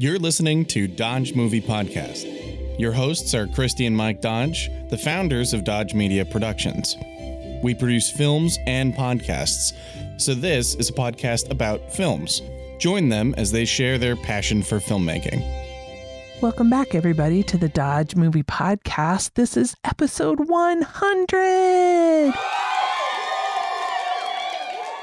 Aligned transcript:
You're 0.00 0.18
listening 0.18 0.64
to 0.68 0.88
Dodge 0.88 1.34
Movie 1.34 1.60
Podcast. 1.60 2.24
Your 2.80 2.90
hosts 2.90 3.34
are 3.34 3.46
Christy 3.46 3.84
and 3.84 3.94
Mike 3.94 4.22
Dodge, 4.22 4.70
the 4.88 4.96
founders 4.96 5.52
of 5.52 5.62
Dodge 5.62 5.92
Media 5.92 6.24
Productions. 6.24 6.96
We 7.62 7.74
produce 7.74 8.10
films 8.10 8.56
and 8.66 8.94
podcasts, 8.94 9.74
so 10.18 10.32
this 10.32 10.74
is 10.76 10.88
a 10.88 10.94
podcast 10.94 11.50
about 11.50 11.92
films. 11.92 12.40
Join 12.78 13.10
them 13.10 13.34
as 13.36 13.52
they 13.52 13.66
share 13.66 13.98
their 13.98 14.16
passion 14.16 14.62
for 14.62 14.78
filmmaking. 14.78 15.42
Welcome 16.40 16.70
back, 16.70 16.94
everybody, 16.94 17.42
to 17.42 17.58
the 17.58 17.68
Dodge 17.68 18.16
Movie 18.16 18.42
Podcast. 18.42 19.34
This 19.34 19.54
is 19.54 19.76
episode 19.84 20.48
100. 20.48 22.32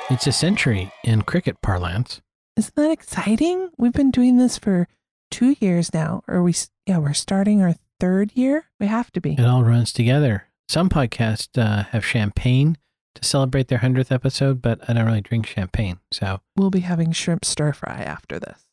It's 0.10 0.26
a 0.26 0.32
century 0.32 0.92
in 1.04 1.22
cricket 1.22 1.62
parlance. 1.62 2.20
Isn't 2.58 2.76
that 2.76 2.92
exciting? 2.92 3.70
We've 3.78 3.94
been 3.94 4.10
doing 4.12 4.38
this 4.38 4.58
for 4.58 4.88
two 5.30 5.56
years 5.60 5.94
now. 5.94 6.24
Or 6.28 6.42
we, 6.42 6.56
yeah, 6.88 6.98
we're 6.98 7.14
starting 7.14 7.62
our 7.62 7.76
third 8.00 8.32
year. 8.34 8.66
We 8.80 8.88
have 8.88 9.12
to 9.12 9.22
be. 9.22 9.34
It 9.34 9.46
all 9.46 9.64
runs 9.64 9.94
together. 9.94 10.46
Some 10.68 10.90
podcasts 10.90 11.56
uh, 11.58 11.84
have 11.92 12.04
champagne 12.04 12.78
to 13.16 13.24
celebrate 13.24 13.68
their 13.68 13.80
100th 13.80 14.12
episode, 14.12 14.62
but 14.62 14.80
I 14.90 14.94
don't 14.94 15.06
really 15.06 15.22
drink 15.22 15.46
champagne. 15.46 16.00
So, 16.12 16.42
We'll 16.56 16.72
be 16.72 16.80
having 16.82 17.12
shrimp 17.12 17.46
stir 17.46 17.74
fry 17.74 18.02
after 18.02 18.40
this 18.40 18.64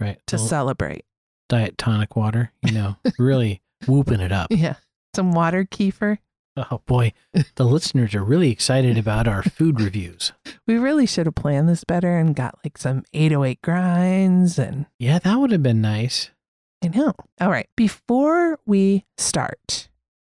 right. 0.00 0.18
to 0.26 0.36
little 0.36 0.48
celebrate. 0.48 1.04
diet 1.48 1.76
tonic 1.78 2.16
water, 2.16 2.50
you 2.62 2.72
know, 2.72 2.96
really 3.18 3.60
whooping 3.86 4.20
it 4.20 4.32
up. 4.32 4.48
Yeah. 4.50 4.76
Some 5.14 5.32
water 5.32 5.64
kefir. 5.64 6.18
Oh 6.56 6.80
boy, 6.86 7.12
the 7.56 7.64
listeners 7.64 8.14
are 8.14 8.22
really 8.22 8.50
excited 8.50 8.96
about 8.96 9.26
our 9.26 9.42
food 9.42 9.80
reviews. 9.80 10.32
We 10.66 10.78
really 10.78 11.04
should 11.04 11.26
have 11.26 11.34
planned 11.34 11.68
this 11.68 11.84
better 11.84 12.16
and 12.16 12.34
got 12.34 12.58
like 12.64 12.78
some 12.78 13.02
808 13.12 13.60
grinds 13.60 14.58
and 14.58 14.86
Yeah, 14.98 15.18
that 15.18 15.36
would 15.36 15.50
have 15.50 15.62
been 15.62 15.82
nice. 15.82 16.30
I 16.82 16.88
know. 16.88 17.12
All 17.38 17.50
right. 17.50 17.68
Before 17.76 18.58
we 18.64 19.04
start 19.18 19.88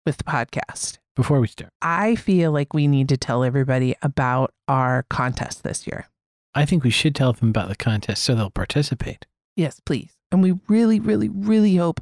with 0.08 0.18
the 0.18 0.24
podcast, 0.24 0.98
Before 1.16 1.40
we 1.40 1.48
start, 1.48 1.72
I 1.84 2.16
feel 2.16 2.52
like 2.52 2.74
we 2.74 2.88
need 2.88 3.10
to 3.10 3.18
tell 3.18 3.44
everybody 3.44 3.96
about 4.02 4.54
our 4.68 5.06
contest 5.10 5.62
this 5.64 5.86
year. 5.86 6.08
I 6.56 6.66
think 6.66 6.84
we 6.84 6.90
should 6.90 7.14
tell 7.16 7.34
them 7.34 7.50
about 7.50 7.70
the 7.70 7.76
contest 7.76 8.24
so 8.24 8.34
they'll 8.34 8.50
participate. 8.50 9.28
Yes, 9.56 9.80
please. 9.86 10.14
And 10.32 10.42
we 10.42 10.54
really, 10.68 11.00
really, 11.00 11.30
really 11.30 11.76
hope 11.76 12.02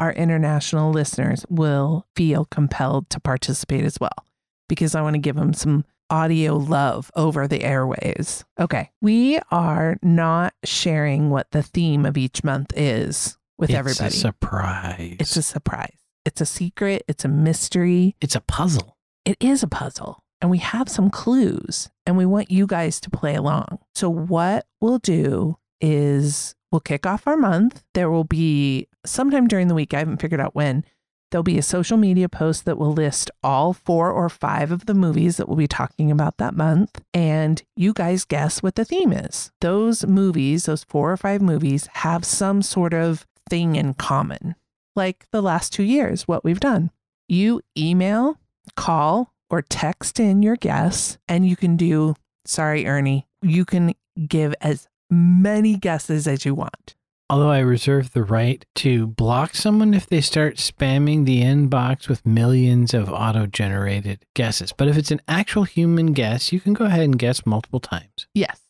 our 0.00 0.12
international 0.12 0.90
listeners 0.90 1.44
will 1.48 2.06
feel 2.16 2.46
compelled 2.46 3.08
to 3.10 3.20
participate 3.20 3.84
as 3.84 3.98
well, 4.00 4.26
because 4.68 4.94
I 4.94 5.02
want 5.02 5.14
to 5.14 5.20
give 5.20 5.36
them 5.36 5.52
some 5.52 5.84
audio 6.08 6.56
love 6.56 7.10
over 7.14 7.46
the 7.46 7.62
airways. 7.62 8.44
Okay. 8.58 8.90
We 9.00 9.38
are 9.52 9.96
not 10.02 10.54
sharing 10.64 11.30
what 11.30 11.50
the 11.52 11.62
theme 11.62 12.04
of 12.04 12.16
each 12.16 12.42
month 12.42 12.72
is 12.74 13.38
with 13.58 13.70
it's 13.70 13.78
everybody. 13.78 14.06
It's 14.06 14.16
a 14.16 14.18
surprise. 14.18 15.16
it's 15.20 15.36
a 15.36 15.42
surprise. 15.42 15.98
It's 16.24 16.40
a 16.40 16.46
secret. 16.46 17.04
It's 17.06 17.24
a 17.24 17.28
mystery. 17.28 18.16
it's 18.20 18.34
a 18.34 18.40
puzzle. 18.40 18.96
it 19.24 19.36
is 19.38 19.62
a 19.62 19.68
puzzle 19.68 20.24
and 20.40 20.50
we 20.50 20.58
have 20.58 20.88
some 20.88 21.10
clues 21.10 21.90
and 22.06 22.16
we 22.16 22.26
want 22.26 22.50
you 22.50 22.66
guys 22.66 23.00
to 23.00 23.10
play 23.10 23.34
along. 23.34 23.78
So, 23.94 24.08
what 24.08 24.66
we'll 24.80 24.98
do 24.98 25.58
is 25.80 26.54
we'll 26.72 26.80
kick 26.80 27.06
off 27.06 27.26
our 27.26 27.36
month. 27.36 27.82
There 27.94 28.10
will 28.10 28.24
be 28.24 28.88
sometime 29.04 29.48
during 29.48 29.68
the 29.68 29.74
week, 29.74 29.94
I 29.94 29.98
haven't 29.98 30.20
figured 30.20 30.40
out 30.40 30.54
when, 30.54 30.84
there'll 31.30 31.42
be 31.42 31.58
a 31.58 31.62
social 31.62 31.96
media 31.96 32.28
post 32.28 32.64
that 32.64 32.78
will 32.78 32.92
list 32.92 33.30
all 33.42 33.72
four 33.72 34.10
or 34.10 34.28
five 34.28 34.72
of 34.72 34.86
the 34.86 34.94
movies 34.94 35.36
that 35.36 35.48
we'll 35.48 35.56
be 35.56 35.68
talking 35.68 36.10
about 36.10 36.38
that 36.38 36.56
month. 36.56 37.00
And 37.14 37.62
you 37.76 37.92
guys 37.92 38.24
guess 38.24 38.62
what 38.62 38.74
the 38.74 38.84
theme 38.84 39.12
is. 39.12 39.52
Those 39.60 40.04
movies, 40.06 40.66
those 40.66 40.84
four 40.84 41.12
or 41.12 41.16
five 41.16 41.40
movies, 41.40 41.88
have 41.94 42.24
some 42.24 42.62
sort 42.62 42.94
of 42.94 43.26
thing 43.48 43.76
in 43.76 43.94
common, 43.94 44.56
like 44.96 45.26
the 45.30 45.42
last 45.42 45.72
two 45.72 45.84
years, 45.84 46.26
what 46.26 46.44
we've 46.44 46.60
done. 46.60 46.90
You 47.28 47.60
email, 47.78 48.38
call, 48.76 49.32
or 49.48 49.62
text 49.62 50.20
in 50.20 50.42
your 50.42 50.56
guess, 50.56 51.18
and 51.28 51.48
you 51.48 51.56
can 51.56 51.76
do, 51.76 52.14
sorry, 52.44 52.86
Ernie, 52.86 53.26
you 53.42 53.64
can 53.64 53.94
give 54.26 54.54
as 54.60 54.88
many 55.10 55.76
guesses 55.76 56.26
as 56.28 56.44
you 56.44 56.54
want. 56.54 56.94
Although 57.30 57.52
I 57.52 57.60
reserve 57.60 58.12
the 58.12 58.24
right 58.24 58.66
to 58.74 59.06
block 59.06 59.54
someone 59.54 59.94
if 59.94 60.08
they 60.08 60.20
start 60.20 60.56
spamming 60.56 61.26
the 61.26 61.42
inbox 61.42 62.08
with 62.08 62.26
millions 62.26 62.92
of 62.92 63.08
auto 63.08 63.46
generated 63.46 64.26
guesses. 64.34 64.72
But 64.72 64.88
if 64.88 64.96
it's 64.96 65.12
an 65.12 65.20
actual 65.28 65.62
human 65.62 66.12
guess, 66.12 66.52
you 66.52 66.58
can 66.58 66.72
go 66.72 66.86
ahead 66.86 67.02
and 67.02 67.16
guess 67.16 67.46
multiple 67.46 67.78
times. 67.78 68.26
Yes. 68.34 68.60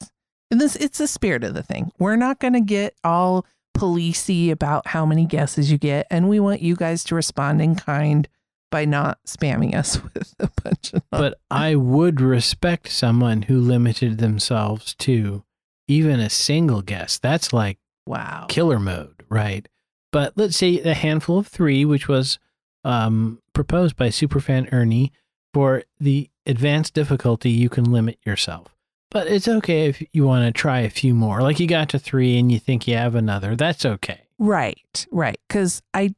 And 0.50 0.60
this 0.60 0.76
it's 0.76 0.98
the 0.98 1.08
spirit 1.08 1.42
of 1.42 1.54
the 1.54 1.62
thing. 1.62 1.90
We're 1.98 2.16
not 2.16 2.38
gonna 2.38 2.60
get 2.60 2.94
all 3.02 3.46
policey 3.74 4.50
about 4.50 4.88
how 4.88 5.06
many 5.06 5.24
guesses 5.24 5.72
you 5.72 5.78
get, 5.78 6.06
and 6.10 6.28
we 6.28 6.38
want 6.38 6.60
you 6.60 6.76
guys 6.76 7.02
to 7.04 7.14
respond 7.14 7.62
in 7.62 7.76
kind 7.76 8.28
by 8.70 8.84
not 8.84 9.20
spamming 9.26 9.74
us 9.74 10.02
with 10.14 10.34
a 10.38 10.50
bunch 10.62 10.92
of 10.92 11.02
But 11.10 11.40
I 11.50 11.76
would 11.76 12.20
respect 12.20 12.90
someone 12.90 13.40
who 13.40 13.58
limited 13.58 14.18
themselves 14.18 14.94
to 14.96 15.44
even 15.88 16.20
a 16.20 16.28
single 16.28 16.82
guess. 16.82 17.18
That's 17.18 17.54
like 17.54 17.78
wow. 18.10 18.46
killer 18.48 18.78
mode, 18.78 19.24
right? 19.28 19.68
But 20.12 20.32
let's 20.36 20.56
say 20.56 20.80
a 20.80 20.94
handful 20.94 21.38
of 21.38 21.46
three, 21.46 21.84
which 21.84 22.08
was 22.08 22.38
um, 22.84 23.40
proposed 23.52 23.96
by 23.96 24.08
superfan 24.08 24.72
Ernie 24.72 25.12
for 25.52 25.84
the 25.98 26.30
advanced 26.46 26.94
difficulty, 26.94 27.50
you 27.50 27.68
can 27.68 27.84
limit 27.84 28.18
yourself. 28.24 28.74
But 29.10 29.26
it's 29.26 29.48
okay 29.48 29.86
if 29.86 30.02
you 30.12 30.24
want 30.24 30.44
to 30.46 30.58
try 30.58 30.80
a 30.80 30.90
few 30.90 31.14
more. 31.14 31.42
Like 31.42 31.58
you 31.58 31.66
got 31.66 31.88
to 31.90 31.98
three 31.98 32.38
and 32.38 32.50
you 32.50 32.58
think 32.58 32.86
you 32.86 32.96
have 32.96 33.14
another. 33.14 33.56
That's 33.56 33.84
okay. 33.84 34.22
Right, 34.38 35.06
right. 35.10 35.38
Because 35.48 35.82
I, 35.92 36.14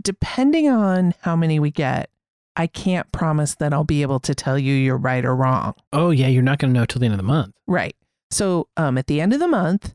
depending 0.00 0.68
on 0.68 1.14
how 1.22 1.34
many 1.34 1.58
we 1.58 1.70
get, 1.70 2.08
I 2.54 2.68
can't 2.68 3.10
promise 3.12 3.56
that 3.56 3.72
I'll 3.72 3.84
be 3.84 4.02
able 4.02 4.20
to 4.20 4.34
tell 4.34 4.58
you 4.58 4.74
you're 4.74 4.96
right 4.96 5.24
or 5.24 5.34
wrong. 5.34 5.74
Oh, 5.92 6.10
yeah, 6.10 6.28
you're 6.28 6.42
not 6.42 6.58
going 6.58 6.72
to 6.72 6.78
know 6.78 6.86
till 6.86 7.00
the 7.00 7.06
end 7.06 7.14
of 7.14 7.18
the 7.18 7.24
month. 7.24 7.54
Right. 7.66 7.96
So, 8.30 8.68
um, 8.76 8.96
at 8.96 9.08
the 9.08 9.20
end 9.20 9.32
of 9.32 9.40
the 9.40 9.48
month, 9.48 9.94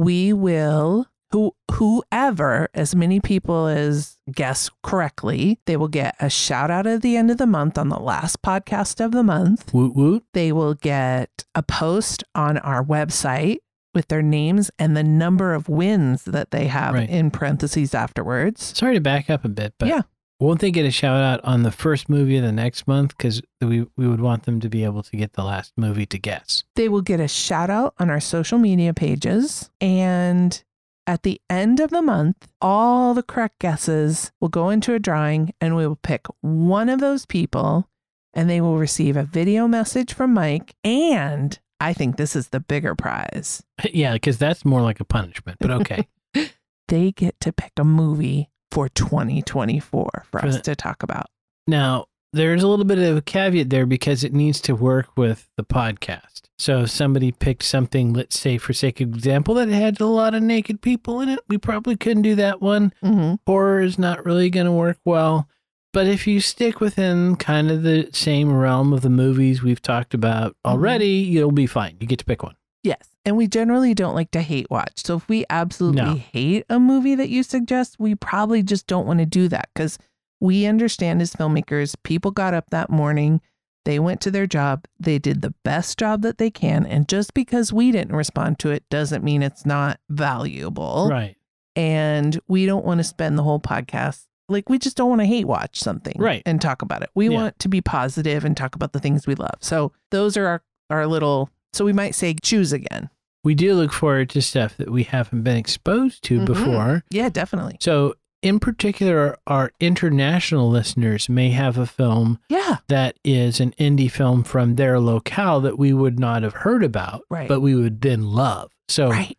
we 0.00 0.32
will 0.32 1.06
who 1.32 1.54
whoever 1.70 2.68
as 2.74 2.96
many 2.96 3.20
people 3.20 3.66
as 3.68 4.16
guess 4.32 4.68
correctly, 4.82 5.60
they 5.66 5.76
will 5.76 5.86
get 5.88 6.16
a 6.18 6.28
shout 6.28 6.70
out 6.72 6.86
at 6.88 7.02
the 7.02 7.16
end 7.16 7.30
of 7.30 7.38
the 7.38 7.46
month 7.46 7.78
on 7.78 7.88
the 7.88 8.00
last 8.00 8.42
podcast 8.42 9.04
of 9.04 9.12
the 9.12 9.22
month. 9.22 9.72
Woot 9.72 9.94
woot. 9.94 10.24
They 10.32 10.50
will 10.50 10.74
get 10.74 11.44
a 11.54 11.62
post 11.62 12.24
on 12.34 12.58
our 12.58 12.82
website 12.84 13.58
with 13.94 14.08
their 14.08 14.22
names 14.22 14.70
and 14.78 14.96
the 14.96 15.04
number 15.04 15.54
of 15.54 15.68
wins 15.68 16.24
that 16.24 16.50
they 16.50 16.66
have 16.66 16.94
Right. 16.94 17.08
in 17.08 17.30
parentheses 17.30 17.94
afterwards. 17.94 18.72
Sorry 18.76 18.94
to 18.94 19.00
back 19.00 19.30
up 19.30 19.44
a 19.44 19.48
bit, 19.48 19.74
but 19.78 19.88
Yeah. 19.88 20.02
Won't 20.40 20.60
they 20.60 20.70
get 20.70 20.86
a 20.86 20.90
shout 20.90 21.22
out 21.22 21.44
on 21.44 21.62
the 21.62 21.70
first 21.70 22.08
movie 22.08 22.38
of 22.38 22.42
the 22.42 22.52
next 22.52 22.88
month? 22.88 23.16
Because 23.16 23.42
we, 23.60 23.86
we 23.96 24.08
would 24.08 24.20
want 24.20 24.44
them 24.44 24.58
to 24.60 24.68
be 24.68 24.84
able 24.84 25.02
to 25.02 25.16
get 25.16 25.34
the 25.34 25.44
last 25.44 25.72
movie 25.76 26.06
to 26.06 26.18
guess. 26.18 26.64
They 26.76 26.88
will 26.88 27.02
get 27.02 27.20
a 27.20 27.28
shout 27.28 27.70
out 27.70 27.94
on 27.98 28.08
our 28.10 28.20
social 28.20 28.58
media 28.58 28.94
pages. 28.94 29.70
And 29.80 30.62
at 31.06 31.22
the 31.22 31.40
end 31.50 31.78
of 31.78 31.90
the 31.90 32.02
month, 32.02 32.48
all 32.60 33.12
the 33.12 33.22
correct 33.22 33.58
guesses 33.58 34.32
will 34.40 34.48
go 34.48 34.70
into 34.70 34.94
a 34.94 34.98
drawing 34.98 35.52
and 35.60 35.76
we 35.76 35.86
will 35.86 35.96
pick 35.96 36.26
one 36.40 36.88
of 36.88 37.00
those 37.00 37.26
people 37.26 37.88
and 38.32 38.48
they 38.48 38.60
will 38.60 38.78
receive 38.78 39.16
a 39.16 39.24
video 39.24 39.68
message 39.68 40.14
from 40.14 40.32
Mike. 40.32 40.74
And 40.82 41.58
I 41.80 41.92
think 41.92 42.16
this 42.16 42.34
is 42.34 42.48
the 42.48 42.60
bigger 42.60 42.94
prize. 42.94 43.62
yeah, 43.92 44.14
because 44.14 44.38
that's 44.38 44.64
more 44.64 44.80
like 44.80 45.00
a 45.00 45.04
punishment, 45.04 45.58
but 45.60 45.70
okay. 45.70 46.08
They 46.88 47.12
get 47.12 47.38
to 47.42 47.52
pick 47.52 47.70
a 47.76 47.84
movie 47.84 48.50
for 48.70 48.88
2024 48.88 50.10
for 50.30 50.40
For 50.40 50.46
us 50.46 50.60
to 50.62 50.76
talk 50.76 51.02
about. 51.02 51.26
Now, 51.66 52.06
there's 52.32 52.62
a 52.62 52.68
little 52.68 52.84
bit 52.84 52.98
of 52.98 53.16
a 53.16 53.22
caveat 53.22 53.70
there 53.70 53.86
because 53.86 54.22
it 54.22 54.32
needs 54.32 54.60
to 54.62 54.74
work 54.74 55.08
with 55.16 55.48
the 55.56 55.64
podcast. 55.64 56.42
So 56.58 56.82
if 56.82 56.90
somebody 56.90 57.32
picked 57.32 57.64
something, 57.64 58.12
let's 58.12 58.38
say 58.38 58.58
for 58.58 58.72
sake 58.72 59.00
of 59.00 59.14
example, 59.14 59.54
that 59.54 59.68
had 59.68 60.00
a 60.00 60.06
lot 60.06 60.34
of 60.34 60.42
naked 60.42 60.80
people 60.80 61.20
in 61.20 61.28
it, 61.28 61.40
we 61.48 61.58
probably 61.58 61.96
couldn't 61.96 62.22
do 62.22 62.34
that 62.36 62.60
one. 62.60 62.92
Mm-hmm. 63.02 63.36
Horror 63.46 63.80
is 63.80 63.98
not 63.98 64.24
really 64.24 64.50
going 64.50 64.66
to 64.66 64.72
work 64.72 64.98
well. 65.04 65.48
But 65.92 66.06
if 66.06 66.26
you 66.28 66.40
stick 66.40 66.78
within 66.78 67.34
kind 67.34 67.68
of 67.68 67.82
the 67.82 68.10
same 68.12 68.52
realm 68.52 68.92
of 68.92 69.00
the 69.00 69.10
movies 69.10 69.60
we've 69.60 69.82
talked 69.82 70.14
about 70.14 70.56
already, 70.64 71.08
you'll 71.08 71.50
be 71.50 71.66
fine. 71.66 71.96
You 71.98 72.06
get 72.06 72.20
to 72.20 72.24
pick 72.24 72.44
one. 72.44 72.54
Yes. 72.84 73.09
And 73.24 73.36
we 73.36 73.46
generally 73.46 73.92
don't 73.94 74.14
like 74.14 74.30
to 74.30 74.40
hate 74.40 74.70
watch. 74.70 75.04
So 75.04 75.16
if 75.16 75.28
we 75.28 75.44
absolutely 75.50 76.02
No. 76.02 76.14
hate 76.14 76.64
a 76.70 76.78
movie 76.80 77.14
that 77.14 77.28
you 77.28 77.42
suggest, 77.42 77.96
we 77.98 78.14
probably 78.14 78.62
just 78.62 78.86
don't 78.86 79.06
want 79.06 79.20
to 79.20 79.26
do 79.26 79.46
that 79.48 79.68
because 79.74 79.98
we 80.40 80.64
understand 80.64 81.20
as 81.20 81.34
filmmakers, 81.34 81.94
people 82.02 82.30
got 82.30 82.54
up 82.54 82.70
that 82.70 82.88
morning, 82.88 83.42
they 83.84 83.98
went 83.98 84.20
to 84.22 84.30
their 84.30 84.46
job, 84.46 84.86
they 84.98 85.18
did 85.18 85.42
the 85.42 85.54
best 85.64 85.98
job 85.98 86.22
that 86.22 86.38
they 86.38 86.50
can. 86.50 86.86
And 86.86 87.08
just 87.08 87.34
because 87.34 87.72
we 87.74 87.92
didn't 87.92 88.16
respond 88.16 88.58
to 88.60 88.70
it 88.70 88.84
doesn't 88.88 89.22
mean 89.22 89.42
it's 89.42 89.66
not 89.66 90.00
valuable. 90.08 91.08
Right. 91.10 91.36
And 91.76 92.40
we 92.48 92.66
don't 92.66 92.84
want 92.84 92.98
to 92.98 93.04
spend 93.04 93.38
the 93.38 93.42
whole 93.42 93.60
podcast 93.60 94.24
like 94.48 94.68
we 94.68 94.78
just 94.80 94.96
don't 94.96 95.08
want 95.08 95.20
to 95.20 95.26
hate 95.26 95.46
watch 95.46 95.78
something 95.78 96.16
Right. 96.18 96.42
and 96.44 96.60
talk 96.60 96.82
about 96.82 97.02
it. 97.02 97.10
We 97.14 97.28
Yeah. 97.28 97.36
want 97.36 97.58
to 97.60 97.68
be 97.68 97.80
positive 97.80 98.44
and 98.44 98.56
talk 98.56 98.74
about 98.74 98.92
the 98.92 98.98
things 98.98 99.26
we 99.26 99.36
love. 99.36 99.54
So 99.60 99.92
those 100.10 100.36
are 100.36 100.46
our, 100.46 100.62
our 100.90 101.06
little 101.06 101.50
so 101.72 101.84
we 101.84 101.92
might 101.92 102.14
say 102.14 102.34
choose 102.42 102.72
again. 102.72 103.10
we 103.42 103.54
do 103.54 103.72
look 103.74 103.90
forward 103.90 104.28
to 104.28 104.42
stuff 104.42 104.76
that 104.76 104.90
we 104.90 105.02
haven't 105.02 105.42
been 105.42 105.56
exposed 105.56 106.22
to 106.24 106.40
Mhm. 106.40 106.44
before. 106.44 107.04
Yeah, 107.10 107.30
definitely. 107.30 107.78
So, 107.80 108.14
in 108.42 108.58
particular, 108.60 109.38
our 109.46 109.72
international 109.80 110.68
listeners 110.68 111.28
may 111.30 111.48
have 111.50 111.78
a 111.78 111.86
film 111.86 112.38
Yeah. 112.50 112.78
that 112.88 113.16
is 113.24 113.58
an 113.58 113.72
indie 113.78 114.10
film 114.10 114.42
from 114.42 114.74
their 114.76 115.00
locale 115.00 115.60
that 115.62 115.78
we 115.78 115.94
would 115.94 116.18
not 116.20 116.42
have 116.42 116.52
heard 116.52 116.84
about, 116.84 117.22
Right. 117.30 117.48
but 117.48 117.60
we 117.60 117.74
would 117.74 118.02
then 118.02 118.24
love. 118.32 118.70
So, 118.88 119.08
Right. 119.08 119.38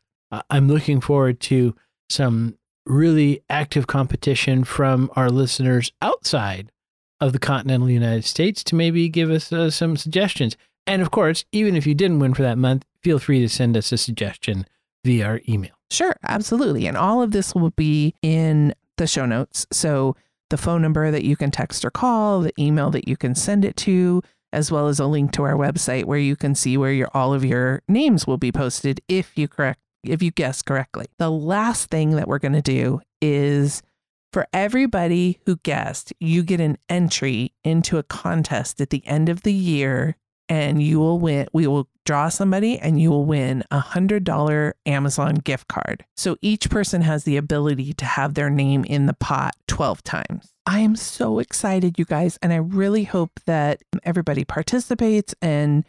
I'm 0.49 0.67
looking 0.67 0.99
forward 0.99 1.39
to 1.41 1.75
some 2.09 2.55
really 2.87 3.41
active 3.51 3.85
competition 3.85 4.63
from 4.63 5.11
our 5.15 5.29
listeners 5.29 5.91
outside 6.01 6.71
of 7.19 7.33
the 7.33 7.39
continental 7.39 7.87
United 7.89 8.25
States 8.25 8.63
to 8.63 8.75
maybe 8.75 9.07
give 9.09 9.29
us 9.29 9.53
uh, 9.53 9.69
some 9.69 9.95
suggestions. 9.95 10.57
And 10.87 11.01
of 11.01 11.11
course, 11.11 11.45
even 11.51 11.75
if 11.75 11.85
you 11.85 11.93
didn't 11.93 12.19
win 12.19 12.33
for 12.33 12.43
that 12.43 12.57
month, 12.57 12.85
feel 13.03 13.19
free 13.19 13.39
to 13.39 13.49
send 13.49 13.77
us 13.77 13.91
a 13.91 13.97
suggestion 13.97 14.65
via 15.03 15.25
our 15.25 15.41
email. 15.47 15.71
Sure, 15.89 16.15
absolutely. 16.23 16.87
And 16.87 16.97
all 16.97 17.21
of 17.21 17.31
this 17.31 17.53
will 17.53 17.71
be 17.71 18.15
in 18.21 18.73
the 18.97 19.07
show 19.07 19.25
notes. 19.25 19.65
So 19.71 20.15
the 20.49 20.57
phone 20.57 20.81
number 20.81 21.11
that 21.11 21.23
you 21.23 21.35
can 21.35 21.51
text 21.51 21.83
or 21.83 21.91
call, 21.91 22.41
the 22.41 22.53
email 22.59 22.91
that 22.91 23.07
you 23.07 23.17
can 23.17 23.35
send 23.35 23.65
it 23.65 23.75
to, 23.77 24.21
as 24.53 24.71
well 24.71 24.87
as 24.87 24.99
a 24.99 25.05
link 25.05 25.31
to 25.33 25.43
our 25.43 25.55
website 25.55 26.05
where 26.05 26.19
you 26.19 26.35
can 26.35 26.55
see 26.55 26.77
where 26.77 26.91
your 26.91 27.09
all 27.13 27.33
of 27.33 27.45
your 27.45 27.81
names 27.87 28.27
will 28.27 28.37
be 28.37 28.51
posted 28.51 29.01
if 29.07 29.37
you 29.37 29.47
correct 29.47 29.79
if 30.03 30.21
you 30.21 30.31
guess 30.31 30.61
correctly. 30.61 31.05
The 31.19 31.29
last 31.29 31.89
thing 31.89 32.11
that 32.11 32.27
we're 32.27 32.39
going 32.39 32.53
to 32.53 32.61
do 32.61 33.01
is 33.21 33.83
for 34.33 34.47
everybody 34.51 35.39
who 35.45 35.57
guessed, 35.57 36.13
you 36.19 36.41
get 36.43 36.59
an 36.59 36.77
entry 36.89 37.53
into 37.63 37.97
a 37.97 38.03
contest 38.03 38.81
at 38.81 38.89
the 38.89 39.05
end 39.05 39.29
of 39.29 39.43
the 39.43 39.53
year 39.53 40.15
and 40.51 40.83
you 40.83 40.99
will 40.99 41.17
win. 41.17 41.47
We 41.53 41.65
will 41.65 41.87
draw 42.05 42.27
somebody 42.27 42.77
and 42.77 43.01
you 43.01 43.09
will 43.09 43.23
win 43.23 43.63
a 43.71 43.79
hundred 43.79 44.25
dollar 44.25 44.75
Amazon 44.85 45.35
gift 45.35 45.69
card. 45.69 46.03
So 46.17 46.35
each 46.41 46.69
person 46.69 47.01
has 47.03 47.23
the 47.23 47.37
ability 47.37 47.93
to 47.93 48.03
have 48.03 48.33
their 48.33 48.49
name 48.49 48.83
in 48.83 49.05
the 49.05 49.13
pot 49.13 49.55
12 49.67 50.03
times. 50.03 50.51
I 50.65 50.79
am 50.79 50.97
so 50.97 51.39
excited, 51.39 51.97
you 51.97 52.03
guys, 52.03 52.37
and 52.41 52.51
I 52.51 52.57
really 52.57 53.05
hope 53.05 53.39
that 53.45 53.81
everybody 54.03 54.43
participates. 54.43 55.33
And 55.41 55.85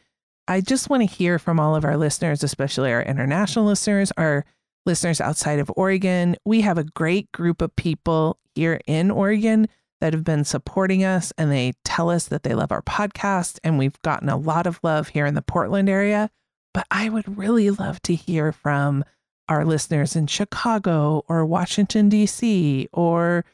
I 0.46 0.60
just 0.60 0.88
want 0.88 1.02
to 1.02 1.12
hear 1.12 1.40
from 1.40 1.58
all 1.58 1.74
of 1.74 1.84
our 1.84 1.96
listeners, 1.96 2.44
especially 2.44 2.92
our 2.92 3.02
international 3.02 3.64
listeners, 3.64 4.12
our 4.16 4.44
listeners 4.86 5.20
outside 5.20 5.58
of 5.58 5.72
Oregon. 5.74 6.36
We 6.44 6.60
have 6.60 6.78
a 6.78 6.84
great 6.84 7.32
group 7.32 7.62
of 7.62 7.74
people 7.74 8.38
here 8.54 8.80
in 8.86 9.10
Oregon 9.10 9.66
that 10.02 10.12
have 10.12 10.24
been 10.24 10.44
supporting 10.44 11.04
us 11.04 11.32
and 11.38 11.52
they 11.52 11.74
tell 11.84 12.10
us 12.10 12.26
that 12.26 12.42
they 12.42 12.56
love 12.56 12.72
our 12.72 12.82
podcast 12.82 13.60
and 13.62 13.78
we've 13.78 14.02
gotten 14.02 14.28
a 14.28 14.36
lot 14.36 14.66
of 14.66 14.80
love 14.82 15.06
here 15.10 15.26
in 15.26 15.36
the 15.36 15.42
Portland 15.42 15.88
area. 15.88 16.28
But 16.74 16.88
I 16.90 17.08
would 17.08 17.38
really 17.38 17.70
love 17.70 18.02
to 18.02 18.16
hear 18.16 18.50
from 18.50 19.04
our 19.48 19.64
listeners 19.64 20.16
in 20.16 20.26
Chicago 20.26 21.22
or 21.28 21.46
Washington, 21.46 22.08
D.C. 22.08 22.88
or 22.92 23.44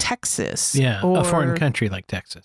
Texas. 0.00 0.74
Yeah, 0.74 1.00
or 1.00 1.20
a 1.20 1.24
foreign 1.24 1.56
country 1.56 1.88
like 1.88 2.08
Texas. 2.08 2.42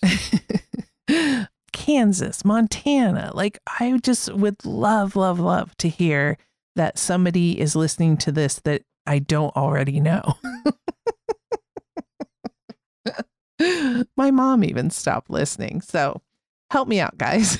Kansas, 1.72 2.44
Montana. 2.44 3.32
Like, 3.34 3.58
I 3.80 3.98
just 4.00 4.32
would 4.32 4.64
love, 4.64 5.16
love, 5.16 5.40
love 5.40 5.76
to 5.78 5.88
hear 5.88 6.38
that 6.76 7.00
somebody 7.00 7.58
is 7.60 7.74
listening 7.74 8.16
to 8.18 8.30
this 8.30 8.60
that 8.60 8.82
I 9.08 9.18
don't 9.18 9.56
already 9.56 9.98
know. 9.98 10.34
My 14.16 14.30
mom 14.30 14.64
even 14.64 14.90
stopped 14.90 15.30
listening. 15.30 15.80
So 15.80 16.22
help 16.70 16.88
me 16.88 17.00
out, 17.00 17.18
guys. 17.18 17.58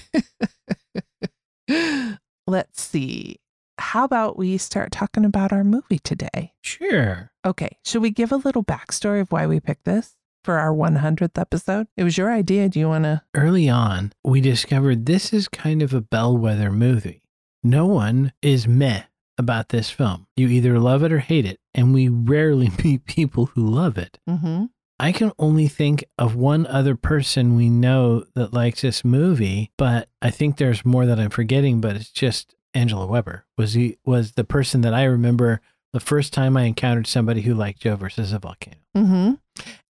Let's 2.47 2.83
see. 2.83 3.37
How 3.79 4.05
about 4.05 4.37
we 4.37 4.59
start 4.59 4.93
talking 4.93 5.25
about 5.25 5.53
our 5.53 5.65
movie 5.65 6.01
today? 6.01 6.53
Sure. 6.63 7.31
Okay. 7.47 7.79
Should 7.85 8.03
we 8.03 8.11
give 8.11 8.33
a 8.33 8.37
little 8.37 8.65
backstory 8.65 9.21
of 9.21 9.33
why 9.33 9.47
we 9.47 9.61
picked 9.61 9.85
this 9.85 10.17
for 10.45 10.59
our 10.59 10.73
100th 10.73 11.39
episode? 11.39 11.87
It 11.97 12.05
was 12.05 12.19
your 12.19 12.31
idea. 12.31 12.69
Do 12.69 12.79
you 12.79 12.89
want 12.89 13.05
to? 13.05 13.23
Early 13.35 13.69
on, 13.69 14.13
we 14.25 14.41
discovered 14.41 15.07
this 15.07 15.33
is 15.33 15.49
kind 15.49 15.81
of 15.81 15.95
a 15.95 16.01
bellwether 16.01 16.71
movie. 16.71 17.23
No 17.63 17.87
one 17.87 18.33
is 18.43 18.67
meh 18.67 19.05
about 19.39 19.71
this 19.71 19.91
film. 19.91 20.27
You 20.37 20.49
either 20.49 20.79
love 20.79 21.03
it 21.03 21.13
or 21.13 21.19
hate 21.21 21.47
it, 21.47 21.59
and 21.75 21.95
we 21.95 22.09
rarely 22.09 22.71
meet 22.85 23.07
people 23.07 23.47
who 23.47 23.67
love 23.67 23.97
it. 23.97 24.19
Mm-hmm. 24.29 24.67
I 25.01 25.13
can 25.13 25.33
only 25.39 25.67
think 25.67 26.05
of 26.19 26.37
one 26.37 26.67
other 26.67 26.95
person 26.95 27.57
we 27.57 27.71
know 27.71 28.25
that 28.35 28.53
likes 28.53 28.83
this 28.83 29.03
movie, 29.03 29.71
but 29.79 30.11
I 30.21 30.29
think 30.29 30.59
there's 30.59 30.85
more 30.85 31.07
that 31.07 31.19
I'm 31.19 31.31
forgetting, 31.31 31.81
but 31.81 31.97
it's 31.97 32.11
just 32.11 32.55
Angela 32.75 33.07
Weber. 33.07 33.47
Was 33.57 33.73
he 33.73 33.97
was 34.05 34.33
the 34.33 34.45
person 34.45 34.83
that 34.83 34.93
I 34.93 35.05
remember 35.05 35.63
the 35.95 36.01
first 36.01 36.35
time 36.35 36.55
I 36.55 36.65
encountered 36.65 37.07
somebody 37.07 37.41
who 37.41 37.55
liked 37.55 37.81
Joe 37.81 37.97
versus 37.97 38.35
a 38.35 38.39
volcano. 38.39 38.77
Mm-hmm. 38.95 39.33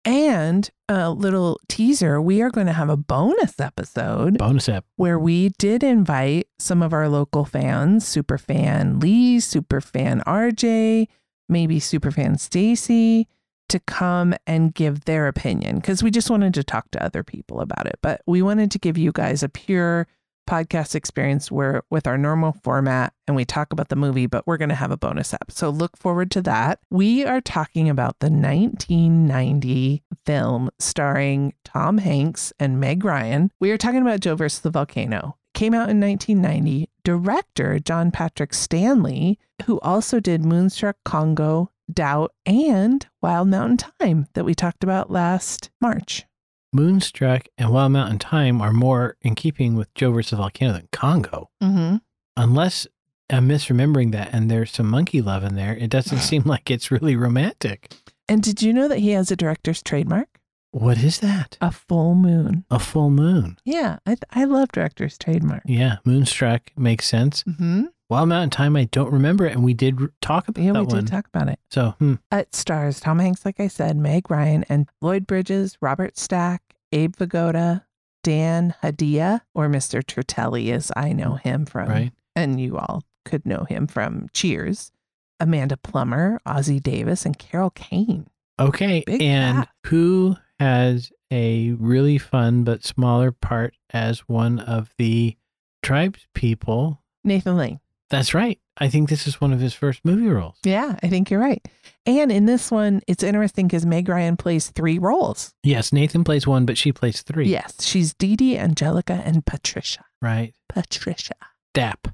And 0.04 0.70
a 0.88 1.10
little 1.10 1.60
teaser 1.68 2.20
we 2.20 2.42
are 2.42 2.50
going 2.50 2.66
to 2.66 2.72
have 2.72 2.90
a 2.90 2.96
bonus 2.96 3.60
episode 3.60 4.38
Bonus 4.38 4.68
app. 4.68 4.84
where 4.96 5.20
we 5.20 5.50
did 5.58 5.84
invite 5.84 6.48
some 6.58 6.82
of 6.82 6.92
our 6.92 7.08
local 7.08 7.44
fans, 7.44 8.04
super 8.04 8.38
fan 8.38 8.98
Lee, 8.98 9.38
super 9.38 9.80
fan 9.80 10.20
RJ, 10.26 11.06
maybe 11.48 11.78
super 11.78 12.10
fan 12.10 12.38
Stacy, 12.38 13.28
to 13.68 13.80
come 13.80 14.34
and 14.46 14.74
give 14.74 15.04
their 15.04 15.28
opinion 15.28 15.76
because 15.76 16.02
we 16.02 16.10
just 16.10 16.30
wanted 16.30 16.54
to 16.54 16.64
talk 16.64 16.90
to 16.92 17.02
other 17.02 17.22
people 17.22 17.60
about 17.60 17.86
it. 17.86 17.98
But 18.02 18.22
we 18.26 18.42
wanted 18.42 18.70
to 18.72 18.78
give 18.78 18.98
you 18.98 19.12
guys 19.12 19.42
a 19.42 19.48
pure 19.48 20.06
podcast 20.46 20.94
experience 20.94 21.50
where 21.50 21.82
with 21.90 22.06
our 22.06 22.16
normal 22.16 22.52
format 22.62 23.12
and 23.26 23.36
we 23.36 23.44
talk 23.44 23.72
about 23.72 23.88
the 23.88 23.96
movie, 23.96 24.26
but 24.26 24.46
we're 24.46 24.56
going 24.56 24.68
to 24.68 24.74
have 24.74 24.92
a 24.92 24.96
bonus 24.96 25.34
app. 25.34 25.50
So 25.50 25.70
look 25.70 25.96
forward 25.96 26.30
to 26.32 26.42
that. 26.42 26.78
We 26.90 27.24
are 27.24 27.40
talking 27.40 27.88
about 27.90 28.20
the 28.20 28.30
1990 28.30 30.02
film 30.24 30.70
starring 30.78 31.54
Tom 31.64 31.98
Hanks 31.98 32.52
and 32.58 32.80
Meg 32.80 33.04
Ryan. 33.04 33.50
We 33.60 33.70
are 33.72 33.78
talking 33.78 34.02
about 34.02 34.20
Joe 34.20 34.36
versus 34.36 34.60
the 34.60 34.70
Volcano. 34.70 35.36
Came 35.54 35.74
out 35.74 35.90
in 35.90 36.00
1990. 36.00 36.88
Director 37.02 37.78
John 37.78 38.10
Patrick 38.10 38.52
Stanley, 38.52 39.38
who 39.64 39.80
also 39.80 40.20
did 40.20 40.44
Moonstruck 40.44 40.96
Congo, 41.04 41.70
Doubt, 41.92 42.32
and 42.44 43.06
Wild 43.22 43.48
Mountain 43.48 43.90
Thyme 44.00 44.26
that 44.34 44.44
we 44.44 44.54
talked 44.54 44.82
about 44.82 45.10
last 45.10 45.70
March. 45.80 46.24
Moonstruck 46.72 47.46
and 47.56 47.70
Wild 47.70 47.92
Mountain 47.92 48.18
Thyme 48.18 48.60
are 48.60 48.72
more 48.72 49.16
in 49.22 49.34
keeping 49.34 49.76
with 49.76 49.92
Joe 49.94 50.12
versus 50.12 50.36
Volcano 50.36 50.74
than 50.74 50.88
Congo. 50.92 51.50
Mm-hmm. 51.62 51.96
Unless 52.36 52.86
I'm 53.30 53.48
misremembering 53.48 54.12
that 54.12 54.30
and 54.32 54.50
there's 54.50 54.72
some 54.72 54.88
monkey 54.88 55.22
love 55.22 55.42
in 55.42 55.54
there, 55.54 55.76
it 55.76 55.90
doesn't 55.90 56.18
seem 56.20 56.42
like 56.42 56.70
it's 56.70 56.90
really 56.90 57.16
romantic. 57.16 57.92
And 58.28 58.42
did 58.42 58.62
you 58.62 58.72
know 58.72 58.88
that 58.88 58.98
he 58.98 59.10
has 59.10 59.30
a 59.30 59.36
director's 59.36 59.82
trademark? 59.82 60.28
What 60.72 60.98
is 60.98 61.20
that? 61.20 61.56
A 61.60 61.70
full 61.70 62.14
moon. 62.14 62.66
A 62.70 62.78
full 62.78 63.08
moon. 63.08 63.56
Yeah, 63.64 63.98
I, 64.04 64.16
I 64.30 64.44
love 64.44 64.72
director's 64.72 65.16
trademark. 65.16 65.62
Yeah, 65.64 65.96
Moonstruck 66.04 66.70
makes 66.76 67.06
sense. 67.06 67.44
Mm-hmm. 67.44 67.84
Wild 68.08 68.28
Mountain 68.28 68.50
Thyme, 68.50 68.76
I 68.76 68.84
don't 68.84 69.12
remember, 69.12 69.46
it, 69.46 69.52
and 69.52 69.64
we 69.64 69.74
did 69.74 69.98
talk 70.20 70.46
about 70.48 70.62
Yeah, 70.62 70.72
that 70.74 70.80
we 70.80 70.86
one. 70.86 70.96
did 71.04 71.08
talk 71.08 71.26
about 71.26 71.48
it. 71.48 71.58
so, 71.70 71.90
hmm, 71.98 72.14
It 72.30 72.54
stars 72.54 73.00
Tom 73.00 73.18
Hanks, 73.18 73.44
like 73.44 73.58
I 73.58 73.66
said, 73.68 73.96
Meg 73.96 74.30
Ryan, 74.30 74.64
and 74.68 74.88
Lloyd 75.00 75.26
Bridges, 75.26 75.76
Robert 75.80 76.16
Stack, 76.16 76.62
Abe 76.92 77.16
Vigoda, 77.16 77.84
Dan 78.22 78.74
Hedaya, 78.82 79.40
or 79.54 79.68
Mr. 79.68 80.02
Tortelli, 80.04 80.70
as 80.72 80.92
I 80.96 81.12
know 81.12 81.34
him 81.34 81.66
from, 81.66 81.88
right? 81.88 82.12
and 82.36 82.60
you 82.60 82.78
all 82.78 83.02
could 83.24 83.44
know 83.44 83.64
him 83.64 83.86
from 83.88 84.28
Cheers. 84.32 84.92
Amanda 85.40 85.76
Plummer, 85.76 86.40
Ossie 86.46 86.82
Davis, 86.82 87.26
and 87.26 87.36
Carol 87.38 87.70
Kane. 87.70 88.26
Okay, 88.58 89.02
Big 89.06 89.20
and 89.20 89.58
cast. 89.58 89.68
who 89.86 90.36
has 90.60 91.10
a 91.30 91.72
really 91.72 92.16
fun 92.18 92.62
but 92.64 92.84
smaller 92.84 93.32
part 93.32 93.74
as 93.90 94.20
one 94.20 94.58
of 94.60 94.94
the 94.96 95.36
tribes 95.82 96.26
people? 96.34 97.02
Nathan 97.24 97.56
Lane. 97.56 97.80
That's 98.10 98.34
right. 98.34 98.58
I 98.78 98.88
think 98.88 99.08
this 99.08 99.26
is 99.26 99.40
one 99.40 99.52
of 99.52 99.58
his 99.60 99.74
first 99.74 100.04
movie 100.04 100.28
roles. 100.28 100.56
Yeah, 100.64 100.96
I 101.02 101.08
think 101.08 101.30
you're 101.30 101.40
right. 101.40 101.66
And 102.06 102.30
in 102.30 102.46
this 102.46 102.70
one, 102.70 103.00
it's 103.08 103.22
interesting 103.22 103.66
because 103.66 103.84
Meg 103.86 104.08
Ryan 104.08 104.36
plays 104.36 104.68
three 104.70 104.98
roles. 104.98 105.52
Yes, 105.64 105.92
Nathan 105.92 106.22
plays 106.22 106.46
one, 106.46 106.66
but 106.66 106.78
she 106.78 106.92
plays 106.92 107.22
three. 107.22 107.48
Yes, 107.48 107.84
she's 107.84 108.14
Dee 108.14 108.36
Dee, 108.36 108.56
Angelica, 108.58 109.22
and 109.24 109.44
Patricia. 109.44 110.04
Right. 110.22 110.54
Patricia. 110.68 111.34
DAP. 111.74 112.08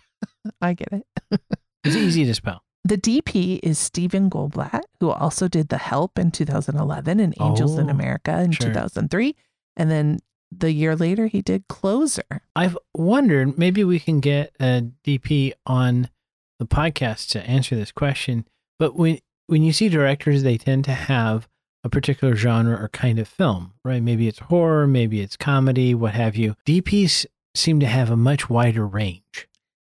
I 0.60 0.74
get 0.74 0.88
it. 0.92 1.06
It's 1.84 1.94
easy 1.94 2.24
to 2.24 2.34
spell. 2.34 2.64
The 2.82 2.98
DP 2.98 3.60
is 3.62 3.78
Stephen 3.78 4.28
Goldblatt, 4.28 4.80
who 4.98 5.10
also 5.10 5.46
did 5.46 5.68
The 5.68 5.78
Help 5.78 6.18
in 6.18 6.32
2011 6.32 7.20
and 7.20 7.32
Angels 7.40 7.78
in 7.78 7.86
Oh, 7.86 7.90
America 7.92 8.40
in 8.40 8.50
sure. 8.50 8.68
2003. 8.70 9.36
And 9.76 9.88
then 9.88 10.18
the 10.60 10.72
year 10.72 10.96
later, 10.96 11.26
he 11.26 11.42
did 11.42 11.68
Closer. 11.68 12.42
I've 12.54 12.76
wondered 12.94 13.58
maybe 13.58 13.84
we 13.84 13.98
can 13.98 14.20
get 14.20 14.54
a 14.60 14.90
DP 15.04 15.52
on 15.66 16.10
the 16.58 16.66
podcast 16.66 17.28
to 17.30 17.46
answer 17.48 17.76
this 17.76 17.92
question. 17.92 18.46
But 18.78 18.96
when 18.96 19.18
when 19.46 19.62
you 19.62 19.72
see 19.72 19.88
directors, 19.88 20.42
they 20.42 20.58
tend 20.58 20.84
to 20.86 20.92
have 20.92 21.48
a 21.84 21.88
particular 21.88 22.34
genre 22.34 22.76
or 22.82 22.88
kind 22.88 23.18
of 23.18 23.28
film, 23.28 23.74
right? 23.84 24.02
Maybe 24.02 24.26
it's 24.26 24.40
horror, 24.40 24.86
maybe 24.86 25.20
it's 25.20 25.36
comedy, 25.36 25.94
what 25.94 26.14
have 26.14 26.34
you. 26.34 26.56
DPs 26.66 27.26
seem 27.54 27.78
to 27.80 27.86
have 27.86 28.10
a 28.10 28.16
much 28.16 28.50
wider 28.50 28.86
range. 28.86 29.48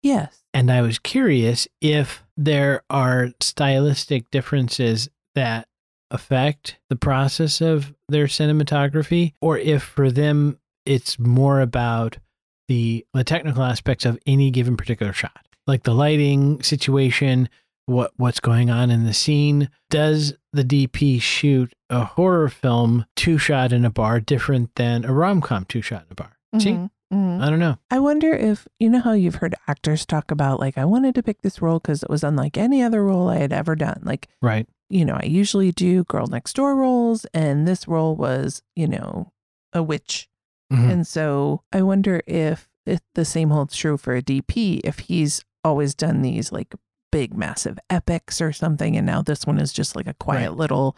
Yes. 0.03 0.43
And 0.53 0.71
I 0.71 0.83
was 0.83 0.99
curious 0.99 1.69
if 1.81 2.25
there 2.37 2.83
are 2.91 3.31
stylistic 3.41 4.31
differences 4.31 5.09
that 5.35 5.69
affect 6.11 6.79
the 6.89 6.97
process 6.97 7.61
of 7.61 7.95
their 8.09 8.27
cinematography, 8.27 9.35
or 9.41 9.59
if 9.59 9.83
for 9.83 10.11
them 10.11 10.59
it's 10.85 11.19
more 11.19 11.61
about 11.61 12.19
the, 12.69 13.05
the 13.15 13.25
technical 13.25 13.63
aspects 13.63 14.05
of 14.05 14.19
any 14.27 14.51
given 14.51 14.77
particular 14.77 15.13
shot, 15.13 15.47
like 15.67 15.83
the 15.85 15.95
lighting 15.95 16.63
situation, 16.63 17.49
what 17.87 18.13
what's 18.17 18.41
going 18.41 18.71
on 18.71 18.91
in 18.91 19.05
the 19.05 19.15
scene. 19.15 19.69
Does 19.91 20.35
the 20.53 20.65
DP 20.65 21.21
shoot 21.23 21.73
a 21.91 22.05
horror 22.05 22.49
film 22.49 23.07
two 23.15 23.39
shot 23.39 23.73
in 23.73 23.85
a 23.85 23.91
bar 23.91 24.19
different 24.21 24.75
than 24.75 25.05
a 25.05 25.13
rom 25.13 25.41
com 25.41 25.65
two 25.67 25.83
shot 25.83 26.03
in 26.03 26.13
a 26.13 26.15
bar? 26.17 26.37
See, 26.59 26.73
Mhm, 26.73 26.91
mhm. 27.13 27.41
I 27.43 27.51
don't 27.51 27.61
know. 27.61 27.77
I 27.91 28.01
wonder 28.01 28.33
if 28.33 28.67
you 28.81 28.89
know 28.91 29.01
how 29.01 29.13
you've 29.13 29.37
heard 29.37 29.55
actors 29.69 30.05
talk 30.05 30.31
about 30.33 30.59
like 30.59 30.77
I 30.79 30.85
wanted 30.85 31.15
to 31.17 31.23
pick 31.23 31.43
this 31.43 31.63
role 31.63 31.79
because 31.79 32.03
it 32.03 32.11
was 32.11 32.25
unlike 32.25 32.57
any 32.57 32.83
other 32.83 33.05
role 33.05 33.29
I 33.29 33.37
had 33.37 33.53
ever 33.53 33.77
done. 33.77 34.01
Like 34.05 34.29
Right. 34.43 34.67
You 34.89 35.05
know, 35.05 35.19
I 35.21 35.25
usually 35.27 35.73
do 35.73 36.05
girl 36.05 36.27
next 36.27 36.55
door 36.57 36.75
roles, 36.77 37.25
and 37.35 37.67
this 37.67 37.87
role 37.89 38.17
was 38.17 38.63
you 38.75 38.87
know 38.89 39.33
a 39.73 39.83
witch, 39.83 40.29
Mhm. 40.73 40.91
and 40.91 41.07
so 41.07 41.63
I 41.73 41.83
wonder 41.83 42.23
if, 42.27 42.69
if 42.87 43.01
the 43.15 43.25
same 43.25 43.51
holds 43.51 43.77
true 43.77 43.97
for 43.97 44.15
a 44.15 44.23
DP 44.23 44.81
if 44.85 45.01
he's 45.01 45.45
always 45.65 45.95
done 45.95 46.23
these 46.23 46.53
like 46.53 46.75
big 47.13 47.35
massive 47.37 47.79
epics 47.91 48.41
or 48.41 48.53
something, 48.53 48.97
and 48.97 49.07
now 49.07 49.23
this 49.23 49.47
one 49.47 49.59
is 49.59 49.73
just 49.73 49.97
like 49.97 50.07
a 50.07 50.15
quiet 50.15 50.51
Right. 50.51 50.57
little 50.59 50.97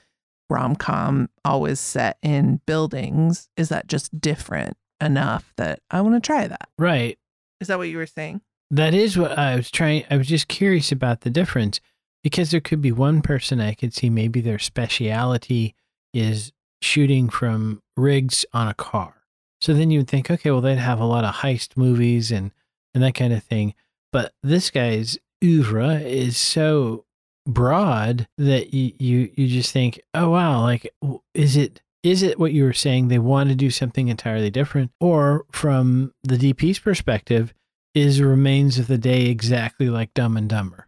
rom 0.50 0.74
com, 0.76 1.28
always 1.44 1.78
set 1.80 2.18
in 2.22 2.60
buildings. 2.66 3.48
Is 3.56 3.68
that 3.68 3.86
just 3.86 4.18
different 4.20 4.76
enough 5.00 5.52
that 5.56 5.80
I 5.90 6.00
want 6.00 6.14
to 6.16 6.20
try 6.26 6.46
that? 6.48 6.68
Right. 6.78 7.18
Is 7.60 7.68
that 7.68 7.78
what 7.78 7.88
you 7.88 7.98
were 7.98 8.06
saying? 8.06 8.40
That 8.70 8.94
is 8.94 9.16
what 9.18 9.38
I 9.38 9.56
was 9.56 9.70
trying. 9.70 10.04
I 10.10 10.16
was 10.16 10.26
just 10.26 10.48
curious 10.48 10.90
about 10.92 11.20
the 11.22 11.30
difference 11.30 11.80
because 12.22 12.50
there 12.50 12.60
could 12.60 12.82
be 12.82 12.92
one 12.92 13.22
person 13.22 13.60
I 13.60 13.74
could 13.74 13.94
see 13.94 14.10
maybe 14.10 14.40
their 14.40 14.58
speciality 14.58 15.74
is 16.12 16.52
shooting 16.80 17.28
from 17.28 17.82
rigs 17.96 18.44
on 18.52 18.68
a 18.68 18.74
car. 18.74 19.14
So 19.60 19.74
then 19.74 19.90
you 19.90 20.00
would 20.00 20.08
think, 20.08 20.30
okay, 20.30 20.50
well, 20.50 20.60
they'd 20.60 20.78
have 20.78 21.00
a 21.00 21.04
lot 21.04 21.24
of 21.24 21.36
heist 21.36 21.76
movies 21.76 22.30
and, 22.30 22.52
and 22.94 23.02
that 23.02 23.14
kind 23.14 23.32
of 23.32 23.42
thing. 23.42 23.74
But 24.12 24.32
this 24.42 24.70
guy's 24.70 25.18
oeuvre 25.42 26.00
is 26.00 26.36
so 26.36 27.04
broad 27.46 28.28
that 28.38 28.72
you, 28.72 28.92
you, 28.98 29.30
you 29.34 29.48
just 29.48 29.72
think, 29.72 30.00
oh, 30.14 30.30
wow, 30.30 30.62
like, 30.62 30.92
is 31.34 31.56
it, 31.56 31.82
is 32.02 32.22
it 32.22 32.38
what 32.38 32.52
you 32.52 32.64
were 32.64 32.72
saying? 32.72 33.08
They 33.08 33.18
want 33.18 33.48
to 33.48 33.56
do 33.56 33.70
something 33.70 34.08
entirely 34.08 34.50
different? 34.50 34.92
Or 35.00 35.44
from 35.50 36.12
the 36.22 36.36
DP's 36.36 36.78
perspective, 36.78 37.52
is 37.94 38.22
Remains 38.22 38.78
of 38.78 38.86
the 38.86 38.98
Day 38.98 39.26
exactly 39.26 39.90
like 39.90 40.14
Dumb 40.14 40.36
and 40.36 40.48
Dumber? 40.48 40.87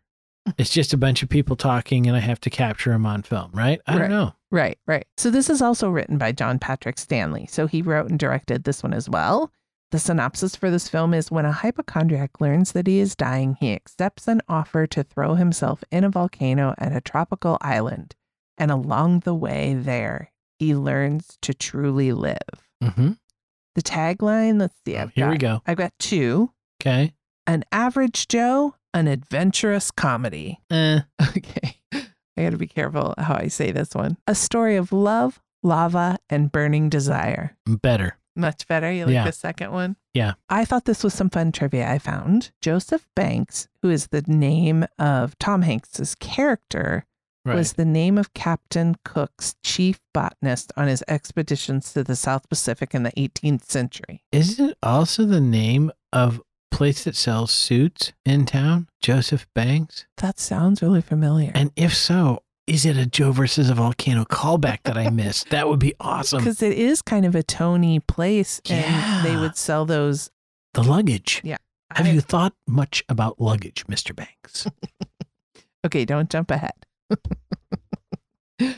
It's 0.58 0.70
just 0.70 0.92
a 0.92 0.96
bunch 0.96 1.22
of 1.22 1.28
people 1.28 1.56
talking 1.56 2.06
and 2.06 2.16
I 2.16 2.20
have 2.20 2.40
to 2.40 2.50
capture 2.50 2.90
them 2.90 3.06
on 3.06 3.22
film, 3.22 3.50
right? 3.52 3.80
I 3.86 3.92
Right. 3.92 3.98
don't 4.02 4.10
know. 4.10 4.34
Right, 4.50 4.78
right. 4.86 5.06
So 5.16 5.30
this 5.30 5.48
is 5.48 5.62
also 5.62 5.90
written 5.90 6.18
by 6.18 6.32
John 6.32 6.58
Patrick 6.58 6.98
Stanley. 6.98 7.46
So 7.48 7.66
he 7.66 7.82
wrote 7.82 8.10
and 8.10 8.18
directed 8.18 8.64
this 8.64 8.82
one 8.82 8.92
as 8.92 9.08
well. 9.08 9.52
The 9.92 9.98
synopsis 9.98 10.54
for 10.56 10.70
this 10.70 10.88
film 10.88 11.14
is 11.14 11.30
when 11.30 11.44
a 11.46 11.52
hypochondriac 11.52 12.40
learns 12.40 12.72
that 12.72 12.86
he 12.86 13.00
is 13.00 13.16
dying, 13.16 13.56
he 13.60 13.72
accepts 13.72 14.28
an 14.28 14.40
offer 14.48 14.86
to 14.88 15.02
throw 15.02 15.34
himself 15.34 15.82
in 15.90 16.04
a 16.04 16.10
volcano 16.10 16.74
at 16.78 16.94
a 16.94 17.00
tropical 17.00 17.58
island. 17.60 18.14
And 18.58 18.70
along 18.70 19.20
the 19.20 19.34
way 19.34 19.74
there, 19.74 20.30
he 20.58 20.74
learns 20.76 21.38
to 21.42 21.54
truly 21.54 22.12
live. 22.12 22.38
hmm 22.82 23.12
The 23.74 23.82
tagline, 23.82 24.58
let's 24.60 24.74
see, 24.84 24.96
I've 24.96 25.12
here 25.14 25.26
got, 25.26 25.30
we 25.32 25.38
go. 25.38 25.62
I've 25.66 25.76
got 25.78 25.92
two. 25.98 26.52
Okay. 26.80 27.12
An 27.46 27.64
average 27.72 28.28
Joe, 28.28 28.74
an 28.94 29.06
adventurous 29.08 29.90
comedy. 29.90 30.58
Eh, 30.70 31.00
Okay. 31.36 31.76
I 31.94 32.42
got 32.44 32.50
to 32.50 32.56
be 32.56 32.66
careful 32.66 33.14
how 33.18 33.34
I 33.34 33.48
say 33.48 33.70
this 33.70 33.94
one. 33.94 34.16
A 34.26 34.34
story 34.34 34.76
of 34.76 34.92
love, 34.92 35.40
lava, 35.62 36.18
and 36.30 36.50
burning 36.50 36.88
desire. 36.88 37.56
better. 37.66 38.16
Much 38.36 38.66
better. 38.66 38.90
You 38.90 39.04
like 39.06 39.12
Yeah. 39.14 39.24
the 39.24 39.32
second 39.32 39.72
one? 39.72 39.96
Yeah. 40.14 40.34
I 40.48 40.64
thought 40.64 40.84
this 40.86 41.02
was 41.04 41.12
some 41.12 41.28
fun 41.28 41.52
trivia 41.52 41.90
I 41.90 41.98
found. 41.98 42.52
Joseph 42.62 43.06
Banks, 43.14 43.68
who 43.82 43.90
is 43.90 44.06
the 44.06 44.22
name 44.22 44.86
of 44.98 45.36
Tom 45.38 45.62
Hanks's 45.62 46.14
character, 46.14 47.04
Right. 47.44 47.56
was 47.56 47.72
the 47.74 47.84
name 47.86 48.16
of 48.18 48.32
Captain 48.34 48.96
Cook's 49.04 49.56
chief 49.64 49.98
botanist 50.14 50.72
on 50.76 50.88
his 50.88 51.02
expeditions 51.08 51.92
to 51.94 52.04
the 52.04 52.14
South 52.16 52.48
Pacific 52.48 52.94
in 52.94 53.02
the 53.02 53.12
18th 53.18 53.64
century. 53.70 54.22
Isn't 54.30 54.70
it 54.70 54.78
also 54.82 55.24
the 55.24 55.40
name 55.40 55.90
of 56.12 56.40
place 56.70 57.04
that 57.04 57.16
sells 57.16 57.50
suits 57.50 58.12
in 58.24 58.46
town? 58.46 58.88
Joseph 59.00 59.46
Banks? 59.54 60.06
That 60.18 60.38
sounds 60.38 60.82
really 60.82 61.02
familiar. 61.02 61.52
And 61.54 61.70
if 61.76 61.94
so, 61.94 62.42
is 62.66 62.86
it 62.86 62.96
a 62.96 63.06
Joe 63.06 63.32
versus 63.32 63.68
a 63.70 63.74
volcano 63.74 64.24
callback 64.24 64.78
that 64.84 64.96
I 64.96 65.10
missed? 65.10 65.50
that 65.50 65.68
would 65.68 65.80
be 65.80 65.94
awesome. 66.00 66.38
Because 66.38 66.62
it 66.62 66.72
is 66.78 67.02
kind 67.02 67.26
of 67.26 67.34
a 67.34 67.42
Tony 67.42 68.00
place, 68.00 68.60
and 68.70 69.24
they 69.26 69.36
would 69.36 69.56
sell 69.56 69.84
those. 69.84 70.30
The 70.74 70.82
luggage. 70.82 71.40
Yeah. 71.44 71.56
Have 71.92 72.06
I- 72.06 72.10
you 72.10 72.20
thought 72.20 72.54
much 72.68 73.02
about 73.08 73.40
luggage, 73.40 73.86
Mr. 73.86 74.14
Banks? 74.14 74.66
Okay, 75.82 76.04
don't 76.04 76.28
jump 76.28 76.50
ahead. 76.50 76.74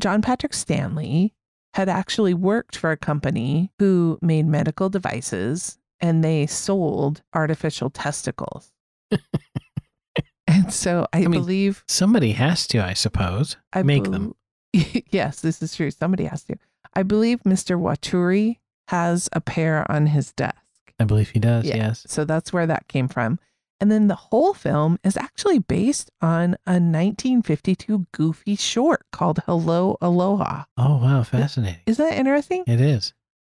John 0.00 0.22
Patrick 0.22 0.54
Stanley 0.54 1.34
had 1.74 1.88
actually 1.88 2.34
worked 2.34 2.76
for 2.76 2.90
a 2.90 2.96
company 2.96 3.70
who 3.78 4.18
made 4.22 4.46
medical 4.46 4.88
devices 4.88 5.78
and 6.00 6.22
they 6.24 6.46
sold 6.46 7.22
artificial 7.34 7.90
testicles. 7.90 8.72
and 10.46 10.72
so 10.72 11.06
I, 11.12 11.20
mean, 11.20 11.30
believe 11.32 11.84
Somebody 11.88 12.32
has 12.32 12.66
to, 12.68 12.84
I 12.84 12.94
suppose. 12.94 13.56
I 13.72 13.82
make 13.82 14.04
bel- 14.04 14.12
them. 14.12 14.34
yes, 15.10 15.40
this 15.40 15.62
is 15.62 15.74
true. 15.74 15.90
Somebody 15.90 16.24
has 16.24 16.42
to. 16.44 16.56
I 16.94 17.02
believe 17.02 17.40
Mr. 17.42 17.78
Waturi 17.78 18.58
has 18.88 19.28
a 19.32 19.40
pair 19.40 19.90
on 19.90 20.06
his 20.06 20.32
desk. 20.32 20.56
I 20.98 21.04
believe 21.04 21.30
he 21.30 21.38
does, 21.38 21.64
Yeah. 21.64 21.76
yes. 21.76 22.04
So 22.08 22.24
that's 22.24 22.52
where 22.52 22.66
that 22.66 22.88
came 22.88 23.08
from. 23.08 23.38
And 23.80 23.92
then 23.92 24.08
the 24.08 24.16
whole 24.16 24.54
film 24.54 24.98
is 25.04 25.16
actually 25.16 25.60
based 25.60 26.10
on 26.20 26.54
a 26.66 26.80
1952 26.80 28.06
goofy 28.10 28.56
short 28.56 29.04
called 29.12 29.38
Hello 29.46 29.96
Aloha. 30.00 30.64
Oh, 30.76 30.96
wow. 30.96 31.22
Fascinating. 31.22 31.80
Isn't 31.86 32.04
that 32.04 32.18
interesting? 32.18 32.64
It 32.66 32.80
is. 32.80 33.12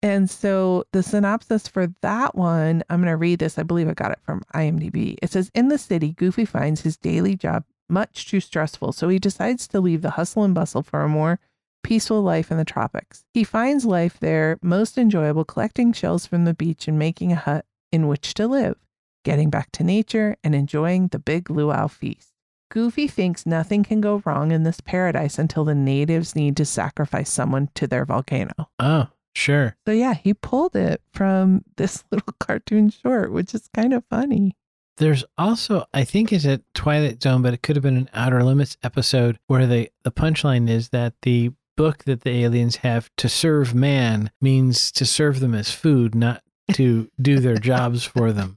And 0.03 0.31
so 0.31 0.85
the 0.93 1.03
synopsis 1.03 1.67
for 1.67 1.89
that 2.03 2.37
one, 2.37 2.85
I'm 2.89 3.01
going 3.01 3.11
to 3.11 3.17
read 3.17 3.41
this. 3.41 3.59
I 3.59 3.65
believe 3.65 3.89
I 3.89 3.95
got 3.95 4.13
it 4.13 4.21
from 4.23 4.43
IMDb. 4.55 5.17
It 5.23 5.33
says 5.33 5.51
In 5.55 5.69
the 5.69 5.79
city, 5.79 6.13
Goofy 6.13 6.45
finds 6.45 6.83
his 6.83 6.97
daily 6.97 7.35
job 7.37 7.65
much 7.89 8.29
too 8.29 8.41
stressful, 8.41 8.93
so 8.93 9.09
he 9.09 9.19
decides 9.19 9.67
to 9.69 9.81
leave 9.81 10.03
the 10.03 10.11
hustle 10.11 10.45
and 10.45 10.55
bustle 10.55 10.83
for 10.83 11.03
a 11.03 11.09
more 11.09 11.41
peaceful 11.83 12.23
life 12.23 12.51
in 12.51 12.59
the 12.59 12.65
tropics. 12.65 13.25
He 13.33 13.45
finds 13.45 13.85
life 13.87 14.19
there 14.21 14.59
most 14.63 14.99
enjoyable 14.99 15.45
collecting 15.45 15.93
shells 15.93 16.27
from 16.27 16.45
the 16.45 16.55
beach 16.55 16.87
and 16.87 16.99
making 16.99 17.33
a 17.33 17.37
hut 17.37 17.65
in 17.91 18.09
which 18.09 18.35
to 18.35 18.47
live, 18.47 18.77
getting 19.25 19.49
back 19.49 19.73
to 19.73 19.85
nature 19.85 20.37
and 20.45 20.55
enjoying 20.55 21.09
the 21.09 21.19
big 21.19 21.51
luau 21.51 21.87
feast. 21.87 22.35
Goofy 22.71 23.09
thinks 23.09 23.47
nothing 23.47 23.83
can 23.83 24.03
go 24.03 24.23
wrong 24.27 24.53
in 24.53 24.63
this 24.63 24.83
paradise 24.83 25.39
until 25.39 25.65
the 25.65 25.75
natives 25.75 26.37
need 26.37 26.57
to 26.59 26.67
sacrifice 26.67 27.31
someone 27.31 27.71
to 27.75 27.87
their 27.87 28.05
volcano. 28.05 28.69
Oh, 28.79 29.09
sure. 29.39 29.77
So 29.87 29.93
yeah, 29.93 30.15
he 30.15 30.35
pulled 30.35 30.77
it 30.77 31.01
from 31.13 31.65
this 31.77 32.05
little 32.11 32.35
cartoon 32.41 32.91
short, 32.91 33.33
which 33.33 33.55
is 33.55 33.69
kind 33.75 33.93
of 33.95 34.05
funny. 34.11 34.57
There's 34.99 35.25
also, 35.39 35.85
I 35.95 36.03
think, 36.03 36.33
is 36.33 36.45
a 36.45 36.61
Twilight 36.75 37.23
Zone, 37.23 37.41
but 37.41 37.55
it 37.55 37.63
could 37.63 37.77
have 37.77 37.85
been 37.85 37.97
an 37.97 38.11
Outer 38.13 38.43
Limits 38.43 38.77
episode 38.83 39.39
where 39.47 39.67
the 39.67 39.91
the 40.03 40.11
punchline 40.11 40.69
is 40.69 40.89
that 40.89 41.15
the 41.23 41.53
book 41.77 42.03
that 42.05 42.23
the 42.23 42.43
aliens 42.45 42.77
have 42.77 43.09
to 43.19 43.29
serve 43.29 43.73
man 43.75 44.33
means 44.41 44.91
to 44.93 45.07
serve 45.07 45.39
them 45.39 45.55
as 45.55 45.71
food, 45.71 46.17
not 46.17 46.43
to 46.73 47.09
do 47.23 47.39
their 47.39 47.57
jobs 47.71 48.03
for 48.03 48.33
them. 48.33 48.57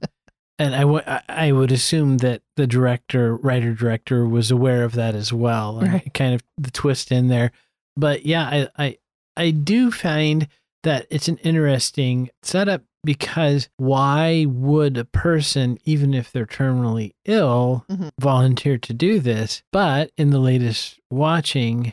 And 0.58 0.74
I 0.74 0.82
I- 1.06 1.22
I 1.48 1.52
would 1.52 1.70
assume 1.70 2.16
that 2.18 2.42
the 2.56 2.66
director, 2.66 3.36
writer 3.36 3.72
director, 3.74 4.26
was 4.26 4.50
aware 4.50 4.82
of 4.82 4.92
that 4.94 5.14
as 5.14 5.32
well, 5.32 5.80
Right. 5.80 6.12
kind 6.12 6.34
of 6.34 6.42
the 6.58 6.72
twist 6.72 7.12
in 7.12 7.28
there. 7.28 7.52
But 7.96 8.26
yeah, 8.26 8.42
I, 8.44 8.68
I 8.86 8.98
I 9.36 9.50
do 9.52 9.92
find 9.92 10.48
that 10.82 11.06
it's 11.10 11.28
an 11.28 11.38
interesting 11.38 12.30
setup 12.42 12.82
because 13.04 13.68
why 13.76 14.46
would 14.48 14.96
a 14.96 15.04
person, 15.04 15.78
even 15.84 16.14
if 16.14 16.30
they're 16.30 16.46
terminally 16.46 17.12
ill, 17.24 17.84
Mhm. 17.90 18.10
volunteer 18.20 18.78
to 18.78 18.92
do 18.92 19.18
this? 19.20 19.62
But 19.72 20.10
in 20.16 20.30
the 20.30 20.38
latest 20.38 21.00
watching, 21.10 21.92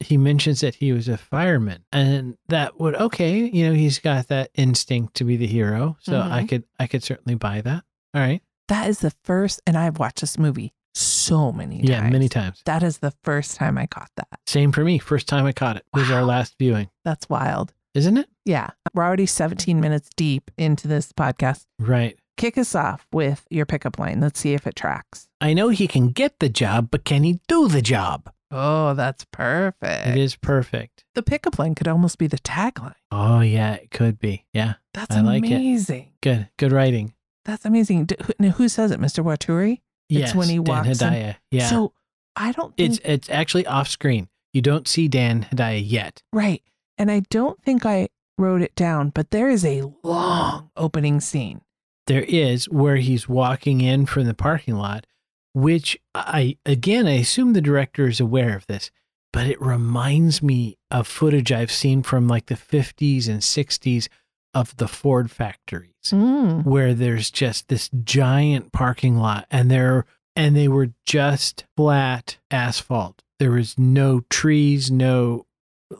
he 0.00 0.16
mentions 0.16 0.60
that 0.60 0.76
he 0.76 0.92
was 0.92 1.08
a 1.08 1.16
fireman 1.16 1.82
and 1.90 2.36
that 2.48 2.78
would 2.78 2.94
okay 2.96 3.46
you 3.50 3.66
know 3.66 3.72
he's 3.72 3.98
got 3.98 4.28
that 4.28 4.50
instinct 4.54 5.14
to 5.14 5.24
be 5.24 5.38
the 5.38 5.46
hero 5.46 5.96
so 6.00 6.20
i 6.20 6.42
Mhm. 6.42 6.48
could 6.50 6.64
i 6.78 6.86
could 6.86 7.02
certainly 7.02 7.34
buy 7.34 7.62
that 7.62 7.82
all 8.14 8.20
right 8.20 8.42
That 8.68 8.88
is 8.90 8.98
the 8.98 9.12
first, 9.24 9.62
and 9.66 9.74
I've 9.74 9.98
watched 9.98 10.20
this 10.20 10.38
movie 10.38 10.74
so 10.94 11.50
many 11.50 11.78
times. 11.78 11.88
yeah 11.88 12.10
many 12.10 12.28
times 12.28 12.60
That 12.66 12.82
is 12.82 12.98
the 12.98 13.14
first 13.24 13.56
time 13.56 13.78
I 13.78 13.86
caught 13.86 14.10
that. 14.16 14.28
same 14.46 14.70
for 14.70 14.84
me 14.84 14.98
first 14.98 15.28
time 15.28 15.46
i 15.46 15.52
caught 15.52 15.76
it 15.78 15.86
was 15.94 16.10
our 16.10 16.22
last 16.24 16.56
viewing 16.58 16.90
That's 17.02 17.26
wild. 17.30 17.72
Isn't 17.96 18.16
it 18.18 18.28
Yeah. 18.44 18.70
We're 18.94 19.04
already 19.04 19.26
17 19.26 19.80
minutes 19.80 20.08
deep 20.16 20.50
into 20.56 20.86
this 20.88 21.12
podcast. 21.12 21.64
right 21.78 22.18
kick 22.36 22.58
us 22.58 22.74
off 22.74 23.06
with 23.12 23.46
your 23.50 23.64
pickup 23.64 23.98
line. 23.98 24.20
Let's 24.20 24.38
see 24.38 24.52
if 24.52 24.66
it 24.66 24.76
tracks. 24.76 25.26
I 25.40 25.54
know 25.54 25.70
he 25.70 25.88
can 25.88 26.10
get 26.10 26.38
the 26.38 26.48
job, 26.50 26.88
but 26.90 27.04
can 27.04 27.24
he 27.24 27.40
do 27.48 27.66
the 27.68 27.80
job? 27.80 28.30
Oh, 28.50 28.94
that's 28.94 29.24
perfect. 29.32 30.06
It 30.08 30.18
is 30.18 30.36
perfect. 30.36 31.04
The 31.14 31.22
pickup 31.22 31.58
line 31.58 31.74
could 31.74 31.88
almost 31.88 32.18
be 32.18 32.26
the 32.26 32.38
tagline. 32.38 32.94
Oh, 33.10 33.40
yeah, 33.40 33.74
it 33.74 33.90
could 33.90 34.18
be. 34.18 34.44
Yeah. 34.52 34.74
That's 34.94 35.16
I 35.16 35.20
like 35.22 35.44
it. 35.44 35.52
amazing. 35.54 36.12
Good. 36.22 36.48
Good 36.58 36.72
writing. 36.72 37.14
That's 37.44 37.64
amazing. 37.64 38.04
D- 38.06 38.16
who, 38.22 38.32
now, 38.38 38.50
who 38.50 38.68
says 38.68 38.90
it, 38.90 39.00
Mr. 39.00 39.24
Waturi? 39.24 39.80
It's 40.08 40.18
yes, 40.20 40.34
when 40.34 40.48
he 40.48 40.56
Dan 40.58 40.64
walks 40.64 40.88
in. 41.00 41.08
Hedaya. 41.12 41.36
Yeah. 41.50 41.68
So 41.68 41.92
I 42.36 42.52
don't 42.52 42.76
think 42.76 42.90
it's 42.90 43.00
it's 43.04 43.30
actually 43.30 43.66
off 43.66 43.88
screen. 43.88 44.28
You 44.52 44.62
don't 44.62 44.86
see 44.86 45.08
Dan 45.08 45.44
Hedaya 45.50 45.82
yet. 45.84 46.22
right. 46.32 46.62
And 46.98 47.10
I 47.10 47.20
don't 47.30 47.62
think 47.62 47.84
I 47.84 48.08
wrote 48.38 48.62
it 48.62 48.74
down, 48.74 49.10
but 49.10 49.30
there 49.30 49.48
is 49.48 49.64
a 49.64 49.82
long 50.02 50.70
opening 50.76 51.20
scene. 51.20 51.62
There 52.06 52.24
is 52.24 52.68
where 52.68 52.96
he's 52.96 53.28
walking 53.28 53.80
in 53.80 54.06
from 54.06 54.26
the 54.26 54.34
parking 54.34 54.76
lot, 54.76 55.06
which 55.54 55.98
I 56.14 56.58
again 56.64 57.06
I 57.06 57.14
assume 57.14 57.52
the 57.52 57.60
director 57.60 58.06
is 58.06 58.20
aware 58.20 58.56
of 58.56 58.66
this, 58.66 58.90
but 59.32 59.46
it 59.46 59.60
reminds 59.60 60.42
me 60.42 60.78
of 60.90 61.06
footage 61.06 61.50
I've 61.50 61.72
seen 61.72 62.02
from 62.02 62.28
like 62.28 62.46
the 62.46 62.54
50s 62.54 63.28
and 63.28 63.40
60s 63.40 64.08
of 64.54 64.76
the 64.76 64.88
Ford 64.88 65.30
factories. 65.30 65.90
Mm. 66.12 66.64
where 66.64 66.94
there's 66.94 67.32
just 67.32 67.66
this 67.66 67.90
giant 68.04 68.70
parking 68.70 69.16
lot 69.16 69.46
and 69.50 69.68
there 69.70 70.04
and 70.36 70.54
they 70.54 70.68
were 70.68 70.90
just 71.04 71.64
flat 71.76 72.38
asphalt. 72.50 73.22
There 73.40 73.50
was 73.50 73.76
no 73.78 74.20
trees, 74.30 74.90
no 74.90 75.46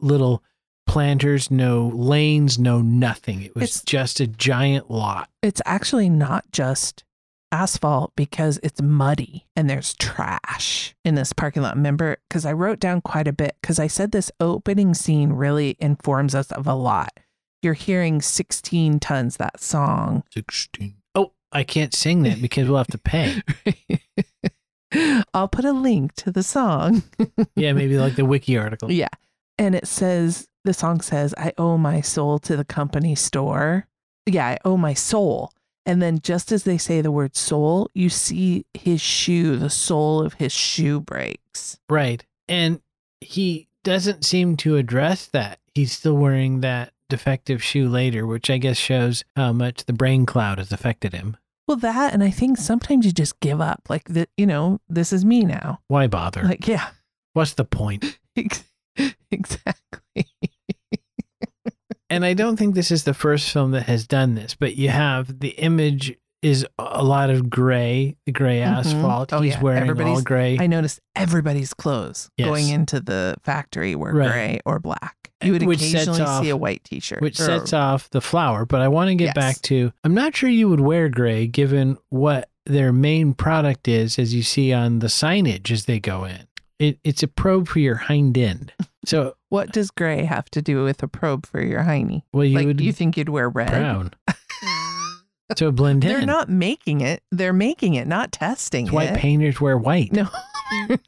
little 0.01 0.45
planters, 0.87 1.51
no 1.51 1.89
lanes, 1.95 2.59
no 2.59 2.81
nothing. 2.81 3.43
It 3.43 3.55
was 3.55 3.63
It's- 3.65 3.83
just 3.85 4.21
a 4.21 4.27
giant 4.27 4.91
lot. 4.91 5.29
It's 5.43 5.63
actually 5.67 6.09
not 6.09 6.51
just 6.53 7.05
asphalt 7.53 8.13
because 8.17 8.59
it's 8.63 8.83
muddy 8.83 9.47
and 9.55 9.71
there's 9.71 9.95
trash 9.95 10.95
in 11.05 11.15
this 11.15 11.33
parking 11.33 11.63
lot. 11.63 11.77
Remember, 11.77 12.17
because 12.29 12.45
I 12.45 12.53
wrote 12.53 12.81
down 12.81 13.01
quite 13.01 13.29
a 13.29 13.33
bit 13.33 13.57
because 13.61 13.79
I 13.79 13.87
said 13.87 14.13
this 14.13 14.31
opening 14.41 14.95
scene 14.95 15.33
really 15.33 15.77
informs 15.79 16.35
us 16.35 16.51
of 16.53 16.67
a 16.67 16.75
lot. 16.75 17.19
You're 17.63 17.75
hearing 17.75 18.21
16 18.21 19.01
tons, 19.01 19.37
that 19.39 19.61
song. 19.61 20.23
16. 20.33 20.95
Oh, 21.15 21.33
I 21.53 21.65
can't 21.65 21.95
sing 21.95 22.23
that 22.25 22.41
because 22.43 22.69
we'll 22.69 22.79
have 22.79 22.87
to 22.89 22.99
pay. 22.99 23.43
I'll 25.35 25.49
put 25.49 25.65
a 25.65 25.73
link 25.73 26.15
to 26.17 26.31
the 26.31 26.43
song. 26.43 27.03
Yeah, 27.55 27.73
maybe 27.73 27.99
like 27.99 28.17
the 28.17 28.25
wiki 28.25 28.57
article. 28.57 28.91
Yeah. 28.97 29.09
And 29.59 29.75
it 29.75 29.87
says, 29.87 30.49
the 30.67 30.75
song 30.75 31.01
says, 31.01 31.35
I 31.39 31.53
owe 31.57 31.79
my 31.79 32.01
soul 32.01 32.39
to 32.41 32.57
the 32.57 32.65
company 32.65 33.15
store. 33.15 33.87
Yeah, 34.27 34.47
I 34.47 34.59
owe 34.65 34.77
my 34.77 34.95
soul. 34.95 35.53
And 35.85 36.03
then 36.03 36.19
just 36.21 36.53
as 36.53 36.65
they 36.65 36.79
say 36.79 37.01
the 37.01 37.13
word 37.13 37.37
soul, 37.37 37.89
you 37.95 38.09
see 38.09 38.67
his 38.75 39.01
shoe, 39.01 39.57
the 39.57 39.71
sole 39.71 40.21
of 40.21 40.35
his 40.35 40.53
shoe 40.53 41.01
breaks. 41.01 41.79
Right. 41.89 42.25
And 42.49 42.81
he 43.21 43.69
doesn't 43.85 44.25
seem 44.25 44.57
to 44.59 44.77
address 44.77 45.27
that. 45.27 45.61
He's 45.75 45.93
still 45.93 46.17
wearing 46.17 46.61
that 46.61 46.93
defective 47.09 47.63
shoe 47.63 47.89
later, 47.89 48.27
which 48.27 48.51
I 48.51 48.59
guess 48.59 48.77
shows 48.77 49.25
how 49.37 49.53
much 49.53 49.85
the 49.85 49.93
brain 49.93 50.27
cloud 50.27 50.59
has 50.59 50.73
affected 50.73 51.13
him. 51.13 51.37
Well, 51.69 51.77
that, 51.79 52.13
and 52.13 52.23
I 52.23 52.31
think 52.31 52.59
sometimes 52.59 53.07
you 53.07 53.13
just 53.13 53.39
give 53.41 53.61
up. 53.61 53.83
Like, 53.89 54.05
the, 54.09 54.29
you 54.37 54.47
know, 54.47 54.81
this 54.89 55.13
is 55.13 55.25
me 55.25 55.43
now. 55.43 55.81
Why 55.89 56.07
bother? 56.07 56.43
Like, 56.43 56.67
yeah, 56.67 56.91
What's 57.37 57.53
the 57.53 57.67
point? 57.67 58.19
exactly. 59.31 60.27
And 62.09 62.16
I 62.27 62.35
don't 62.35 62.57
think 62.57 62.75
this 62.75 62.91
is 62.91 63.05
the 63.05 63.15
first 63.15 63.51
film 63.51 63.71
that 63.73 63.85
has 63.85 64.07
done 64.07 64.35
this, 64.35 64.55
but 64.55 64.77
you 64.77 64.89
have 64.91 65.41
the 65.41 65.51
image 65.51 66.15
is 66.43 66.67
a 66.79 67.03
lot 67.03 67.31
of 67.31 67.49
gray, 67.51 68.17
the 68.27 68.33
gray 68.33 68.61
Mhm. 68.61 68.67
asphalt. 68.79 69.33
Oh, 69.33 69.41
He's 69.41 69.55
yeah. 69.55 69.61
wearing 69.63 69.85
all 69.85 69.91
Everybody's- 69.91 70.23
gray. 70.23 70.59
I 70.61 70.67
noticed 70.67 71.01
everybody's 71.17 71.73
clothes 71.75 72.29
Yes. 72.37 72.47
going 72.47 72.69
into 72.69 73.01
the 73.01 73.37
factory 73.43 73.95
were 73.97 74.13
Right. 74.13 74.29
gray 74.31 74.61
or 74.67 74.79
black. 74.79 75.15
You 75.43 75.53
would 75.53 75.65
Which 75.65 75.81
occasionally 75.83 76.25
see 76.45 76.51
a 76.51 76.57
white 76.57 76.83
t-shirt. 76.85 77.21
which 77.21 77.41
or- 77.41 77.45
sets 77.45 77.73
off 77.73 78.09
the 78.11 78.21
flower. 78.21 78.65
But 78.65 78.81
I 78.83 78.89
want 78.89 79.09
to 79.09 79.15
get 79.15 79.27
Yes. 79.27 79.35
back 79.35 79.63
to 79.63 79.93
I'm 80.05 80.15
not 80.15 80.37
sure 80.37 80.49
you 80.49 80.69
would 80.69 80.81
wear 80.81 81.09
gray 81.09 81.47
given 81.47 81.97
what 82.11 82.49
their 82.65 82.93
main 82.93 83.33
product 83.35 83.87
is, 83.89 84.19
as 84.19 84.35
you 84.35 84.43
see 84.43 84.73
on 84.73 84.99
the 85.01 85.07
signage 85.09 85.71
as 85.71 85.85
they 85.87 86.01
go 86.01 86.25
in. 86.25 86.47
It, 86.79 86.99
it's 87.05 87.23
a 87.23 87.29
probe 87.29 87.69
for 87.69 87.79
your 87.81 87.95
hind 87.97 88.37
end. 88.39 88.73
So, 89.07 89.37
What 89.49 89.73
does 89.73 89.91
gray 89.91 90.25
have 90.25 90.51
to 90.51 90.61
do 90.63 90.83
with 90.85 91.03
a 91.03 91.09
probe 91.09 91.47
for 91.47 91.63
your 91.63 91.83
hiney? 91.85 92.23
well, 92.33 92.45
you 92.45 92.57
like 92.57 92.67
would 92.67 92.81
you 92.81 92.93
think 92.93 93.17
you'd 93.17 93.29
wear 93.29 93.49
red? 93.49 93.71
brown. 93.71 94.13
so 95.57 95.71
blend 95.71 96.05
in. 96.05 96.11
They're 96.13 96.27
not 96.27 96.49
making 96.49 97.01
it. 97.03 97.23
They're 97.31 97.53
making 97.53 97.95
it, 97.95 98.07
not 98.07 98.33
testing 98.33 98.87
That's 98.87 98.95
why 98.95 99.05
it. 99.05 99.17
painters 99.19 99.61
wear 99.61 99.79
white. 99.79 100.13
No. 100.13 100.29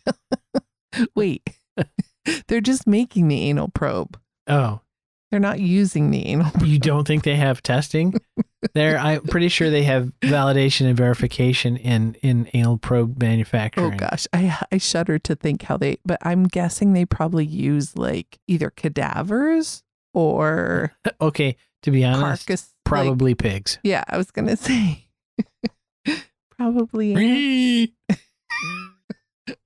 Wait. 1.17 1.49
They're 2.49 2.61
just 2.61 2.87
making 2.87 3.29
the 3.29 3.43
anal 3.43 3.69
probe. 3.69 4.19
Oh, 4.47 4.81
They're 5.31 5.41
not 5.41 5.61
using 5.61 6.11
the 6.11 6.27
anal. 6.27 6.51
you 6.65 6.79
don't 6.79 7.07
think 7.07 7.25
they 7.25 7.37
have 7.37 7.63
testing? 7.63 8.15
There, 8.75 8.99
I'm 8.99 9.23
pretty 9.23 9.49
sure 9.49 9.71
they 9.71 9.85
have 9.85 10.11
validation 10.23 10.87
and 10.87 10.97
verification 10.97 11.77
in 11.77 12.15
in 12.23 12.49
anal 12.55 12.79
probe 12.79 13.17
oh, 13.17 13.25
manufacturing. 13.27 13.95
Oh 13.95 13.97
gosh, 13.97 14.27
I 14.33 14.57
I 14.73 14.79
shudder 14.79 15.19
to 15.21 15.37
think 15.37 15.63
how 15.63 15.77
they. 15.77 15.99
But 16.05 16.19
I'm 16.23 16.45
guessing 16.45 16.93
they 16.93 17.05
probably 17.05 17.45
use 17.45 17.97
like 17.97 18.39
either 18.49 18.71
cadavers 18.71 19.83
or 20.15 20.93
Okay, 21.21 21.57
to 21.83 21.91
be 21.91 22.05
honest, 22.05 22.47
carcass. 22.47 22.63
like- 22.63 22.69
probably 22.85 23.35
pigs. 23.35 23.79
yeah, 23.83 24.03
I 24.09 24.17
was 24.17 24.31
gonna 24.31 24.57
say. 24.57 25.07
probably. 26.57 27.93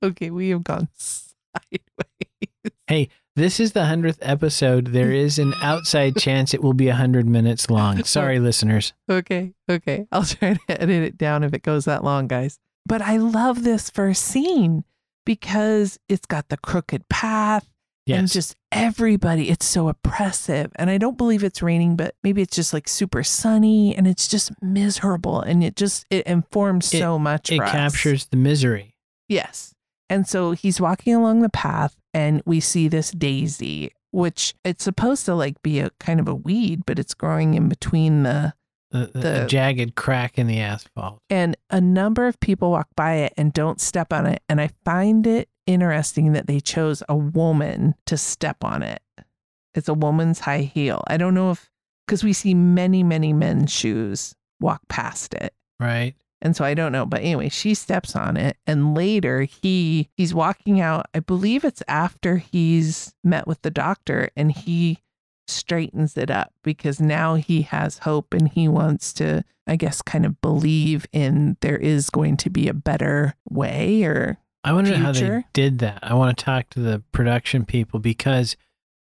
okay, 0.02 0.30
we 0.30 0.48
have 0.50 0.64
gone 0.64 0.88
sideways. 0.94 3.08
This 3.34 3.58
is 3.60 3.72
the 3.72 3.86
hundredth 3.86 4.18
episode. 4.20 4.88
There 4.88 5.10
is 5.26 5.38
an 5.38 5.54
outside 5.62 6.16
chance 6.16 6.52
it 6.52 6.62
will 6.62 6.74
be 6.74 6.88
a 6.88 6.94
hundred 6.94 7.26
minutes 7.26 7.70
long. 7.70 8.04
Sorry, 8.04 8.38
listeners. 8.38 8.92
Okay, 9.10 9.54
okay. 9.70 10.06
I'll 10.12 10.24
try 10.24 10.54
to 10.54 10.60
edit 10.82 11.02
it 11.02 11.16
down 11.18 11.42
if 11.44 11.54
it 11.54 11.62
goes 11.62 11.86
that 11.86 12.04
long, 12.04 12.26
guys. 12.28 12.58
But 12.84 13.00
I 13.02 13.16
love 13.16 13.62
this 13.64 13.88
first 13.90 14.22
scene 14.24 14.84
because 15.24 15.98
it's 16.08 16.26
got 16.26 16.48
the 16.48 16.56
crooked 16.56 17.08
path 17.08 17.66
and 18.08 18.28
just 18.28 18.56
everybody. 18.72 19.48
It's 19.48 19.64
so 19.64 19.88
oppressive. 19.88 20.72
And 20.74 20.90
I 20.90 20.98
don't 20.98 21.16
believe 21.16 21.44
it's 21.44 21.62
raining, 21.62 21.94
but 21.96 22.16
maybe 22.24 22.42
it's 22.42 22.56
just 22.56 22.72
like 22.74 22.88
super 22.88 23.22
sunny 23.22 23.94
and 23.96 24.06
it's 24.08 24.26
just 24.28 24.50
miserable. 24.60 25.40
And 25.40 25.62
it 25.62 25.76
just, 25.76 26.04
it 26.10 26.26
informs 26.26 26.92
It- 26.92 26.98
so 26.98 27.18
much 27.18 27.50
it 27.52 27.58
for 27.58 27.64
us. 27.64 27.70
captures 27.70 28.26
the 28.26 28.36
misery. 28.36 28.96
Yes. 29.28 29.72
And 30.12 30.26
so 30.28 30.52
he's 30.52 30.80
walking 30.80 31.14
along 31.14 31.40
the 31.40 31.48
path 31.48 31.96
and 32.14 32.42
we 32.44 32.60
see 32.60 32.88
this 32.88 33.10
daisy, 33.10 33.90
which 34.10 34.54
it's 34.64 34.84
supposed 34.84 35.24
to 35.26 35.34
like 35.34 35.60
be 35.62 35.80
a 35.80 35.90
kind 36.00 36.20
of 36.20 36.28
a 36.28 36.34
weed, 36.34 36.82
but 36.86 36.98
it's 36.98 37.14
growing 37.14 37.54
in 37.54 37.68
between 37.68 38.22
the 38.22 38.52
The, 38.90 39.10
the, 39.14 39.18
The- 39.20 39.46
jagged 39.48 39.94
crack 39.94 40.38
in 40.38 40.46
the 40.46 40.60
asphalt. 40.60 41.18
and 41.30 41.56
a 41.70 41.80
number 41.80 42.26
of 42.26 42.38
people 42.40 42.70
walk 42.70 42.88
by 42.94 43.14
it 43.14 43.32
and 43.38 43.52
don't 43.52 43.80
step 43.80 44.12
on 44.12 44.26
it. 44.26 44.42
And 44.48 44.60
I 44.60 44.68
find 44.84 45.26
it 45.26 45.48
interesting 45.66 46.32
that 46.32 46.46
they 46.46 46.60
chose 46.60 47.02
a 47.08 47.16
woman 47.16 47.94
to 48.06 48.16
step 48.18 48.62
on 48.64 48.82
it. 48.82 49.00
It's 49.74 49.88
a 49.88 49.94
woman's 49.94 50.40
high 50.40 50.62
heel. 50.74 51.02
I 51.06 51.16
don't 51.16 51.32
know 51.34 51.52
if, 51.52 51.70
because 52.06 52.22
we 52.22 52.34
see 52.34 52.52
many, 52.52 53.02
many 53.02 53.32
men's 53.32 53.72
shoes 53.72 54.34
walk 54.60 54.82
past 54.88 55.32
it. 55.32 55.54
Right. 55.80 56.14
And 56.42 56.56
so 56.56 56.64
I 56.64 56.74
don't 56.74 56.90
know, 56.92 57.06
but 57.06 57.20
anyway, 57.20 57.48
she 57.48 57.72
steps 57.72 58.16
on 58.16 58.36
it 58.36 58.56
and 58.66 58.94
later 58.96 59.42
he 59.42 60.10
he's 60.16 60.34
walking 60.34 60.80
out. 60.80 61.06
I 61.14 61.20
believe 61.20 61.64
it's 61.64 61.82
after 61.86 62.38
he's 62.38 63.14
met 63.22 63.46
with 63.46 63.62
the 63.62 63.70
doctor 63.70 64.28
and 64.36 64.50
he 64.50 64.98
straightens 65.46 66.16
it 66.16 66.30
up 66.30 66.52
because 66.64 67.00
now 67.00 67.36
he 67.36 67.62
has 67.62 67.98
hope 67.98 68.34
and 68.34 68.48
he 68.48 68.66
wants 68.68 69.12
to 69.14 69.44
I 69.66 69.76
guess 69.76 70.02
kind 70.02 70.26
of 70.26 70.40
believe 70.40 71.06
in 71.12 71.56
there 71.60 71.76
is 71.76 72.10
going 72.10 72.36
to 72.38 72.50
be 72.50 72.66
a 72.68 72.74
better 72.74 73.34
way 73.48 74.02
or 74.02 74.38
I 74.64 74.72
wonder 74.72 74.94
how 74.96 75.12
they 75.12 75.44
did 75.52 75.78
that. 75.80 76.00
I 76.02 76.14
want 76.14 76.36
to 76.36 76.44
talk 76.44 76.70
to 76.70 76.80
the 76.80 77.02
production 77.10 77.64
people 77.64 77.98
because, 77.98 78.56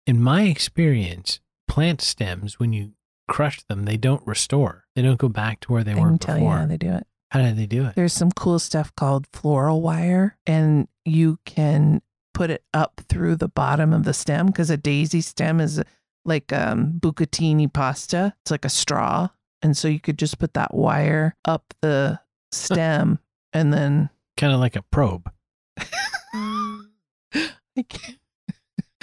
in 0.06 0.20
my 0.20 0.42
experience, 0.42 1.38
plant 1.68 2.00
stems, 2.00 2.58
when 2.58 2.72
you 2.72 2.92
crush 3.28 3.62
them, 3.62 3.84
they 3.84 3.96
don't 3.96 4.26
restore. 4.26 4.84
They 4.96 5.02
don't 5.02 5.18
go 5.18 5.28
back 5.28 5.60
to 5.60 5.72
where 5.72 5.84
they 5.84 5.92
I 5.92 6.00
were 6.00 6.18
tell 6.18 6.36
you 6.36 6.42
before. 6.42 6.58
how 6.58 6.66
they 6.66 6.76
do 6.78 6.92
it. 6.92 7.06
How 7.32 7.40
did 7.40 7.56
they 7.56 7.64
do 7.64 7.86
it? 7.86 7.94
There's 7.94 8.12
some 8.12 8.30
cool 8.30 8.58
stuff 8.58 8.94
called 8.94 9.26
floral 9.32 9.80
wire, 9.80 10.36
and 10.46 10.86
you 11.06 11.38
can 11.46 12.02
put 12.34 12.50
it 12.50 12.62
up 12.74 13.00
through 13.08 13.36
the 13.36 13.48
bottom 13.48 13.94
of 13.94 14.04
the 14.04 14.12
stem 14.12 14.48
because 14.48 14.68
a 14.68 14.76
daisy 14.76 15.22
stem 15.22 15.58
is 15.58 15.82
like 16.26 16.52
um, 16.52 16.92
bucatini 17.00 17.72
pasta. 17.72 18.34
It's 18.42 18.50
like 18.50 18.66
a 18.66 18.68
straw, 18.68 19.30
and 19.62 19.74
so 19.74 19.88
you 19.88 19.98
could 19.98 20.18
just 20.18 20.38
put 20.38 20.52
that 20.52 20.74
wire 20.74 21.34
up 21.46 21.72
the 21.80 22.20
stem, 22.50 23.18
and 23.54 23.72
then 23.72 24.10
Kind 24.36 24.52
of 24.52 24.60
like 24.60 24.76
a 24.76 24.82
probe. 24.82 25.30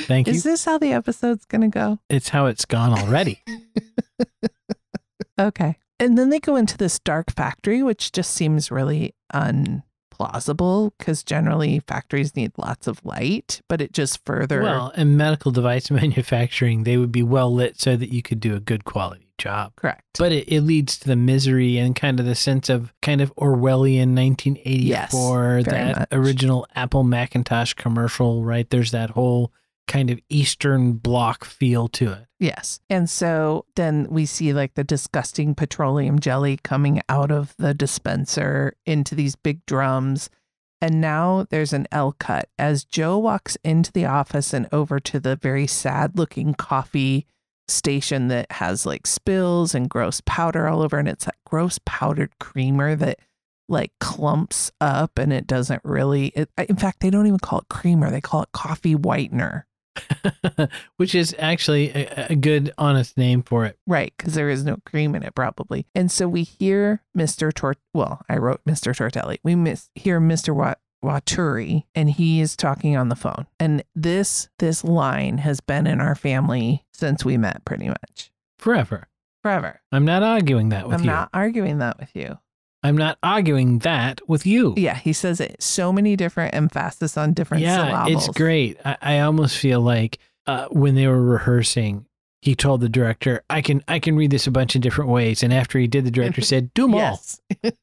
Thank 0.01 0.27
you. 0.27 0.33
is 0.33 0.43
this 0.43 0.65
how 0.65 0.77
the 0.77 0.93
episode's 0.93 1.45
gonna 1.45 1.69
go? 1.69 1.97
it's 2.11 2.29
how 2.29 2.45
it's 2.45 2.65
gone 2.65 2.93
already. 2.93 3.41
Okay, 5.39 5.77
And 5.99 6.17
then 6.17 6.29
they 6.29 6.39
go 6.39 6.55
into 6.55 6.77
this 6.77 6.99
dark 6.99 7.31
factory, 7.31 7.83
which 7.83 8.12
just 8.12 8.31
seems 8.31 8.71
really 8.71 9.13
unplausible 9.33 10.91
because 10.97 11.23
generally 11.23 11.79
factories 11.79 12.35
need 12.35 12.51
lots 12.57 12.88
of 12.88 13.03
light, 13.05 13.62
but 13.67 13.81
it 13.81 13.91
just 13.91 14.23
further. 14.25 14.62
Well, 14.62 14.89
in 14.95 15.17
medical 15.17 15.51
device 15.51 15.91
manufacturing, 15.91 16.83
they 16.83 16.97
would 16.97 17.12
be 17.12 17.23
well 17.23 17.53
lit 17.53 17.79
so 17.79 17.95
that 17.97 18.13
you 18.13 18.21
could 18.21 18.39
do 18.39 18.55
a 18.55 18.59
good 18.59 18.85
quality 18.85 19.29
job. 19.38 19.73
correct. 19.75 20.03
But 20.17 20.31
it, 20.31 20.47
it 20.47 20.62
leads 20.62 20.97
to 20.99 21.07
the 21.07 21.15
misery 21.15 21.77
and 21.77 21.95
kind 21.95 22.19
of 22.19 22.25
the 22.25 22.35
sense 22.35 22.69
of 22.69 22.93
kind 23.01 23.21
of 23.21 23.33
Orwellian 23.35 24.15
1984, 24.15 25.39
very 25.39 25.63
that 25.63 25.99
much. 25.99 26.07
original 26.12 26.67
Apple 26.75 27.03
Macintosh 27.03 27.73
commercial, 27.73 28.43
right? 28.43 28.69
There's 28.69 28.91
that 28.91 29.12
whole 29.12 29.51
kind 29.89 30.10
of 30.10 30.19
Eastern 30.30 30.93
Bloc 30.93 31.43
feel 31.43 31.89
to 31.89 32.13
it. 32.13 32.28
Yes. 32.39 32.80
And 32.89 33.10
so 33.10 33.65
then 33.75 34.08
we 34.10 34.25
see 34.25 34.54
like 34.54 34.75
the 34.75 34.84
disgusting 34.86 35.56
petroleum 35.56 36.19
jelly 36.19 36.58
coming 36.63 37.02
out 37.10 37.32
of 37.32 37.54
the 37.58 37.73
dispenser 37.73 38.78
into 38.86 39.15
these 39.15 39.36
big 39.36 39.65
drums. 39.65 40.30
And 40.82 41.02
now 41.02 41.45
there's 41.49 41.73
an 41.73 41.88
L 41.91 42.15
cut 42.17 42.47
as 42.58 42.86
Joe 42.86 43.17
walks 43.17 43.58
into 43.65 43.91
the 43.91 44.06
office 44.06 44.54
and 44.54 44.69
over 44.71 44.99
to 45.02 45.19
the 45.19 45.36
very 45.36 45.67
sad 45.67 46.17
looking 46.17 46.54
coffee 46.54 47.25
station 47.67 48.30
that 48.30 48.52
has 48.54 48.86
like 48.86 49.06
spills 49.06 49.75
and 49.75 49.89
gross 49.89 50.21
powder 50.25 50.67
all 50.67 50.82
over. 50.82 50.97
And 50.97 51.10
it's 51.10 51.25
that 51.25 51.36
gross 51.45 51.80
powdered 51.86 52.32
creamer 52.39 52.95
that 52.95 53.19
like 53.67 53.91
clumps 53.99 54.71
up 54.80 55.17
and 55.17 55.34
it 55.34 55.47
doesn't 55.47 55.82
really, 55.84 56.28
it, 56.28 56.49
in 56.69 56.75
fact, 56.78 57.02
they 57.02 57.10
don't 57.10 57.28
even 57.28 57.39
call 57.39 57.60
it 57.60 57.69
creamer, 57.69 58.10
they 58.10 58.21
call 58.21 58.43
it 58.43 58.52
coffee 58.54 58.95
whitener. 58.95 59.63
Which 60.97 61.15
is 61.15 61.36
actually 61.39 61.89
a, 61.91 62.28
a 62.32 62.36
good, 62.36 62.71
honest 62.78 63.17
name 63.17 63.41
for 63.43 63.65
it. 63.65 63.78
Right, 63.88 64.13
because 64.17 64.34
there 64.34 64.49
is 64.49 64.63
no 64.63 64.78
cream 64.86 65.15
in 65.15 65.23
it, 65.23 65.36
probably. 65.36 65.86
And 65.95 66.12
so 66.12 66.28
we 66.28 66.43
hear 66.43 67.04
Mr. 67.17 67.54
Tort. 67.54 67.78
Well, 67.93 68.21
I 68.30 68.38
wrote 68.38 68.62
Mr. 68.65 68.93
Tortelli. 68.95 69.38
We 69.43 69.56
miss 69.56 69.89
hear 69.95 70.19
Mr. 70.19 70.54
Wat- 70.56 70.80
Waturi, 71.04 71.84
and 71.95 72.10
he 72.10 72.41
is 72.41 72.56
talking 72.58 72.97
on 72.97 73.10
the 73.10 73.15
phone. 73.15 73.47
And 73.60 73.84
this 73.95 74.49
this 74.60 74.84
line 74.84 75.38
has 75.39 75.62
been 75.62 75.88
in 75.88 76.02
our 76.02 76.15
family 76.15 76.86
since 76.93 77.23
we 77.23 77.38
met, 77.38 77.63
pretty 77.65 77.88
much 77.88 78.32
Forever. 78.58 79.08
forever. 79.41 79.82
I'm 79.93 80.04
not 80.06 80.23
arguing 80.23 80.69
that 80.69 80.88
with 80.88 81.02
you. 81.04 81.10
I'm 81.10 81.15
not 81.15 81.30
arguing 81.34 81.78
that 81.80 81.97
with 81.99 82.13
you. 82.13 82.38
I'm 82.83 82.97
not 82.97 83.17
arguing 83.21 83.79
that 83.79 84.21
with 84.27 84.45
you. 84.45 84.73
Yeah, 84.77 84.95
he 84.95 85.13
says 85.13 85.41
it 85.41 85.61
so 85.61 85.91
many 85.91 86.15
different 86.15 86.53
emphasis 86.55 87.17
on 87.17 87.33
different 87.33 87.63
yeah, 87.63 88.05
syllables. 88.05 88.27
it's 88.27 88.37
great. 88.37 88.77
I, 88.85 88.97
I 89.01 89.19
almost 89.19 89.57
feel 89.57 89.81
like 89.81 90.19
uh, 90.47 90.67
when 90.69 90.95
they 90.95 91.07
were 91.07 91.21
rehearsing, 91.21 92.05
he 92.41 92.55
told 92.55 92.79
the 92.79 92.87
director, 92.87 93.43
"I 93.49 93.61
can 93.61 93.83
I 93.87 93.99
can 93.99 94.15
read 94.15 94.31
this 94.31 94.47
a 94.47 94.51
bunch 94.51 94.75
of 94.75 94.81
different 94.81 95.11
ways." 95.11 95.43
And 95.43 95.53
after 95.53 95.77
he 95.77 95.87
did, 95.87 96.05
the 96.05 96.11
director 96.11 96.41
said, 96.41 96.73
"Do 96.73 96.83
them 96.83 96.93
Yes. 96.95 97.41